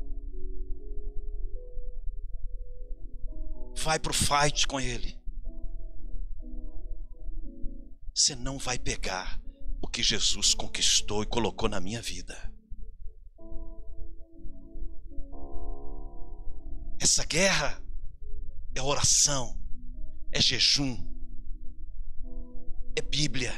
Vai 3.79 3.99
para 3.99 4.11
o 4.11 4.15
fight 4.15 4.67
com 4.67 4.79
ele. 4.79 5.22
Você 8.15 8.35
não 8.37 8.59
vai 8.59 8.79
pegar 8.79 9.41
o 9.81 9.89
que 9.89 10.03
Jesus 10.03 10.55
conquistou 10.55 11.23
e 11.23 11.27
colocou 11.27 11.69
na 11.69 11.81
minha 11.81 12.03
vida. 12.03 12.53
Essa 17.01 17.25
guerra 17.25 17.83
é 18.75 18.83
oração, 18.83 19.59
é 20.31 20.41
jejum, 20.41 20.97
é 22.95 23.03
Bíblia, 23.03 23.53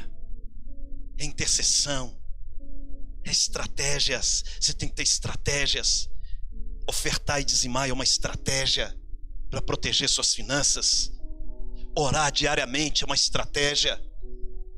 é 1.17 1.25
intercessão, 1.25 2.17
é 3.23 3.31
estratégias. 3.31 4.43
Você 4.59 4.73
tem 4.73 4.89
que 4.89 4.95
ter 4.95 5.03
estratégias. 5.03 6.09
Ofertar 6.87 7.41
e 7.41 7.43
dizimar 7.43 7.89
é 7.89 7.93
uma 7.93 8.03
estratégia 8.03 8.95
para 9.49 9.61
proteger 9.61 10.07
suas 10.07 10.33
finanças. 10.33 11.11
Orar 11.97 12.31
diariamente 12.31 13.03
é 13.03 13.05
uma 13.05 13.15
estratégia 13.15 13.99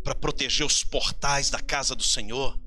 para 0.07 0.15
proteger 0.15 0.65
os 0.65 0.85
portais 0.85 1.49
da 1.49 1.59
casa 1.59 1.93
do 1.93 2.01
Senhor. 2.01 2.57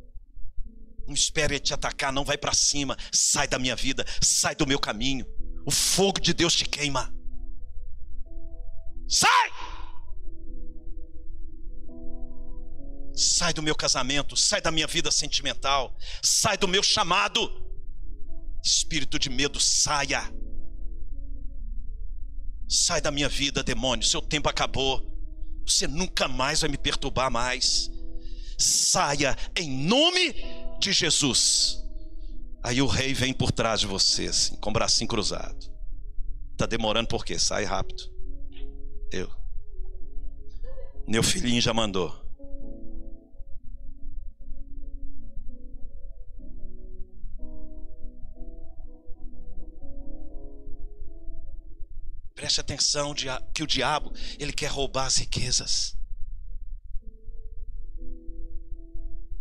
Não 1.06 1.14
espere 1.14 1.58
te 1.58 1.72
atacar, 1.72 2.12
não 2.12 2.22
vai 2.22 2.36
para 2.36 2.52
cima. 2.52 2.98
Sai 3.10 3.48
da 3.48 3.58
minha 3.58 3.74
vida, 3.74 4.04
sai 4.20 4.54
do 4.54 4.66
meu 4.66 4.78
caminho. 4.78 5.24
O 5.64 5.70
fogo 5.70 6.20
de 6.20 6.34
Deus 6.34 6.54
te 6.54 6.66
queima. 6.66 7.10
Sai! 9.08 9.50
Sai 13.16 13.54
do 13.54 13.62
meu 13.62 13.74
casamento, 13.74 14.36
sai 14.36 14.60
da 14.60 14.70
minha 14.70 14.86
vida 14.86 15.10
sentimental, 15.10 15.96
sai 16.22 16.58
do 16.58 16.68
meu 16.68 16.82
chamado. 16.82 17.40
Espírito 18.62 19.18
de 19.18 19.30
medo, 19.30 19.58
saia. 19.58 20.30
Sai 22.68 23.00
da 23.00 23.10
minha 23.10 23.30
vida, 23.30 23.62
demônio, 23.62 24.04
seu 24.04 24.20
tempo 24.20 24.46
acabou. 24.46 25.09
Você 25.66 25.86
nunca 25.86 26.28
mais 26.28 26.60
vai 26.60 26.70
me 26.70 26.78
perturbar 26.78 27.30
mais. 27.30 27.90
Saia 28.58 29.36
em 29.56 29.70
nome 29.70 30.34
de 30.80 30.92
Jesus. 30.92 31.78
Aí 32.62 32.82
o 32.82 32.86
rei 32.86 33.14
vem 33.14 33.32
por 33.32 33.50
trás 33.50 33.80
de 33.80 33.86
você, 33.86 34.26
assim, 34.26 34.56
com 34.56 34.70
o 34.70 34.72
bracinho 34.72 35.08
cruzado. 35.08 35.70
Tá 36.56 36.66
demorando 36.66 37.08
por 37.08 37.24
quê? 37.24 37.38
Sai 37.38 37.64
rápido. 37.64 38.02
Eu. 39.10 39.30
Meu 41.08 41.22
filhinho 41.22 41.60
já 41.60 41.72
mandou. 41.72 42.19
Preste 52.50 52.60
atenção 52.62 53.14
que 53.54 53.62
o 53.62 53.66
diabo, 53.66 54.12
ele 54.36 54.52
quer 54.52 54.66
roubar 54.66 55.06
as 55.06 55.18
riquezas. 55.18 55.96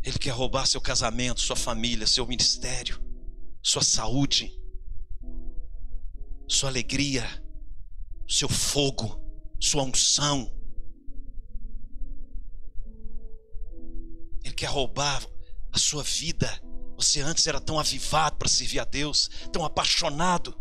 Ele 0.03 0.19
quer 0.19 0.29
roubar 0.29 0.67
seu 0.67 0.79
casamento, 0.79 1.41
sua 1.41 1.55
família, 1.55 2.05
seu 2.05 2.27
ministério 2.27 3.09
sua 3.61 3.83
saúde, 3.83 4.51
sua 6.47 6.69
alegria, 6.69 7.23
seu 8.27 8.49
fogo, 8.49 9.21
sua 9.59 9.83
unção. 9.83 10.55
Ele 14.43 14.53
quer 14.53 14.67
roubar 14.67 15.25
a 15.71 15.77
sua 15.77 16.03
vida. 16.03 16.47
Você 16.95 17.21
antes 17.21 17.45
era 17.47 17.59
tão 17.59 17.79
avivado 17.79 18.37
para 18.37 18.49
servir 18.49 18.79
a 18.79 18.85
Deus, 18.85 19.29
tão 19.51 19.63
apaixonado. 19.63 20.58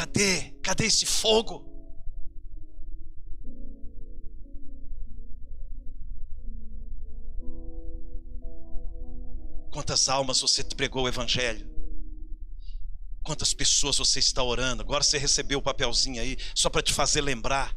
Cadê? 0.00 0.52
Cadê 0.62 0.86
esse 0.86 1.04
fogo? 1.04 1.62
Quantas 9.70 10.08
almas 10.08 10.40
você 10.40 10.64
pregou 10.64 11.04
o 11.04 11.08
Evangelho? 11.08 11.68
Quantas 13.22 13.52
pessoas 13.52 13.98
você 13.98 14.20
está 14.20 14.42
orando? 14.42 14.80
Agora 14.80 15.04
você 15.04 15.18
recebeu 15.18 15.58
o 15.58 15.62
papelzinho 15.62 16.22
aí, 16.22 16.38
só 16.54 16.70
para 16.70 16.80
te 16.80 16.94
fazer 16.94 17.20
lembrar. 17.20 17.76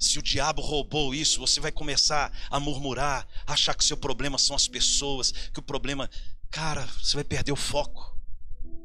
Se 0.00 0.18
o 0.18 0.22
diabo 0.22 0.60
roubou 0.60 1.14
isso, 1.14 1.38
você 1.38 1.60
vai 1.60 1.70
começar 1.70 2.36
a 2.50 2.58
murmurar, 2.58 3.26
achar 3.46 3.72
que 3.72 3.84
seu 3.84 3.96
problema 3.96 4.36
são 4.36 4.56
as 4.56 4.66
pessoas, 4.66 5.30
que 5.30 5.60
o 5.60 5.62
problema. 5.62 6.10
Cara, 6.54 6.86
você 6.86 7.16
vai 7.16 7.24
perder 7.24 7.50
o 7.50 7.56
foco. 7.56 8.16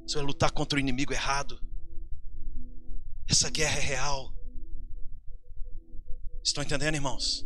Você 0.02 0.16
vai 0.16 0.26
lutar 0.26 0.52
contra 0.52 0.78
o 0.78 0.80
inimigo 0.80 1.14
errado. 1.14 1.62
Essa 3.30 3.48
guerra 3.52 3.78
é 3.78 3.82
real. 3.82 4.34
Estão 6.44 6.64
entendendo, 6.64 6.96
irmãos? 6.96 7.46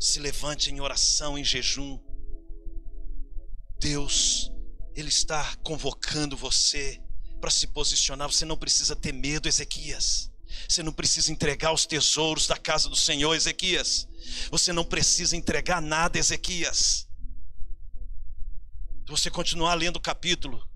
se 0.00 0.20
levante 0.20 0.70
em 0.70 0.80
oração, 0.80 1.36
em 1.36 1.44
jejum. 1.44 1.98
Deus, 3.80 4.50
Ele 4.94 5.08
está 5.08 5.56
convocando 5.64 6.36
você 6.36 7.02
para 7.40 7.50
se 7.50 7.66
posicionar. 7.66 8.30
Você 8.30 8.44
não 8.44 8.56
precisa 8.56 8.94
ter 8.94 9.12
medo, 9.12 9.48
Ezequias. 9.48 10.30
Você 10.68 10.82
não 10.82 10.92
precisa 10.92 11.32
entregar 11.32 11.72
os 11.72 11.86
tesouros 11.86 12.46
da 12.46 12.56
casa 12.56 12.88
do 12.88 12.96
Senhor, 12.96 13.34
Ezequias. 13.34 14.07
Você 14.50 14.72
não 14.72 14.84
precisa 14.84 15.36
entregar 15.36 15.80
nada, 15.80 16.18
Ezequias. 16.18 17.08
Se 19.06 19.10
você 19.10 19.30
continuar 19.30 19.74
lendo 19.74 19.96
o 19.96 20.00
capítulo, 20.00 20.66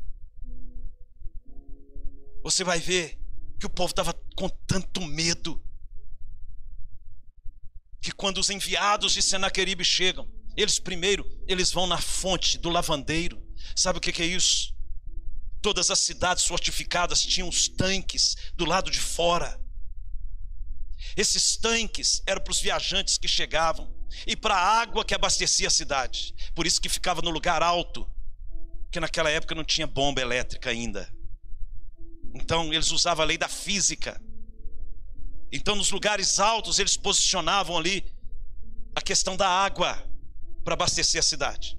você 2.42 2.64
vai 2.64 2.80
ver 2.80 3.18
que 3.59 3.66
o 3.66 3.70
povo 3.70 3.90
estava 3.90 4.12
com 4.34 4.48
tanto 4.66 5.00
medo 5.03 5.62
que 8.00 8.11
quando 8.11 8.38
os 8.38 8.50
enviados 8.50 9.12
de 9.12 9.22
Senaqueribe 9.22 9.84
chegam, 9.84 10.28
eles 10.57 10.80
primeiro, 10.80 11.24
eles 11.46 11.70
vão 11.70 11.86
na 11.86 11.98
fonte 11.98 12.59
do 12.59 12.68
lavandeiro. 12.68 13.40
Sabe 13.76 13.98
o 13.98 14.00
que, 14.00 14.12
que 14.12 14.22
é 14.22 14.26
isso? 14.26 14.74
Todas 15.62 15.90
as 15.90 16.00
cidades 16.00 16.44
fortificadas 16.44 17.22
tinham 17.22 17.48
os 17.48 17.68
tanques 17.68 18.34
do 18.57 18.64
lado 18.64 18.90
de 18.90 18.98
fora. 18.98 19.61
Esses 21.16 21.57
tanques 21.57 22.22
eram 22.26 22.42
para 22.42 22.50
os 22.50 22.61
viajantes 22.61 23.18
que 23.18 23.28
chegavam 23.28 23.92
e 24.26 24.36
para 24.36 24.55
a 24.55 24.80
água 24.80 25.05
que 25.05 25.14
abastecia 25.14 25.68
a 25.68 25.70
cidade. 25.70 26.34
Por 26.55 26.66
isso 26.66 26.80
que 26.80 26.88
ficava 26.88 27.22
no 27.22 27.30
lugar 27.30 27.62
alto, 27.62 28.09
que 28.90 29.00
naquela 29.00 29.30
época 29.30 29.55
não 29.55 29.64
tinha 29.64 29.86
bomba 29.86 30.20
elétrica 30.20 30.70
ainda. 30.70 31.12
Então 32.34 32.72
eles 32.72 32.90
usavam 32.90 33.24
a 33.24 33.26
lei 33.26 33.38
da 33.38 33.48
física. 33.48 34.20
Então, 35.55 35.76
nos 35.76 35.90
lugares 35.90 36.40
altos, 36.40 36.78
eles 36.78 36.96
posicionavam 36.96 37.76
ali 37.76 38.03
a 38.94 39.03
questão 39.03 39.36
da 39.36 39.46
água 39.46 40.03
para 40.64 40.72
abastecer 40.72 41.18
a 41.18 41.22
cidade. 41.22 41.78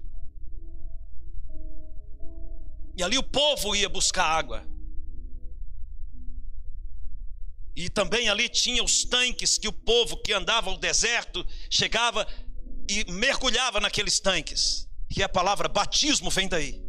E 2.96 3.02
ali 3.02 3.18
o 3.18 3.24
povo 3.24 3.76
ia 3.76 3.90
buscar 3.90 4.26
água. 4.26 4.64
E 7.76 7.90
também 7.90 8.30
ali 8.30 8.48
tinha 8.48 8.84
os 8.84 9.04
tanques 9.04 9.58
que 9.58 9.68
o 9.68 9.74
povo 9.74 10.18
que 10.18 10.34
andava 10.34 10.70
ao 10.70 10.78
deserto 10.78 11.46
chegava 11.70 12.28
e 12.88 13.12
mergulhava 13.12 13.80
naqueles 13.80 14.20
tanques. 14.20 14.88
Que 15.10 15.24
a 15.24 15.30
palavra 15.30 15.68
batismo 15.68 16.30
vem 16.30 16.48
daí. 16.48 16.82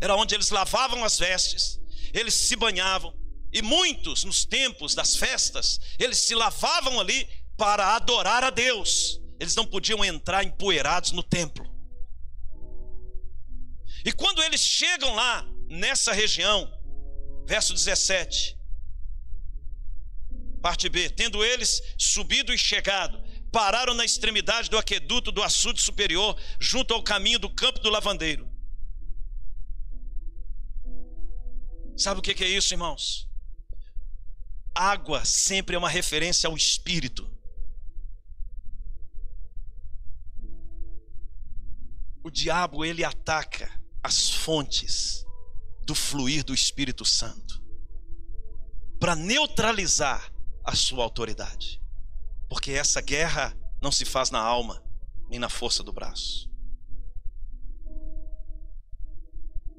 Era 0.00 0.16
onde 0.16 0.34
eles 0.34 0.50
lavavam 0.50 1.04
as 1.04 1.18
vestes, 1.18 1.80
eles 2.12 2.34
se 2.34 2.56
banhavam, 2.56 3.14
e 3.54 3.62
muitos, 3.62 4.24
nos 4.24 4.44
tempos 4.44 4.96
das 4.96 5.14
festas, 5.14 5.78
eles 5.96 6.18
se 6.18 6.34
lavavam 6.34 6.98
ali 6.98 7.24
para 7.56 7.94
adorar 7.94 8.42
a 8.42 8.50
Deus. 8.50 9.20
Eles 9.38 9.54
não 9.54 9.64
podiam 9.64 10.04
entrar 10.04 10.44
empoeirados 10.44 11.12
no 11.12 11.22
templo. 11.22 11.64
E 14.04 14.12
quando 14.12 14.42
eles 14.42 14.60
chegam 14.60 15.14
lá, 15.14 15.46
nessa 15.68 16.12
região, 16.12 16.68
Verso 17.44 17.74
17. 17.74 18.58
Parte 20.62 20.88
B. 20.88 21.10
Tendo 21.10 21.44
eles 21.44 21.82
subido 21.98 22.52
e 22.52 22.58
chegado, 22.58 23.22
pararam 23.52 23.94
na 23.94 24.04
extremidade 24.04 24.70
do 24.70 24.78
aqueduto 24.78 25.30
do 25.30 25.42
açude 25.42 25.80
superior, 25.80 26.40
junto 26.58 26.94
ao 26.94 27.02
caminho 27.02 27.38
do 27.38 27.50
campo 27.50 27.80
do 27.80 27.90
lavandeiro. 27.90 28.50
Sabe 31.96 32.18
o 32.18 32.22
que 32.22 32.42
é 32.42 32.48
isso, 32.48 32.74
irmãos? 32.74 33.28
Água 34.74 35.24
sempre 35.24 35.76
é 35.76 35.78
uma 35.78 35.88
referência 35.88 36.48
ao 36.48 36.56
espírito. 36.56 37.30
O 42.22 42.30
diabo 42.30 42.84
ele 42.84 43.04
ataca 43.04 43.70
as 44.02 44.30
fontes 44.30 45.23
do 45.84 45.94
fluir 45.94 46.44
do 46.44 46.54
Espírito 46.54 47.04
Santo 47.04 47.62
para 48.98 49.14
neutralizar 49.14 50.32
a 50.64 50.74
sua 50.74 51.04
autoridade. 51.04 51.80
Porque 52.48 52.72
essa 52.72 53.00
guerra 53.00 53.56
não 53.80 53.92
se 53.92 54.04
faz 54.04 54.30
na 54.30 54.40
alma, 54.40 54.82
nem 55.28 55.38
na 55.38 55.48
força 55.48 55.82
do 55.82 55.92
braço. 55.92 56.50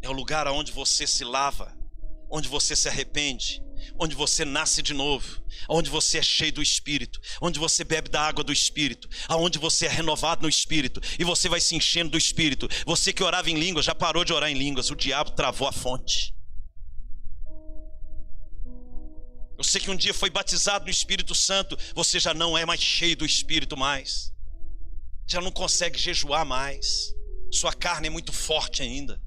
É 0.01 0.10
o 0.10 0.14
lugar 0.14 0.47
onde 0.47 0.72
você 0.72 1.08
se 1.08 1.24
lava, 1.24 1.76
onde 2.30 2.47
você 2.47 2.76
se 2.76 2.88
arrepende, 2.88 3.61
onde 3.99 4.15
você 4.15 4.43
nasce 4.43 4.82
de 4.82 4.93
novo, 4.93 5.41
onde 5.69 5.89
você 5.89 6.17
é 6.17 6.23
cheio 6.23 6.53
do 6.53 6.61
Espírito, 6.61 7.19
onde 7.41 7.59
você 7.59 7.84
bebe 7.84 8.09
da 8.09 8.21
água 8.21 8.43
do 8.43 8.51
Espírito, 8.51 9.07
aonde 9.28 9.59
você 9.59 9.86
é 9.86 9.89
renovado 9.89 10.43
no 10.43 10.49
Espírito 10.49 11.01
e 11.19 11.23
você 11.23 11.47
vai 11.47 11.61
se 11.61 11.76
enchendo 11.76 12.11
do 12.11 12.17
Espírito. 12.17 12.67
Você 12.86 13.13
que 13.13 13.23
orava 13.23 13.49
em 13.49 13.57
línguas 13.57 13.86
já 13.86 13.95
parou 13.95 14.26
de 14.26 14.34
orar 14.34 14.49
em 14.49 14.55
línguas, 14.57 14.89
o 14.89 14.95
diabo 14.95 15.32
travou 15.32 15.67
a 15.67 15.71
fonte. 15.71 16.34
Eu 19.57 19.63
sei 19.63 19.80
que 19.80 19.89
um 19.89 19.95
dia 19.95 20.13
foi 20.13 20.30
batizado 20.30 20.86
no 20.86 20.91
Espírito 20.91 21.34
Santo, 21.34 21.78
você 21.93 22.19
já 22.19 22.34
não 22.34 22.57
é 22.57 22.65
mais 22.65 22.82
cheio 22.82 23.15
do 23.15 23.26
Espírito 23.26 23.78
mais. 23.78 24.34
Já 25.26 25.39
não 25.39 25.51
consegue 25.51 25.97
jejuar 25.97 26.45
mais. 26.45 27.13
Sua 27.51 27.73
carne 27.73 28.07
é 28.07 28.09
muito 28.09 28.34
forte 28.34 28.82
ainda. 28.82 29.21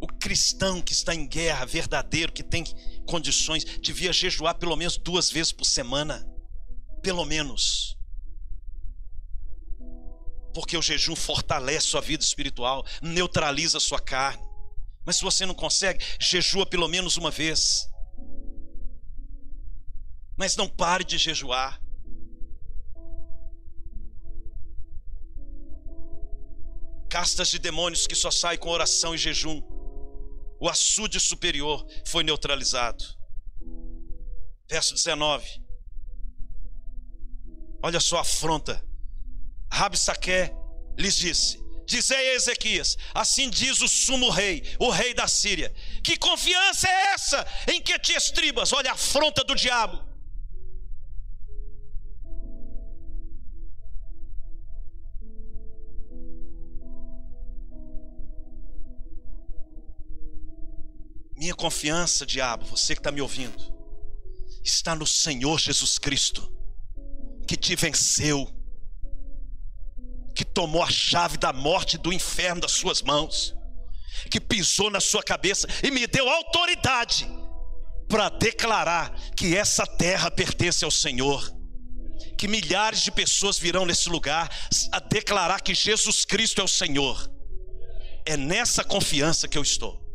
O 0.00 0.06
cristão 0.06 0.80
que 0.80 0.92
está 0.92 1.14
em 1.14 1.26
guerra, 1.26 1.66
verdadeiro, 1.66 2.32
que 2.32 2.42
tem 2.42 2.64
condições, 3.06 3.64
devia 3.80 4.12
jejuar 4.12 4.54
pelo 4.56 4.76
menos 4.76 4.96
duas 4.96 5.30
vezes 5.30 5.52
por 5.52 5.64
semana. 5.64 6.24
Pelo 7.02 7.24
menos. 7.24 7.96
Porque 10.54 10.76
o 10.76 10.82
jejum 10.82 11.16
fortalece 11.16 11.86
sua 11.86 12.00
vida 12.00 12.22
espiritual, 12.22 12.84
neutraliza 13.02 13.80
sua 13.80 14.00
carne. 14.00 14.42
Mas 15.04 15.16
se 15.16 15.22
você 15.22 15.46
não 15.46 15.54
consegue, 15.54 16.04
jejua 16.20 16.66
pelo 16.66 16.88
menos 16.88 17.16
uma 17.16 17.30
vez. 17.30 17.88
Mas 20.36 20.54
não 20.54 20.68
pare 20.68 21.02
de 21.02 21.18
jejuar. 21.18 21.80
Castas 27.08 27.48
de 27.48 27.58
demônios 27.58 28.06
que 28.06 28.14
só 28.14 28.30
saem 28.30 28.58
com 28.58 28.68
oração 28.68 29.14
e 29.14 29.18
jejum. 29.18 29.77
O 30.60 30.68
açude 30.68 31.20
superior 31.20 31.86
foi 32.06 32.24
neutralizado. 32.24 33.04
Verso 34.68 34.94
19. 34.94 35.46
Olha 37.82 38.00
só 38.00 38.18
a 38.18 38.22
afronta. 38.22 38.84
Rabsaque 39.70 40.50
lhes 40.98 41.16
disse: 41.16 41.58
Dizei 41.86 42.30
a 42.30 42.34
Ezequias: 42.34 42.96
Assim 43.14 43.48
diz 43.48 43.80
o 43.80 43.88
sumo 43.88 44.30
rei, 44.30 44.62
o 44.78 44.90
rei 44.90 45.14
da 45.14 45.28
Síria. 45.28 45.72
Que 46.02 46.16
confiança 46.16 46.88
é 46.88 47.14
essa 47.14 47.46
em 47.68 47.80
que 47.80 47.98
te 47.98 48.12
estribas? 48.12 48.72
Olha 48.72 48.90
a 48.90 48.94
afronta 48.94 49.44
do 49.44 49.54
diabo. 49.54 50.07
Minha 61.48 61.56
confiança, 61.56 62.26
diabo, 62.26 62.66
você 62.66 62.94
que 62.94 63.00
está 63.00 63.10
me 63.10 63.22
ouvindo, 63.22 63.56
está 64.62 64.94
no 64.94 65.06
Senhor 65.06 65.58
Jesus 65.58 65.98
Cristo, 65.98 66.46
que 67.46 67.56
te 67.56 67.74
venceu 67.74 68.46
que 70.34 70.44
tomou 70.44 70.82
a 70.82 70.90
chave 70.90 71.38
da 71.38 71.50
morte 71.50 71.94
e 71.94 71.98
do 71.98 72.12
inferno 72.12 72.60
das 72.60 72.72
suas 72.72 73.00
mãos, 73.00 73.54
que 74.30 74.38
pisou 74.38 74.90
na 74.90 75.00
sua 75.00 75.22
cabeça 75.22 75.66
e 75.82 75.90
me 75.90 76.06
deu 76.06 76.28
autoridade 76.28 77.26
para 78.10 78.28
declarar 78.28 79.18
que 79.34 79.56
essa 79.56 79.86
terra 79.86 80.30
pertence 80.30 80.84
ao 80.84 80.90
Senhor. 80.90 81.50
Que 82.36 82.46
milhares 82.46 83.00
de 83.00 83.10
pessoas 83.10 83.58
virão 83.58 83.86
nesse 83.86 84.10
lugar 84.10 84.54
a 84.92 85.00
declarar 85.00 85.62
que 85.62 85.74
Jesus 85.74 86.26
Cristo 86.26 86.60
é 86.60 86.64
o 86.64 86.68
Senhor. 86.68 87.26
É 88.26 88.36
nessa 88.36 88.84
confiança 88.84 89.48
que 89.48 89.56
eu 89.56 89.62
estou. 89.62 90.07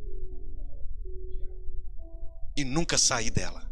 E 2.56 2.64
nunca 2.64 2.98
saí 2.98 3.32
dela. 3.32 3.64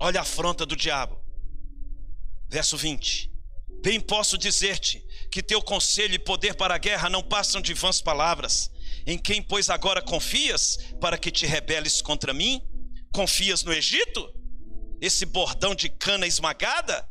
Olha 0.00 0.18
a 0.18 0.22
afronta 0.22 0.66
do 0.66 0.74
diabo. 0.74 1.20
Verso 2.48 2.76
20. 2.76 3.30
Bem 3.82 4.00
posso 4.00 4.36
dizer-te 4.36 5.04
que 5.30 5.42
teu 5.42 5.62
conselho 5.62 6.14
e 6.14 6.18
poder 6.18 6.54
para 6.54 6.74
a 6.74 6.78
guerra 6.78 7.08
não 7.08 7.22
passam 7.22 7.60
de 7.60 7.72
vãs 7.72 8.00
palavras. 8.00 8.70
Em 9.06 9.18
quem, 9.18 9.42
pois, 9.42 9.70
agora 9.70 10.02
confias 10.02 10.76
para 11.00 11.16
que 11.16 11.30
te 11.30 11.46
rebeles 11.46 12.02
contra 12.02 12.34
mim? 12.34 12.60
Confias 13.12 13.62
no 13.62 13.72
Egito? 13.72 14.32
Esse 15.00 15.24
bordão 15.24 15.74
de 15.74 15.88
cana 15.88 16.26
esmagada? 16.26 17.08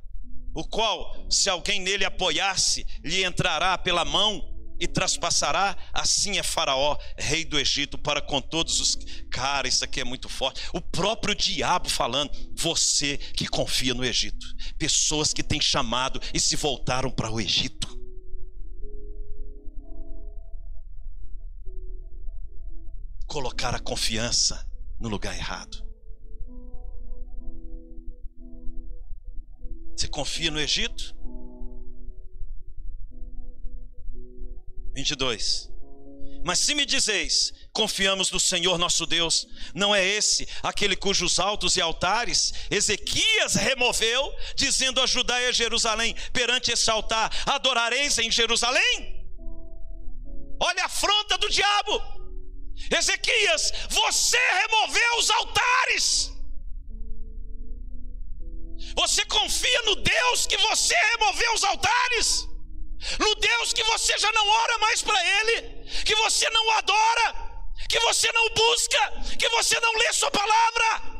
O 0.54 0.66
qual, 0.66 1.26
se 1.30 1.50
alguém 1.50 1.80
nele 1.80 2.04
apoiar-se, 2.04 2.86
lhe 3.04 3.24
entrará 3.24 3.78
pela 3.78 4.04
mão 4.04 4.51
e 4.82 4.88
traspassará, 4.88 5.78
assim 5.94 6.40
é 6.40 6.44
Faraó, 6.44 6.98
rei 7.16 7.46
do 7.46 7.60
Egito, 7.60 8.00
para 8.00 8.20
com 8.20 8.42
todos 8.42 8.80
os. 8.80 8.98
Cara, 9.30 9.68
isso 9.68 9.86
aqui 9.86 10.02
é 10.02 10.04
muito 10.04 10.28
forte. 10.28 10.60
O 10.74 10.82
próprio 10.82 11.36
diabo 11.36 11.88
falando, 11.88 12.32
você 12.56 13.16
que 13.16 13.48
confia 13.48 13.94
no 13.94 14.04
Egito, 14.04 14.44
pessoas 14.80 15.34
que 15.34 15.44
têm 15.44 15.62
chamado 15.62 16.20
e 16.34 16.40
se 16.40 16.56
voltaram 16.56 17.12
para 17.12 17.30
o 17.30 17.40
Egito. 17.40 17.88
Colocar 23.28 23.76
a 23.76 23.80
confiança 23.80 24.68
no 25.00 25.08
lugar 25.10 25.38
errado. 25.38 25.78
Você 29.96 30.08
confia 30.08 30.50
no 30.50 30.60
Egito? 30.60 31.16
22. 34.94 35.70
Mas 36.44 36.60
se 36.60 36.74
me 36.74 36.86
dizeis, 36.86 37.54
confiamos 37.72 38.32
no 38.32 38.40
Senhor 38.40 38.78
nosso 38.78 39.06
Deus, 39.06 39.48
não 39.76 39.94
é 39.94 40.04
esse 40.04 40.48
aquele 40.64 40.96
cujos 40.96 41.40
altos 41.40 41.78
e 41.78 41.82
altares 41.82 42.52
Ezequias 42.70 43.56
removeu, 43.56 44.34
dizendo 44.56 45.00
a 45.02 45.06
Judá 45.06 45.40
e 45.42 45.48
a 45.48 45.52
Jerusalém: 45.52 46.16
perante 46.34 46.72
esse 46.72 46.90
altar 46.90 47.32
adorareis 47.46 48.18
em 48.18 48.32
Jerusalém? 48.32 49.22
Olha 50.60 50.84
a 50.84 50.86
afronta 50.86 51.38
do 51.38 51.50
diabo. 51.50 52.02
Ezequias, 52.90 53.72
você 53.90 54.38
removeu 54.38 55.18
os 55.20 55.30
altares. 55.30 56.32
Você 58.96 59.24
confia 59.26 59.82
no 59.84 59.96
Deus 59.96 60.48
que 60.48 60.58
você 60.58 60.96
removeu 61.12 61.54
os 61.54 61.64
altares? 61.64 62.51
No 63.20 63.36
Deus 63.36 63.74
que 63.74 63.84
você 63.84 64.18
já 64.18 64.32
não 64.32 64.48
ora 64.48 64.78
mais 64.80 65.02
para 65.02 65.20
Ele, 65.40 65.84
que 66.06 66.16
você 66.16 66.50
não 66.50 66.72
adora, 66.72 67.36
que 67.90 68.00
você 68.00 68.32
não 68.32 68.50
busca, 68.50 69.38
que 69.38 69.50
você 69.50 69.80
não 69.80 69.94
lê 69.98 70.14
Sua 70.14 70.32
palavra. 70.32 71.12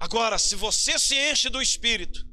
Agora, 0.00 0.38
se 0.38 0.56
você 0.56 0.98
se 0.98 1.14
enche 1.14 1.48
do 1.48 1.60
Espírito, 1.62 2.29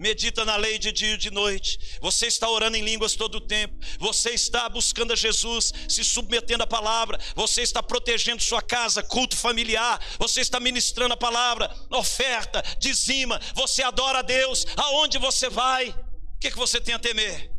medita 0.00 0.46
na 0.46 0.56
lei 0.56 0.78
de 0.78 0.90
dia 0.90 1.12
e 1.12 1.18
de 1.18 1.30
noite, 1.30 1.98
você 2.00 2.26
está 2.26 2.48
orando 2.48 2.74
em 2.74 2.82
línguas 2.82 3.14
todo 3.14 3.34
o 3.34 3.40
tempo, 3.40 3.78
você 3.98 4.30
está 4.30 4.66
buscando 4.66 5.12
a 5.12 5.16
Jesus, 5.16 5.74
se 5.86 6.02
submetendo 6.02 6.64
à 6.64 6.66
palavra, 6.66 7.20
você 7.36 7.60
está 7.60 7.82
protegendo 7.82 8.42
sua 8.42 8.62
casa, 8.62 9.02
culto 9.02 9.36
familiar, 9.36 10.00
você 10.18 10.40
está 10.40 10.58
ministrando 10.58 11.12
a 11.12 11.18
palavra, 11.18 11.70
oferta, 11.90 12.62
dizima, 12.78 13.38
você 13.54 13.82
adora 13.82 14.20
a 14.20 14.22
Deus, 14.22 14.64
aonde 14.74 15.18
você 15.18 15.50
vai, 15.50 15.90
o 15.90 16.38
que, 16.40 16.50
que 16.50 16.56
você 16.56 16.80
tem 16.80 16.94
a 16.94 16.98
temer? 16.98 17.52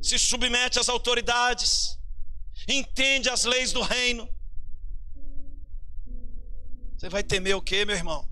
Se 0.00 0.20
submete 0.20 0.78
às 0.78 0.88
autoridades, 0.88 1.98
entende 2.68 3.28
as 3.28 3.44
leis 3.44 3.72
do 3.72 3.82
reino, 3.82 4.28
você 7.02 7.08
vai 7.08 7.24
temer 7.24 7.56
o 7.56 7.60
que, 7.60 7.84
meu 7.84 7.96
irmão? 7.96 8.30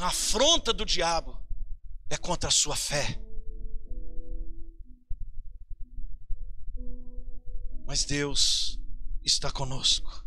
A 0.00 0.06
afronta 0.08 0.72
do 0.72 0.84
diabo 0.84 1.40
é 2.10 2.16
contra 2.16 2.48
a 2.48 2.50
sua 2.50 2.74
fé. 2.74 3.16
Mas 7.86 8.04
Deus 8.04 8.80
está 9.22 9.52
conosco. 9.52 10.26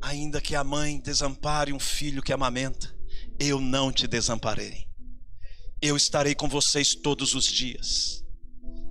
Ainda 0.00 0.40
que 0.40 0.56
a 0.56 0.64
mãe 0.64 0.98
desampare 0.98 1.72
um 1.72 1.78
filho 1.78 2.20
que 2.20 2.32
amamenta, 2.32 2.92
eu 3.38 3.60
não 3.60 3.92
te 3.92 4.08
desamparei. 4.08 4.91
Eu 5.82 5.96
estarei 5.96 6.32
com 6.32 6.48
vocês 6.48 6.94
todos 6.94 7.34
os 7.34 7.44
dias. 7.44 8.22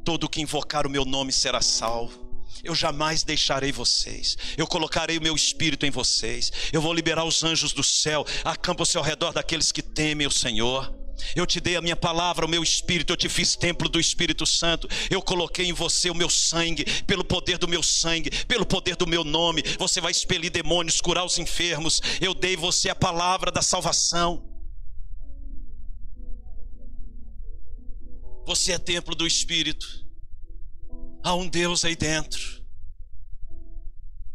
Todo 0.04 0.28
que 0.28 0.42
invocar 0.42 0.86
o 0.86 0.90
meu 0.90 1.06
nome 1.06 1.32
será 1.32 1.62
salvo. 1.62 2.46
Eu 2.62 2.76
jamais 2.76 3.24
deixarei 3.24 3.72
vocês. 3.72 4.38
Eu 4.58 4.68
colocarei 4.68 5.18
o 5.18 5.22
meu 5.22 5.34
espírito 5.34 5.86
em 5.86 5.90
vocês. 5.90 6.52
Eu 6.74 6.82
vou 6.82 6.94
liberar 6.94 7.24
os 7.24 7.46
anjos 7.46 7.72
do 7.72 7.82
céu. 7.82 8.26
Acampa-se 8.44 8.98
ao 8.98 9.04
redor 9.04 9.32
daqueles 9.32 9.72
que 9.72 9.82
temem 9.82 10.28
o 10.28 10.32
Senhor. 10.32 10.94
Eu 11.34 11.46
te 11.46 11.62
dei 11.62 11.78
a 11.78 11.82
minha 11.82 11.96
palavra, 11.96 12.46
o 12.46 12.50
meu 12.50 12.62
espírito, 12.62 13.14
eu 13.14 13.18
te 13.18 13.30
fiz 13.30 13.56
templo 13.56 13.88
do 13.88 14.00
Espírito 14.00 14.46
Santo. 14.46 14.90
Eu 15.10 15.22
coloquei 15.22 15.68
em 15.68 15.74
você 15.74 16.10
o 16.10 16.16
meu 16.16 16.30
sangue, 16.30 16.84
pelo 17.04 17.24
poder 17.24 17.58
do 17.58 17.70
meu 17.70 17.82
sangue, 17.82 18.32
pelo 18.48 18.66
poder 18.66 18.98
do 18.98 19.08
meu 19.08 19.24
nome. 19.24 19.64
Você 19.80 20.02
vai 20.02 20.12
expelir 20.12 20.52
demônios, 20.52 21.00
curar 21.00 21.24
os 21.24 21.40
enfermos. 21.40 22.02
Eu 22.20 22.34
dei 22.34 22.58
você 22.58 22.90
a 22.90 22.96
palavra 22.96 23.50
da 23.50 23.62
salvação. 23.62 24.51
Você 28.46 28.74
é 28.74 28.80
templo 28.80 29.16
do 29.16 29.26
Espírito. 29.26 29.88
Há 31.24 31.36
um 31.36 31.48
Deus 31.48 31.86
aí 31.86 31.96
dentro. 31.96 32.62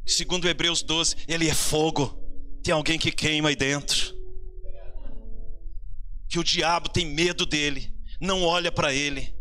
Segundo 0.06 0.48
Hebreus 0.48 0.82
12, 0.82 1.16
ele 1.26 1.48
é 1.48 1.54
fogo. 1.54 2.22
Tem 2.62 2.72
alguém 2.72 2.98
que 2.98 3.10
queima 3.10 3.48
aí 3.48 3.56
dentro 3.56 4.16
que 6.28 6.38
o 6.38 6.44
diabo 6.44 6.88
tem 6.88 7.06
medo 7.06 7.46
dele, 7.46 7.94
não 8.20 8.42
olha 8.42 8.70
para 8.72 8.92
ele. 8.92 9.34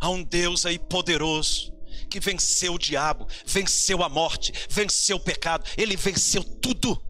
Há 0.00 0.10
um 0.10 0.24
Deus 0.24 0.66
aí 0.66 0.78
poderoso 0.78 1.72
que 2.10 2.18
venceu 2.18 2.74
o 2.74 2.78
diabo, 2.78 3.28
venceu 3.46 4.02
a 4.02 4.08
morte, 4.08 4.52
venceu 4.68 5.16
o 5.16 5.20
pecado, 5.20 5.64
ele 5.76 5.96
venceu 5.96 6.42
tudo. 6.42 7.00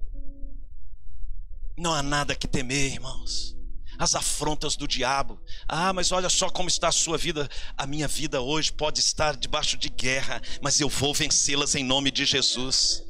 Não 1.83 1.93
há 1.93 2.03
nada 2.03 2.35
que 2.35 2.47
temer, 2.47 2.93
irmãos. 2.93 3.57
As 3.99 4.14
afrontas 4.14 4.76
do 4.76 4.87
diabo. 4.87 5.39
Ah, 5.68 5.93
mas 5.93 6.12
olha 6.12 6.30
só 6.30 6.49
como 6.49 6.68
está 6.68 6.89
a 6.89 6.93
sua 6.93 7.18
vida. 7.18 7.49
A 7.76 7.87
minha 7.87 8.07
vida 8.07 8.41
hoje 8.41 8.72
pode 8.72 9.01
estar 9.01 9.37
debaixo 9.37 9.76
de 9.76 9.89
guerra, 9.89 10.41
mas 10.62 10.80
eu 10.80 10.89
vou 10.89 11.12
vencê-las 11.12 11.74
em 11.74 11.85
nome 11.85 12.11
de 12.11 12.24
Jesus 12.24 13.03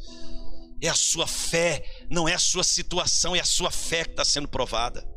é 0.83 0.89
a 0.89 0.95
sua 0.95 1.29
fé, 1.29 1.85
não 2.11 2.29
é 2.29 2.35
a 2.35 2.39
sua 2.41 2.65
situação, 2.65 3.37
é 3.37 3.41
a 3.41 3.45
sua 3.45 3.71
fé 3.71 4.05
que 4.05 4.11
está 4.11 4.25
sendo 4.25 4.49
provada. 4.49 5.09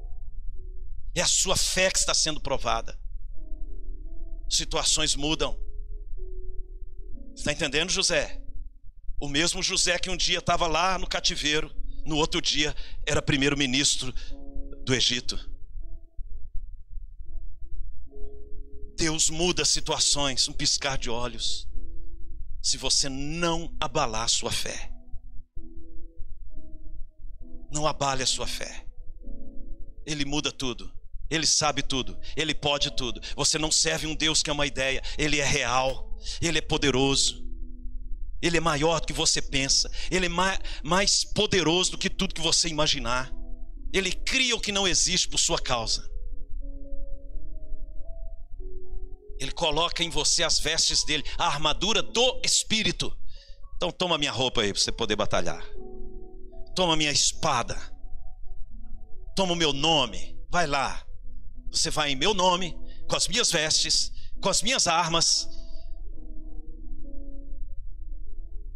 É 1.15 1.21
a 1.21 1.27
sua 1.27 1.57
fé 1.57 1.89
que 1.89 1.97
está 1.97 2.13
sendo 2.13 2.39
provada. 2.39 2.95
Situações 4.47 5.15
mudam. 5.15 5.59
Está 7.35 7.51
entendendo, 7.51 7.89
José? 7.89 8.39
O 9.19 9.27
mesmo 9.27 9.63
José 9.63 9.97
que 9.97 10.09
um 10.09 10.15
dia 10.15 10.37
estava 10.37 10.67
lá 10.67 10.99
no 10.99 11.07
cativeiro, 11.07 11.73
no 12.05 12.17
outro 12.17 12.41
dia 12.41 12.75
era 13.05 13.21
primeiro-ministro 13.21 14.13
do 14.85 14.93
Egito. 14.93 15.37
Deus 18.95 19.29
muda 19.29 19.65
situações, 19.65 20.47
um 20.47 20.53
piscar 20.53 20.97
de 20.97 21.09
olhos, 21.09 21.67
se 22.61 22.77
você 22.77 23.09
não 23.09 23.75
abalar 23.79 24.29
sua 24.29 24.51
fé. 24.51 24.91
Não 27.71 27.85
abale 27.85 28.23
a 28.23 28.27
sua 28.27 28.47
fé. 28.47 28.85
Ele 30.05 30.23
muda 30.23 30.51
tudo. 30.51 30.93
Ele 31.29 31.45
sabe 31.45 31.81
tudo, 31.81 32.17
ele 32.35 32.53
pode 32.53 32.95
tudo. 32.95 33.19
Você 33.35 33.57
não 33.57 33.71
serve 33.71 34.05
um 34.05 34.15
Deus 34.15 34.43
que 34.43 34.49
é 34.49 34.53
uma 34.53 34.67
ideia, 34.67 35.01
ele 35.17 35.39
é 35.39 35.45
real, 35.45 36.15
ele 36.39 36.59
é 36.59 36.61
poderoso, 36.61 37.44
ele 38.41 38.57
é 38.57 38.61
maior 38.61 38.99
do 38.99 39.07
que 39.07 39.13
você 39.13 39.41
pensa, 39.41 39.89
ele 40.11 40.27
é 40.27 40.29
mais 40.83 41.23
poderoso 41.23 41.91
do 41.91 41.97
que 41.97 42.09
tudo 42.09 42.33
que 42.33 42.41
você 42.41 42.67
imaginar. 42.67 43.31
Ele 43.93 44.11
cria 44.11 44.55
o 44.55 44.59
que 44.59 44.71
não 44.71 44.87
existe 44.87 45.27
por 45.27 45.37
sua 45.37 45.57
causa. 45.57 46.05
Ele 49.39 49.51
coloca 49.51 50.03
em 50.03 50.09
você 50.09 50.43
as 50.43 50.59
vestes 50.59 51.03
dele, 51.03 51.23
a 51.37 51.47
armadura 51.47 52.01
do 52.01 52.41
Espírito. 52.43 53.15
Então 53.75 53.91
toma 53.91 54.17
minha 54.17 54.31
roupa 54.31 54.61
aí 54.61 54.71
para 54.71 54.81
você 54.81 54.91
poder 54.91 55.15
batalhar. 55.15 55.63
Toma 56.75 56.95
minha 56.95 57.11
espada. 57.11 57.75
Toma 59.35 59.53
o 59.53 59.55
meu 59.55 59.73
nome. 59.73 60.37
Vai 60.49 60.67
lá. 60.67 61.05
Você 61.71 61.89
vai 61.89 62.11
em 62.11 62.15
meu 62.15 62.33
nome, 62.33 62.77
com 63.09 63.15
as 63.15 63.27
minhas 63.27 63.51
vestes, 63.51 64.11
com 64.41 64.49
as 64.49 64.61
minhas 64.61 64.87
armas. 64.87 65.47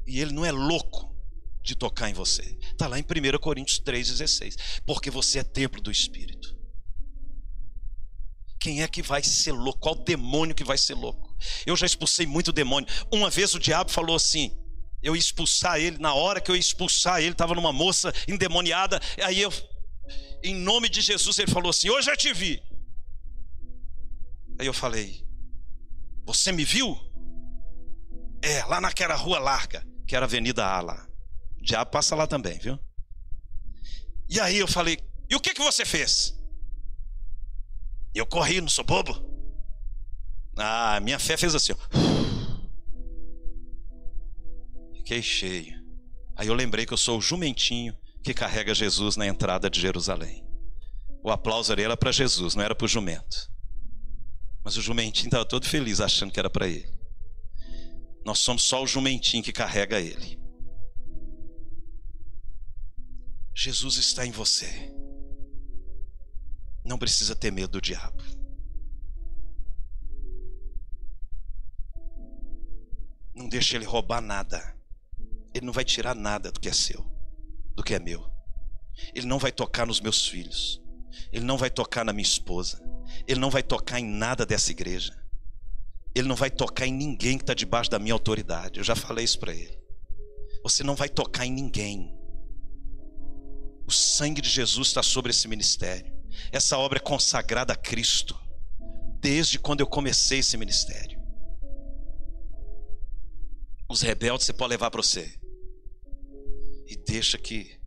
E 0.10 0.20
ele 0.20 0.34
não 0.34 0.46
é 0.46 0.52
louco 0.52 1.16
de 1.64 1.76
tocar 1.76 2.10
em 2.10 2.14
você. 2.14 2.58
Está 2.72 2.88
lá 2.88 2.98
em 2.98 3.04
1 3.04 3.38
Coríntios 3.40 3.80
3,16. 3.80 4.82
Porque 4.86 5.12
você 5.12 5.40
é 5.40 5.44
templo 5.44 5.82
do 5.82 5.92
Espírito. 5.92 6.58
Quem 8.60 8.82
é 8.82 8.88
que 8.88 9.02
vai 9.02 9.24
ser 9.24 9.52
louco? 9.54 9.80
Qual 9.80 9.96
demônio 9.96 10.56
que 10.56 10.64
vai 10.64 10.78
ser 10.78 10.96
louco? 10.96 11.38
Eu 11.66 11.78
já 11.78 11.86
expulsei 11.86 12.26
muito 12.26 12.52
demônio. 12.52 12.90
Uma 13.12 13.30
vez 13.30 13.54
o 13.54 13.60
diabo 13.60 13.90
falou 13.90 14.16
assim: 14.16 14.52
eu 15.02 15.16
ia 15.16 15.20
expulsar 15.20 15.80
ele, 15.80 15.98
na 15.98 16.14
hora 16.14 16.42
que 16.42 16.52
eu 16.52 16.56
ia 16.56 16.60
expulsar 16.60 17.22
ele, 17.22 17.32
estava 17.32 17.56
numa 17.56 17.72
moça 17.72 18.12
endemoniada, 18.28 19.00
aí 19.24 19.40
eu, 19.40 19.52
em 20.44 20.56
nome 20.56 20.90
de 20.90 21.02
Jesus, 21.02 21.40
ele 21.40 21.52
falou 21.52 21.70
assim: 21.70 21.90
Hoje 21.90 22.12
eu 22.12 22.18
te 22.18 22.34
vi. 22.34 22.62
Aí 24.60 24.68
eu 24.68 24.74
falei: 24.74 25.26
Você 26.26 26.52
me 26.52 26.66
viu? 26.66 26.98
É, 28.42 28.64
lá 28.66 28.82
naquela 28.82 29.16
rua 29.16 29.40
larga, 29.40 29.86
que 30.10 30.16
era 30.16 30.26
a 30.26 30.28
Avenida 30.28 30.66
A 30.66 30.82
lá. 30.82 31.08
O 31.60 31.64
diabo 31.64 31.92
passa 31.92 32.16
lá 32.16 32.26
também, 32.26 32.58
viu? 32.58 32.80
E 34.28 34.40
aí 34.40 34.58
eu 34.58 34.68
falei: 34.68 34.98
E 35.30 35.36
o 35.36 35.40
que, 35.40 35.54
que 35.54 35.62
você 35.62 35.86
fez? 35.86 36.36
Eu 38.16 38.26
corri, 38.26 38.60
não 38.60 38.68
sou 38.68 38.84
bobo. 38.84 39.14
Ah, 40.58 41.00
minha 41.00 41.20
fé 41.20 41.38
fez 41.38 41.54
assim, 41.54 41.74
ó. 41.74 41.78
Fiquei 44.96 45.22
cheio. 45.22 45.80
Aí 46.36 46.48
eu 46.48 46.56
lembrei 46.56 46.88
que 46.88 46.94
eu 46.94 46.98
sou 46.98 47.20
o 47.20 47.22
jumentinho 47.22 47.96
que 48.24 48.34
carrega 48.34 48.74
Jesus 48.74 49.16
na 49.16 49.28
entrada 49.28 49.70
de 49.70 49.80
Jerusalém. 49.80 50.44
O 51.24 51.30
aplauso 51.30 51.72
era 51.72 51.96
para 51.96 52.12
Jesus, 52.12 52.56
não 52.56 52.64
era 52.64 52.74
para 52.74 52.86
o 52.86 52.90
jumento. 52.90 53.52
Mas 54.64 54.76
o 54.76 54.82
jumentinho 54.82 55.28
estava 55.28 55.46
todo 55.46 55.68
feliz 55.68 56.02
achando 56.02 56.32
que 56.32 56.40
era 56.40 56.50
para 56.50 56.68
ele. 56.68 56.99
Nós 58.30 58.38
somos 58.38 58.62
só 58.62 58.84
o 58.84 58.86
jumentinho 58.86 59.44
que 59.44 59.52
carrega 59.52 60.00
ele. 60.00 60.40
Jesus 63.56 63.98
está 63.98 64.24
em 64.24 64.30
você. 64.30 64.94
Não 66.86 67.00
precisa 67.00 67.36
ter 67.36 67.52
medo 67.52 67.72
do 67.72 67.82
diabo. 67.82 68.24
Não 73.34 73.50
deixe 73.50 73.76
ele 73.76 73.86
roubar 73.86 74.22
nada. 74.22 74.78
Ele 75.52 75.66
não 75.66 75.74
vai 75.74 75.84
tirar 75.84 76.14
nada 76.14 76.52
do 76.52 76.60
que 76.60 76.70
é 76.70 76.74
seu, 76.74 77.04
do 77.76 77.82
que 77.82 77.96
é 77.96 78.00
meu. 78.00 78.32
Ele 79.16 79.26
não 79.26 79.40
vai 79.40 79.52
tocar 79.52 79.88
nos 79.88 80.00
meus 80.00 80.28
filhos. 80.28 80.80
Ele 81.32 81.46
não 81.46 81.58
vai 81.58 81.72
tocar 81.72 82.06
na 82.06 82.14
minha 82.14 82.22
esposa. 82.22 82.80
Ele 83.28 83.40
não 83.40 83.50
vai 83.50 83.64
tocar 83.64 84.00
em 84.00 84.06
nada 84.06 84.46
dessa 84.46 84.70
igreja. 84.70 85.20
Ele 86.20 86.28
não 86.28 86.36
vai 86.36 86.50
tocar 86.50 86.86
em 86.86 86.94
ninguém 86.94 87.38
que 87.38 87.44
está 87.44 87.54
debaixo 87.54 87.90
da 87.90 87.98
minha 87.98 88.14
autoridade. 88.14 88.80
Eu 88.80 88.84
já 88.84 88.96
falei 88.96 89.24
isso 89.24 89.40
para 89.40 89.54
ele. 89.54 89.80
Você 90.64 90.84
não 90.84 90.96
vai 90.96 91.08
tocar 91.08 91.46
em 91.46 91.52
ninguém. 91.52 92.14
O 93.88 93.92
sangue 93.92 94.42
de 94.42 94.50
Jesus 94.50 94.90
está 94.90 95.02
sobre 95.02 95.32
esse 95.32 95.48
ministério. 95.48 96.14
Essa 96.52 96.78
obra 96.78 96.98
é 96.98 97.02
consagrada 97.02 97.74
a 97.74 97.76
Cristo. 97.76 98.38
Desde 99.20 99.58
quando 99.58 99.80
eu 99.80 99.88
comecei 99.88 100.40
esse 100.40 100.58
ministério. 100.58 101.20
Os 103.90 104.02
rebeldes 104.02 104.46
você 104.46 104.54
pode 104.54 104.70
levar 104.70 104.92
para 104.92 105.02
você 105.02 105.40
e 106.90 106.96
deixa 106.96 107.38
que. 107.38 107.80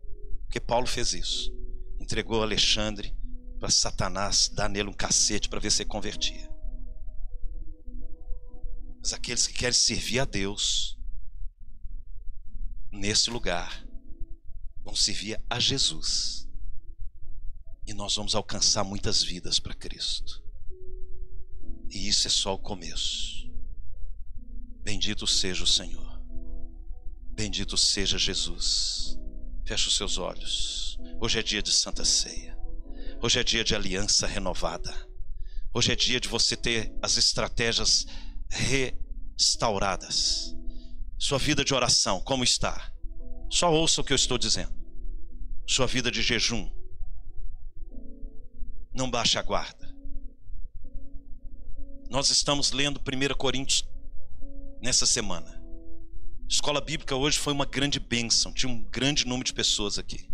Porque 0.45 0.59
Paulo 0.59 0.87
fez 0.87 1.13
isso. 1.13 1.53
Entregou 1.99 2.41
Alexandre 2.41 3.15
para 3.59 3.69
Satanás 3.69 4.49
dar 4.49 4.69
nele 4.69 4.89
um 4.89 4.93
cacete 4.93 5.47
para 5.47 5.59
ver 5.59 5.71
se 5.71 5.85
convertia. 5.85 6.52
Mas 9.03 9.11
aqueles 9.11 9.45
que 9.45 9.53
querem 9.53 9.73
servir 9.73 10.19
a 10.19 10.25
Deus, 10.25 10.97
nesse 12.89 13.29
lugar, 13.29 13.85
vão 14.81 14.95
servir 14.95 15.37
a 15.49 15.59
Jesus. 15.59 16.47
E 17.85 17.93
nós 17.93 18.15
vamos 18.15 18.33
alcançar 18.33 18.85
muitas 18.85 19.21
vidas 19.21 19.59
para 19.59 19.73
Cristo. 19.73 20.41
E 21.89 22.07
isso 22.07 22.27
é 22.27 22.31
só 22.31 22.53
o 22.53 22.57
começo. 22.57 23.51
Bendito 24.81 25.27
seja 25.27 25.65
o 25.65 25.67
Senhor. 25.67 26.23
Bendito 27.35 27.75
seja 27.75 28.17
Jesus. 28.17 29.19
Feche 29.65 29.89
os 29.89 29.97
seus 29.97 30.17
olhos. 30.17 30.97
Hoje 31.19 31.39
é 31.39 31.43
dia 31.43 31.61
de 31.61 31.73
Santa 31.73 32.05
Ceia. 32.05 32.57
Hoje 33.21 33.37
é 33.37 33.43
dia 33.43 33.65
de 33.65 33.75
aliança 33.75 34.25
renovada. 34.25 34.93
Hoje 35.73 35.91
é 35.91 35.95
dia 35.95 36.21
de 36.21 36.29
você 36.29 36.55
ter 36.55 36.95
as 37.01 37.17
estratégias 37.17 38.05
restauradas. 38.49 40.55
Sua 41.17 41.37
vida 41.37 41.63
de 41.63 41.73
oração, 41.73 42.21
como 42.21 42.43
está? 42.43 42.91
Só 43.49 43.71
ouça 43.71 44.01
o 44.01 44.03
que 44.03 44.11
eu 44.11 44.15
estou 44.15 44.37
dizendo. 44.37 44.73
Sua 45.67 45.87
vida 45.87 46.11
de 46.11 46.21
jejum. 46.21 46.69
Não 48.93 49.09
baixe 49.09 49.37
a 49.37 49.41
guarda. 49.41 49.93
Nós 52.09 52.29
estamos 52.29 52.71
lendo 52.71 52.99
1 52.99 53.35
Coríntios 53.35 53.87
nessa 54.81 55.05
semana. 55.05 55.61
Escola 56.47 56.81
bíblica 56.81 57.15
hoje 57.15 57.39
foi 57.39 57.53
uma 57.53 57.65
grande 57.65 57.99
bênção, 57.99 58.53
tinha 58.53 58.71
um 58.71 58.83
grande 58.83 59.25
número 59.25 59.45
de 59.45 59.53
pessoas 59.53 59.97
aqui. 59.97 60.29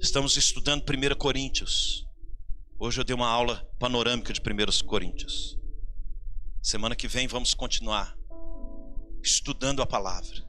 Estamos 0.00 0.36
estudando 0.36 0.82
1 0.82 1.16
Coríntios. 1.16 2.06
Hoje 2.78 3.00
eu 3.00 3.04
dei 3.04 3.16
uma 3.16 3.26
aula 3.26 3.66
panorâmica 3.78 4.32
de 4.32 4.40
1 4.40 4.86
Coríntios. 4.86 5.58
Semana 6.66 6.96
que 6.96 7.06
vem 7.06 7.28
vamos 7.28 7.54
continuar 7.54 8.18
estudando 9.22 9.82
a 9.82 9.86
palavra, 9.86 10.44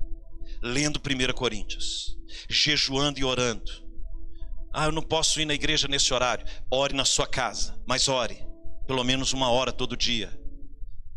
lendo 0.63 0.99
1 0.99 1.31
Coríntios, 1.33 2.17
jejuando 2.49 3.19
e 3.19 3.23
orando. 3.23 3.71
Ah, 4.73 4.85
eu 4.85 4.91
não 4.91 5.03
posso 5.03 5.39
ir 5.39 5.45
na 5.45 5.53
igreja 5.53 5.87
nesse 5.87 6.11
horário. 6.11 6.43
Ore 6.71 6.95
na 6.95 7.05
sua 7.05 7.27
casa, 7.27 7.79
mas 7.85 8.07
ore 8.07 8.43
pelo 8.87 9.03
menos 9.03 9.31
uma 9.31 9.51
hora 9.51 9.71
todo 9.71 9.95
dia. 9.95 10.35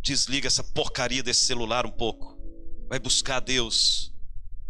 Desliga 0.03 0.49
essa 0.49 0.63
porcaria 0.63 1.23
desse 1.23 1.47
celular 1.47 1.87
um 1.87 1.91
pouco. 1.91 2.39
Vai 2.87 2.99
buscar 2.99 3.41
Deus. 3.41 4.13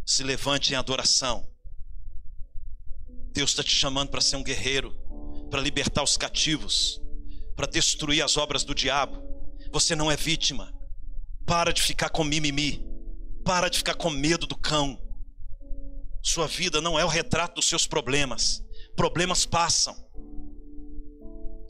Se 0.06 0.22
levante 0.22 0.72
em 0.72 0.76
adoração. 0.76 1.44
Deus 3.32 3.50
está 3.50 3.64
te 3.64 3.74
chamando 3.74 4.10
para 4.10 4.20
ser 4.20 4.36
um 4.36 4.44
guerreiro, 4.44 4.92
para 5.50 5.60
libertar 5.60 6.04
os 6.04 6.16
cativos, 6.16 7.02
para 7.56 7.66
destruir 7.66 8.22
as 8.22 8.36
obras 8.36 8.62
do 8.62 8.76
diabo. 8.76 9.28
Você 9.72 9.94
não 9.94 10.10
é 10.10 10.16
vítima. 10.16 10.72
Para 11.46 11.72
de 11.72 11.82
ficar 11.82 12.10
com 12.10 12.24
mimimi. 12.24 12.84
Para 13.44 13.68
de 13.68 13.78
ficar 13.78 13.94
com 13.94 14.10
medo 14.10 14.46
do 14.46 14.56
cão. 14.56 15.00
Sua 16.22 16.46
vida 16.46 16.80
não 16.80 16.98
é 16.98 17.04
o 17.04 17.08
retrato 17.08 17.54
dos 17.54 17.68
seus 17.68 17.86
problemas. 17.86 18.62
Problemas 18.94 19.46
passam. 19.46 19.94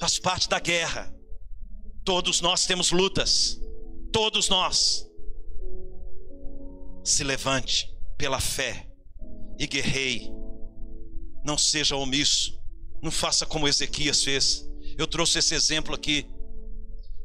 Faz 0.01 0.19
parte 0.19 0.49
da 0.49 0.59
guerra. 0.59 1.15
Todos 2.05 2.41
nós 2.41 2.67
temos 2.67 2.91
lutas. 2.91 3.61
Todos 4.13 4.49
nós. 4.49 5.07
Se 7.05 7.23
levante 7.23 7.89
pela 8.19 8.41
fé 8.41 8.91
e 9.59 9.67
guerreie. 9.67 10.31
Não 11.45 11.57
seja 11.57 11.97
omisso. 11.97 12.59
Não 13.03 13.11
faça 13.11 13.47
como 13.47 13.69
Ezequias 13.69 14.25
fez. 14.25 14.69
Eu 14.99 15.07
trouxe 15.07 15.39
esse 15.39 15.55
exemplo 15.55 15.95
aqui, 15.95 16.27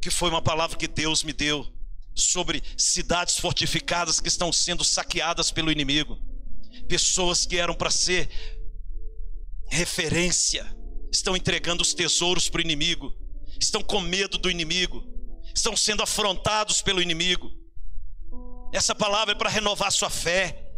que 0.06 0.12
foi 0.12 0.30
uma 0.30 0.40
palavra 0.40 0.78
que 0.78 0.88
Deus 0.88 1.24
me 1.24 1.34
deu 1.34 1.66
sobre 2.14 2.62
cidades 2.78 3.40
fortificadas 3.40 4.20
que 4.20 4.28
estão 4.28 4.54
sendo 4.54 4.84
saqueadas 4.84 5.50
pelo 5.50 5.72
inimigo. 5.72 6.16
Pessoas 6.88 7.44
que 7.44 7.58
eram 7.58 7.74
para 7.74 7.90
ser 7.90 8.30
referência, 9.68 10.64
estão 11.12 11.36
entregando 11.36 11.82
os 11.82 11.96
tesouros 11.96 12.48
para 12.48 12.60
o 12.60 12.62
inimigo 12.62 13.12
estão 13.60 13.82
com 13.82 14.00
medo 14.00 14.38
do 14.38 14.48
inimigo, 14.48 15.04
estão 15.56 15.76
sendo 15.76 16.04
afrontados 16.04 16.84
pelo 16.84 17.02
inimigo. 17.02 17.50
Essa 18.72 18.94
palavra 18.94 19.34
é 19.34 19.36
para 19.36 19.50
renovar 19.50 19.92
sua 19.92 20.12
fé, 20.12 20.72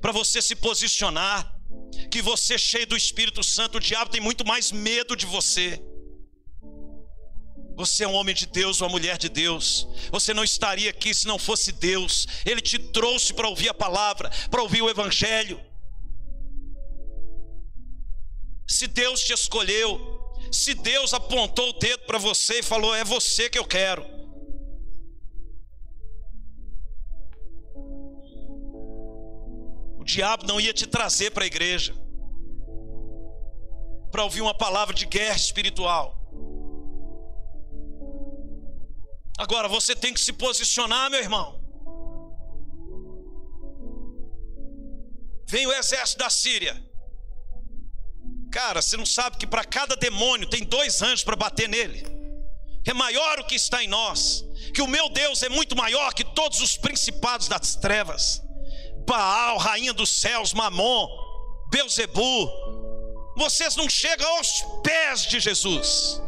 para 0.00 0.12
você 0.12 0.40
se 0.40 0.54
posicionar. 0.54 1.56
Que 2.08 2.22
você, 2.22 2.56
cheio 2.56 2.86
do 2.86 2.96
Espírito 2.96 3.42
Santo, 3.42 3.78
o 3.78 3.80
diabo 3.80 4.12
tem 4.12 4.20
muito 4.20 4.46
mais 4.46 4.70
medo 4.70 5.16
de 5.16 5.26
você. 5.26 5.82
Você 7.80 8.04
é 8.04 8.08
um 8.08 8.12
homem 8.12 8.34
de 8.34 8.44
Deus, 8.44 8.82
uma 8.82 8.90
mulher 8.90 9.16
de 9.16 9.30
Deus. 9.30 9.88
Você 10.12 10.34
não 10.34 10.44
estaria 10.44 10.90
aqui 10.90 11.14
se 11.14 11.26
não 11.26 11.38
fosse 11.38 11.72
Deus. 11.72 12.26
Ele 12.44 12.60
te 12.60 12.78
trouxe 12.78 13.32
para 13.32 13.48
ouvir 13.48 13.70
a 13.70 13.74
palavra, 13.74 14.30
para 14.50 14.60
ouvir 14.60 14.82
o 14.82 14.90
Evangelho. 14.90 15.58
Se 18.68 18.86
Deus 18.86 19.22
te 19.22 19.32
escolheu, 19.32 19.98
se 20.52 20.74
Deus 20.74 21.14
apontou 21.14 21.70
o 21.70 21.72
dedo 21.72 22.04
para 22.04 22.18
você 22.18 22.58
e 22.58 22.62
falou: 22.62 22.94
É 22.94 23.02
você 23.02 23.48
que 23.48 23.58
eu 23.58 23.64
quero. 23.64 24.04
O 29.98 30.04
diabo 30.04 30.46
não 30.46 30.60
ia 30.60 30.74
te 30.74 30.86
trazer 30.86 31.30
para 31.30 31.44
a 31.44 31.46
igreja 31.46 31.94
para 34.10 34.24
ouvir 34.24 34.42
uma 34.42 34.54
palavra 34.54 34.92
de 34.92 35.06
guerra 35.06 35.36
espiritual. 35.36 36.19
Agora 39.40 39.68
você 39.68 39.96
tem 39.96 40.12
que 40.12 40.20
se 40.20 40.34
posicionar, 40.34 41.08
meu 41.10 41.18
irmão. 41.18 41.58
Vem 45.48 45.66
o 45.66 45.72
exército 45.72 46.18
da 46.18 46.28
Síria. 46.28 46.76
Cara, 48.52 48.82
você 48.82 48.98
não 48.98 49.06
sabe 49.06 49.38
que 49.38 49.46
para 49.46 49.64
cada 49.64 49.96
demônio 49.96 50.46
tem 50.46 50.62
dois 50.62 51.00
anjos 51.00 51.24
para 51.24 51.36
bater 51.36 51.70
nele. 51.70 52.04
É 52.86 52.92
maior 52.92 53.40
o 53.40 53.44
que 53.46 53.54
está 53.54 53.82
em 53.82 53.88
nós. 53.88 54.44
Que 54.74 54.82
o 54.82 54.86
meu 54.86 55.08
Deus 55.08 55.42
é 55.42 55.48
muito 55.48 55.74
maior 55.74 56.12
que 56.12 56.22
todos 56.22 56.60
os 56.60 56.76
principados 56.76 57.48
das 57.48 57.74
trevas. 57.76 58.42
Baal, 59.08 59.56
rainha 59.56 59.94
dos 59.94 60.10
céus, 60.20 60.52
Mamon, 60.52 61.08
Beuzebu. 61.70 62.52
Vocês 63.38 63.74
não 63.74 63.88
chegam 63.88 64.36
aos 64.36 64.62
pés 64.82 65.22
de 65.22 65.40
Jesus. 65.40 66.20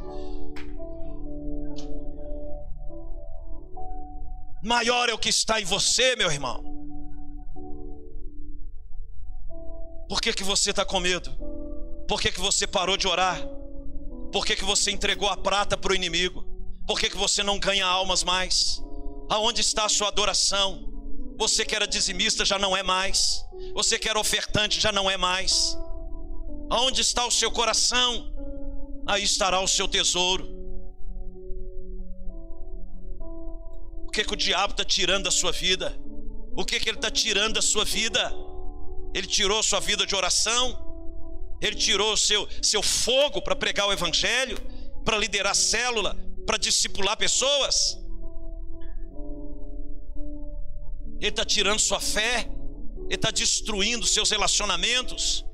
Maior 4.63 5.09
é 5.09 5.13
o 5.13 5.19
que 5.19 5.29
está 5.29 5.61
em 5.61 5.65
você, 5.65 6.15
meu 6.15 6.31
irmão. 6.31 6.63
Por 10.09 10.21
que, 10.21 10.33
que 10.33 10.45
você 10.45 10.71
está 10.71 10.85
com 10.85 11.01
medo? 11.01 11.33
Por 12.07 12.21
que, 12.21 12.31
que 12.31 12.41
você 12.41 12.65
parou 12.65 12.97
de 12.97 13.09
orar? 13.09 13.43
Por 14.31 14.47
que, 14.47 14.55
que 14.55 14.65
você 14.65 14.93
entregou 14.93 15.29
a 15.29 15.37
prata 15.37 15.77
para 15.77 15.93
o 15.93 15.95
inimigo? 15.97 16.47
Por 16.87 17.01
que, 17.01 17.11
que 17.11 17.17
você 17.17 17.43
não 17.43 17.59
ganha 17.59 17.87
almas 17.87 18.23
mais? 18.23 18.81
Aonde 19.29 19.61
está 19.61 19.85
a 19.87 19.89
sua 19.89 20.09
adoração? 20.09 20.89
Você 21.39 21.65
que 21.65 21.75
era 21.75 21.87
dizimista 21.87 22.45
já 22.45 22.57
não 22.59 22.77
é 22.77 22.85
mais. 22.85 23.45
Você 23.75 23.99
que 23.99 24.09
era 24.09 24.21
ofertante 24.21 24.81
já 24.81 24.93
não 24.93 25.11
é 25.11 25.17
mais. 25.17 25.77
Aonde 26.71 27.01
está 27.01 27.27
o 27.27 27.31
seu 27.33 27.51
coração? 27.51 28.33
Aí 29.09 29.25
estará 29.25 29.61
o 29.61 29.67
seu 29.67 29.89
tesouro. 29.89 30.62
Que, 34.13 34.25
que 34.25 34.35
o 34.35 34.37
diabo 34.37 34.73
está 34.73 34.85
tirando 34.85 35.25
da 35.25 35.31
sua 35.31 35.53
vida? 35.53 35.97
O 36.55 36.65
que, 36.65 36.79
que 36.79 36.89
ele 36.89 36.99
está 36.99 37.11
tirando 37.11 37.55
da 37.55 37.63
sua 37.63 37.85
vida? 37.85 38.33
Ele 39.15 39.27
tirou 39.27 39.63
sua 39.63 39.81
vida 39.81 40.07
de 40.07 40.15
oração? 40.15 40.79
Ele 41.61 41.77
tirou 41.77 42.17
seu, 42.17 42.47
seu 42.61 42.83
fogo 42.83 43.41
para 43.41 43.57
pregar 43.57 43.87
o 43.87 43.93
evangelho, 43.93 44.59
para 45.05 45.17
liderar 45.17 45.55
célula, 45.55 46.17
para 46.47 46.59
discipular 46.59 47.17
pessoas. 47.17 47.99
Ele 51.19 51.29
está 51.29 51.45
tirando 51.45 51.79
sua 51.79 52.01
fé, 52.01 52.49
ele 53.05 53.15
está 53.15 53.31
destruindo 53.31 54.07
seus 54.07 54.31
relacionamentos. 54.31 55.45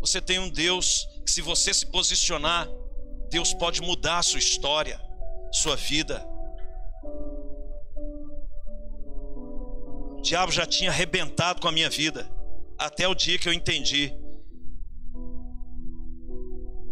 Você 0.00 0.20
tem 0.20 0.38
um 0.38 0.50
Deus 0.50 1.08
que, 1.24 1.32
se 1.32 1.40
você 1.40 1.72
se 1.72 1.86
posicionar, 1.86 2.68
Deus 3.30 3.54
pode 3.54 3.80
mudar 3.80 4.18
a 4.18 4.22
sua 4.22 4.38
história, 4.38 5.00
sua 5.50 5.76
vida. 5.76 6.31
O 10.22 10.24
diabo 10.24 10.52
já 10.52 10.64
tinha 10.64 10.88
arrebentado 10.88 11.60
com 11.60 11.66
a 11.66 11.72
minha 11.72 11.90
vida, 11.90 12.30
até 12.78 13.08
o 13.08 13.14
dia 13.14 13.36
que 13.36 13.48
eu 13.48 13.52
entendi 13.52 14.16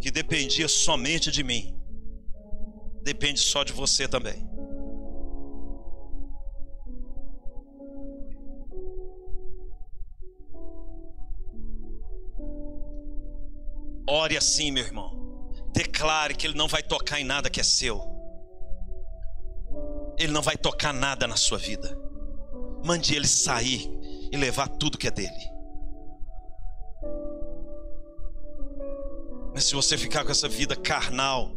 que 0.00 0.10
dependia 0.10 0.66
somente 0.66 1.30
de 1.30 1.44
mim, 1.44 1.72
depende 3.04 3.38
só 3.38 3.62
de 3.62 3.72
você 3.72 4.08
também. 4.08 4.44
Ore 14.08 14.36
assim, 14.36 14.72
meu 14.72 14.82
irmão. 14.82 15.52
Declare 15.72 16.34
que 16.34 16.48
Ele 16.48 16.58
não 16.58 16.66
vai 16.66 16.82
tocar 16.82 17.20
em 17.20 17.24
nada 17.24 17.48
que 17.48 17.60
é 17.60 17.62
seu. 17.62 18.02
Ele 20.18 20.32
não 20.32 20.42
vai 20.42 20.56
tocar 20.56 20.92
nada 20.92 21.28
na 21.28 21.36
sua 21.36 21.58
vida. 21.58 22.09
Mande 22.84 23.14
Ele 23.14 23.26
sair 23.26 23.90
e 24.32 24.36
levar 24.36 24.68
tudo 24.68 24.98
que 24.98 25.08
é 25.08 25.10
dele. 25.10 25.50
Mas 29.52 29.64
se 29.64 29.74
você 29.74 29.98
ficar 29.98 30.24
com 30.24 30.30
essa 30.30 30.48
vida 30.48 30.76
carnal, 30.76 31.52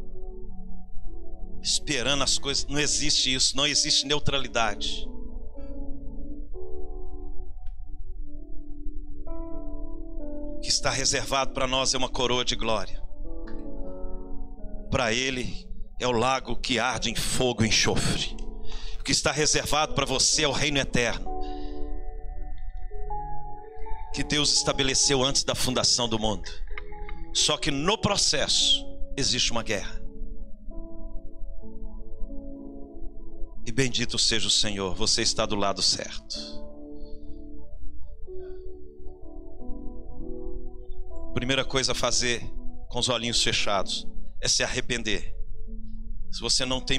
esperando 1.61 2.23
as 2.23 2.37
coisas, 2.37 2.65
não 2.67 2.79
existe 2.79 3.33
isso, 3.33 3.55
não 3.55 3.65
existe 3.65 4.05
neutralidade. 4.05 5.07
O 10.55 10.59
que 10.61 10.69
está 10.69 10.89
reservado 10.89 11.53
para 11.53 11.67
nós 11.67 11.93
é 11.93 11.97
uma 11.97 12.09
coroa 12.09 12.43
de 12.43 12.55
glória. 12.55 13.01
para 14.89 15.11
ele 15.11 15.67
é 15.99 16.07
o 16.07 16.11
lago 16.11 16.55
que 16.55 16.77
arde 16.77 17.09
em 17.09 17.15
fogo 17.15 17.63
e 17.63 17.67
enxofre. 17.67 18.42
Que 19.03 19.11
está 19.11 19.31
reservado 19.31 19.93
para 19.93 20.05
você 20.05 20.43
é 20.43 20.47
o 20.47 20.51
reino 20.51 20.77
eterno. 20.79 21.41
Que 24.13 24.23
Deus 24.23 24.53
estabeleceu 24.53 25.23
antes 25.23 25.43
da 25.43 25.55
fundação 25.55 26.07
do 26.07 26.19
mundo. 26.19 26.49
Só 27.33 27.57
que 27.57 27.71
no 27.71 27.97
processo 27.97 28.85
existe 29.17 29.51
uma 29.51 29.63
guerra. 29.63 30.01
E 33.65 33.71
bendito 33.71 34.19
seja 34.19 34.47
o 34.47 34.51
Senhor, 34.51 34.93
você 34.93 35.21
está 35.21 35.45
do 35.45 35.55
lado 35.55 35.81
certo. 35.81 36.35
Primeira 41.33 41.65
coisa 41.65 41.93
a 41.93 41.95
fazer 41.95 42.43
com 42.89 42.99
os 42.99 43.09
olhinhos 43.09 43.41
fechados 43.41 44.05
é 44.39 44.47
se 44.47 44.63
arrepender. 44.63 45.33
Se 46.29 46.41
você 46.41 46.65
não 46.65 46.79
tem 46.79 46.91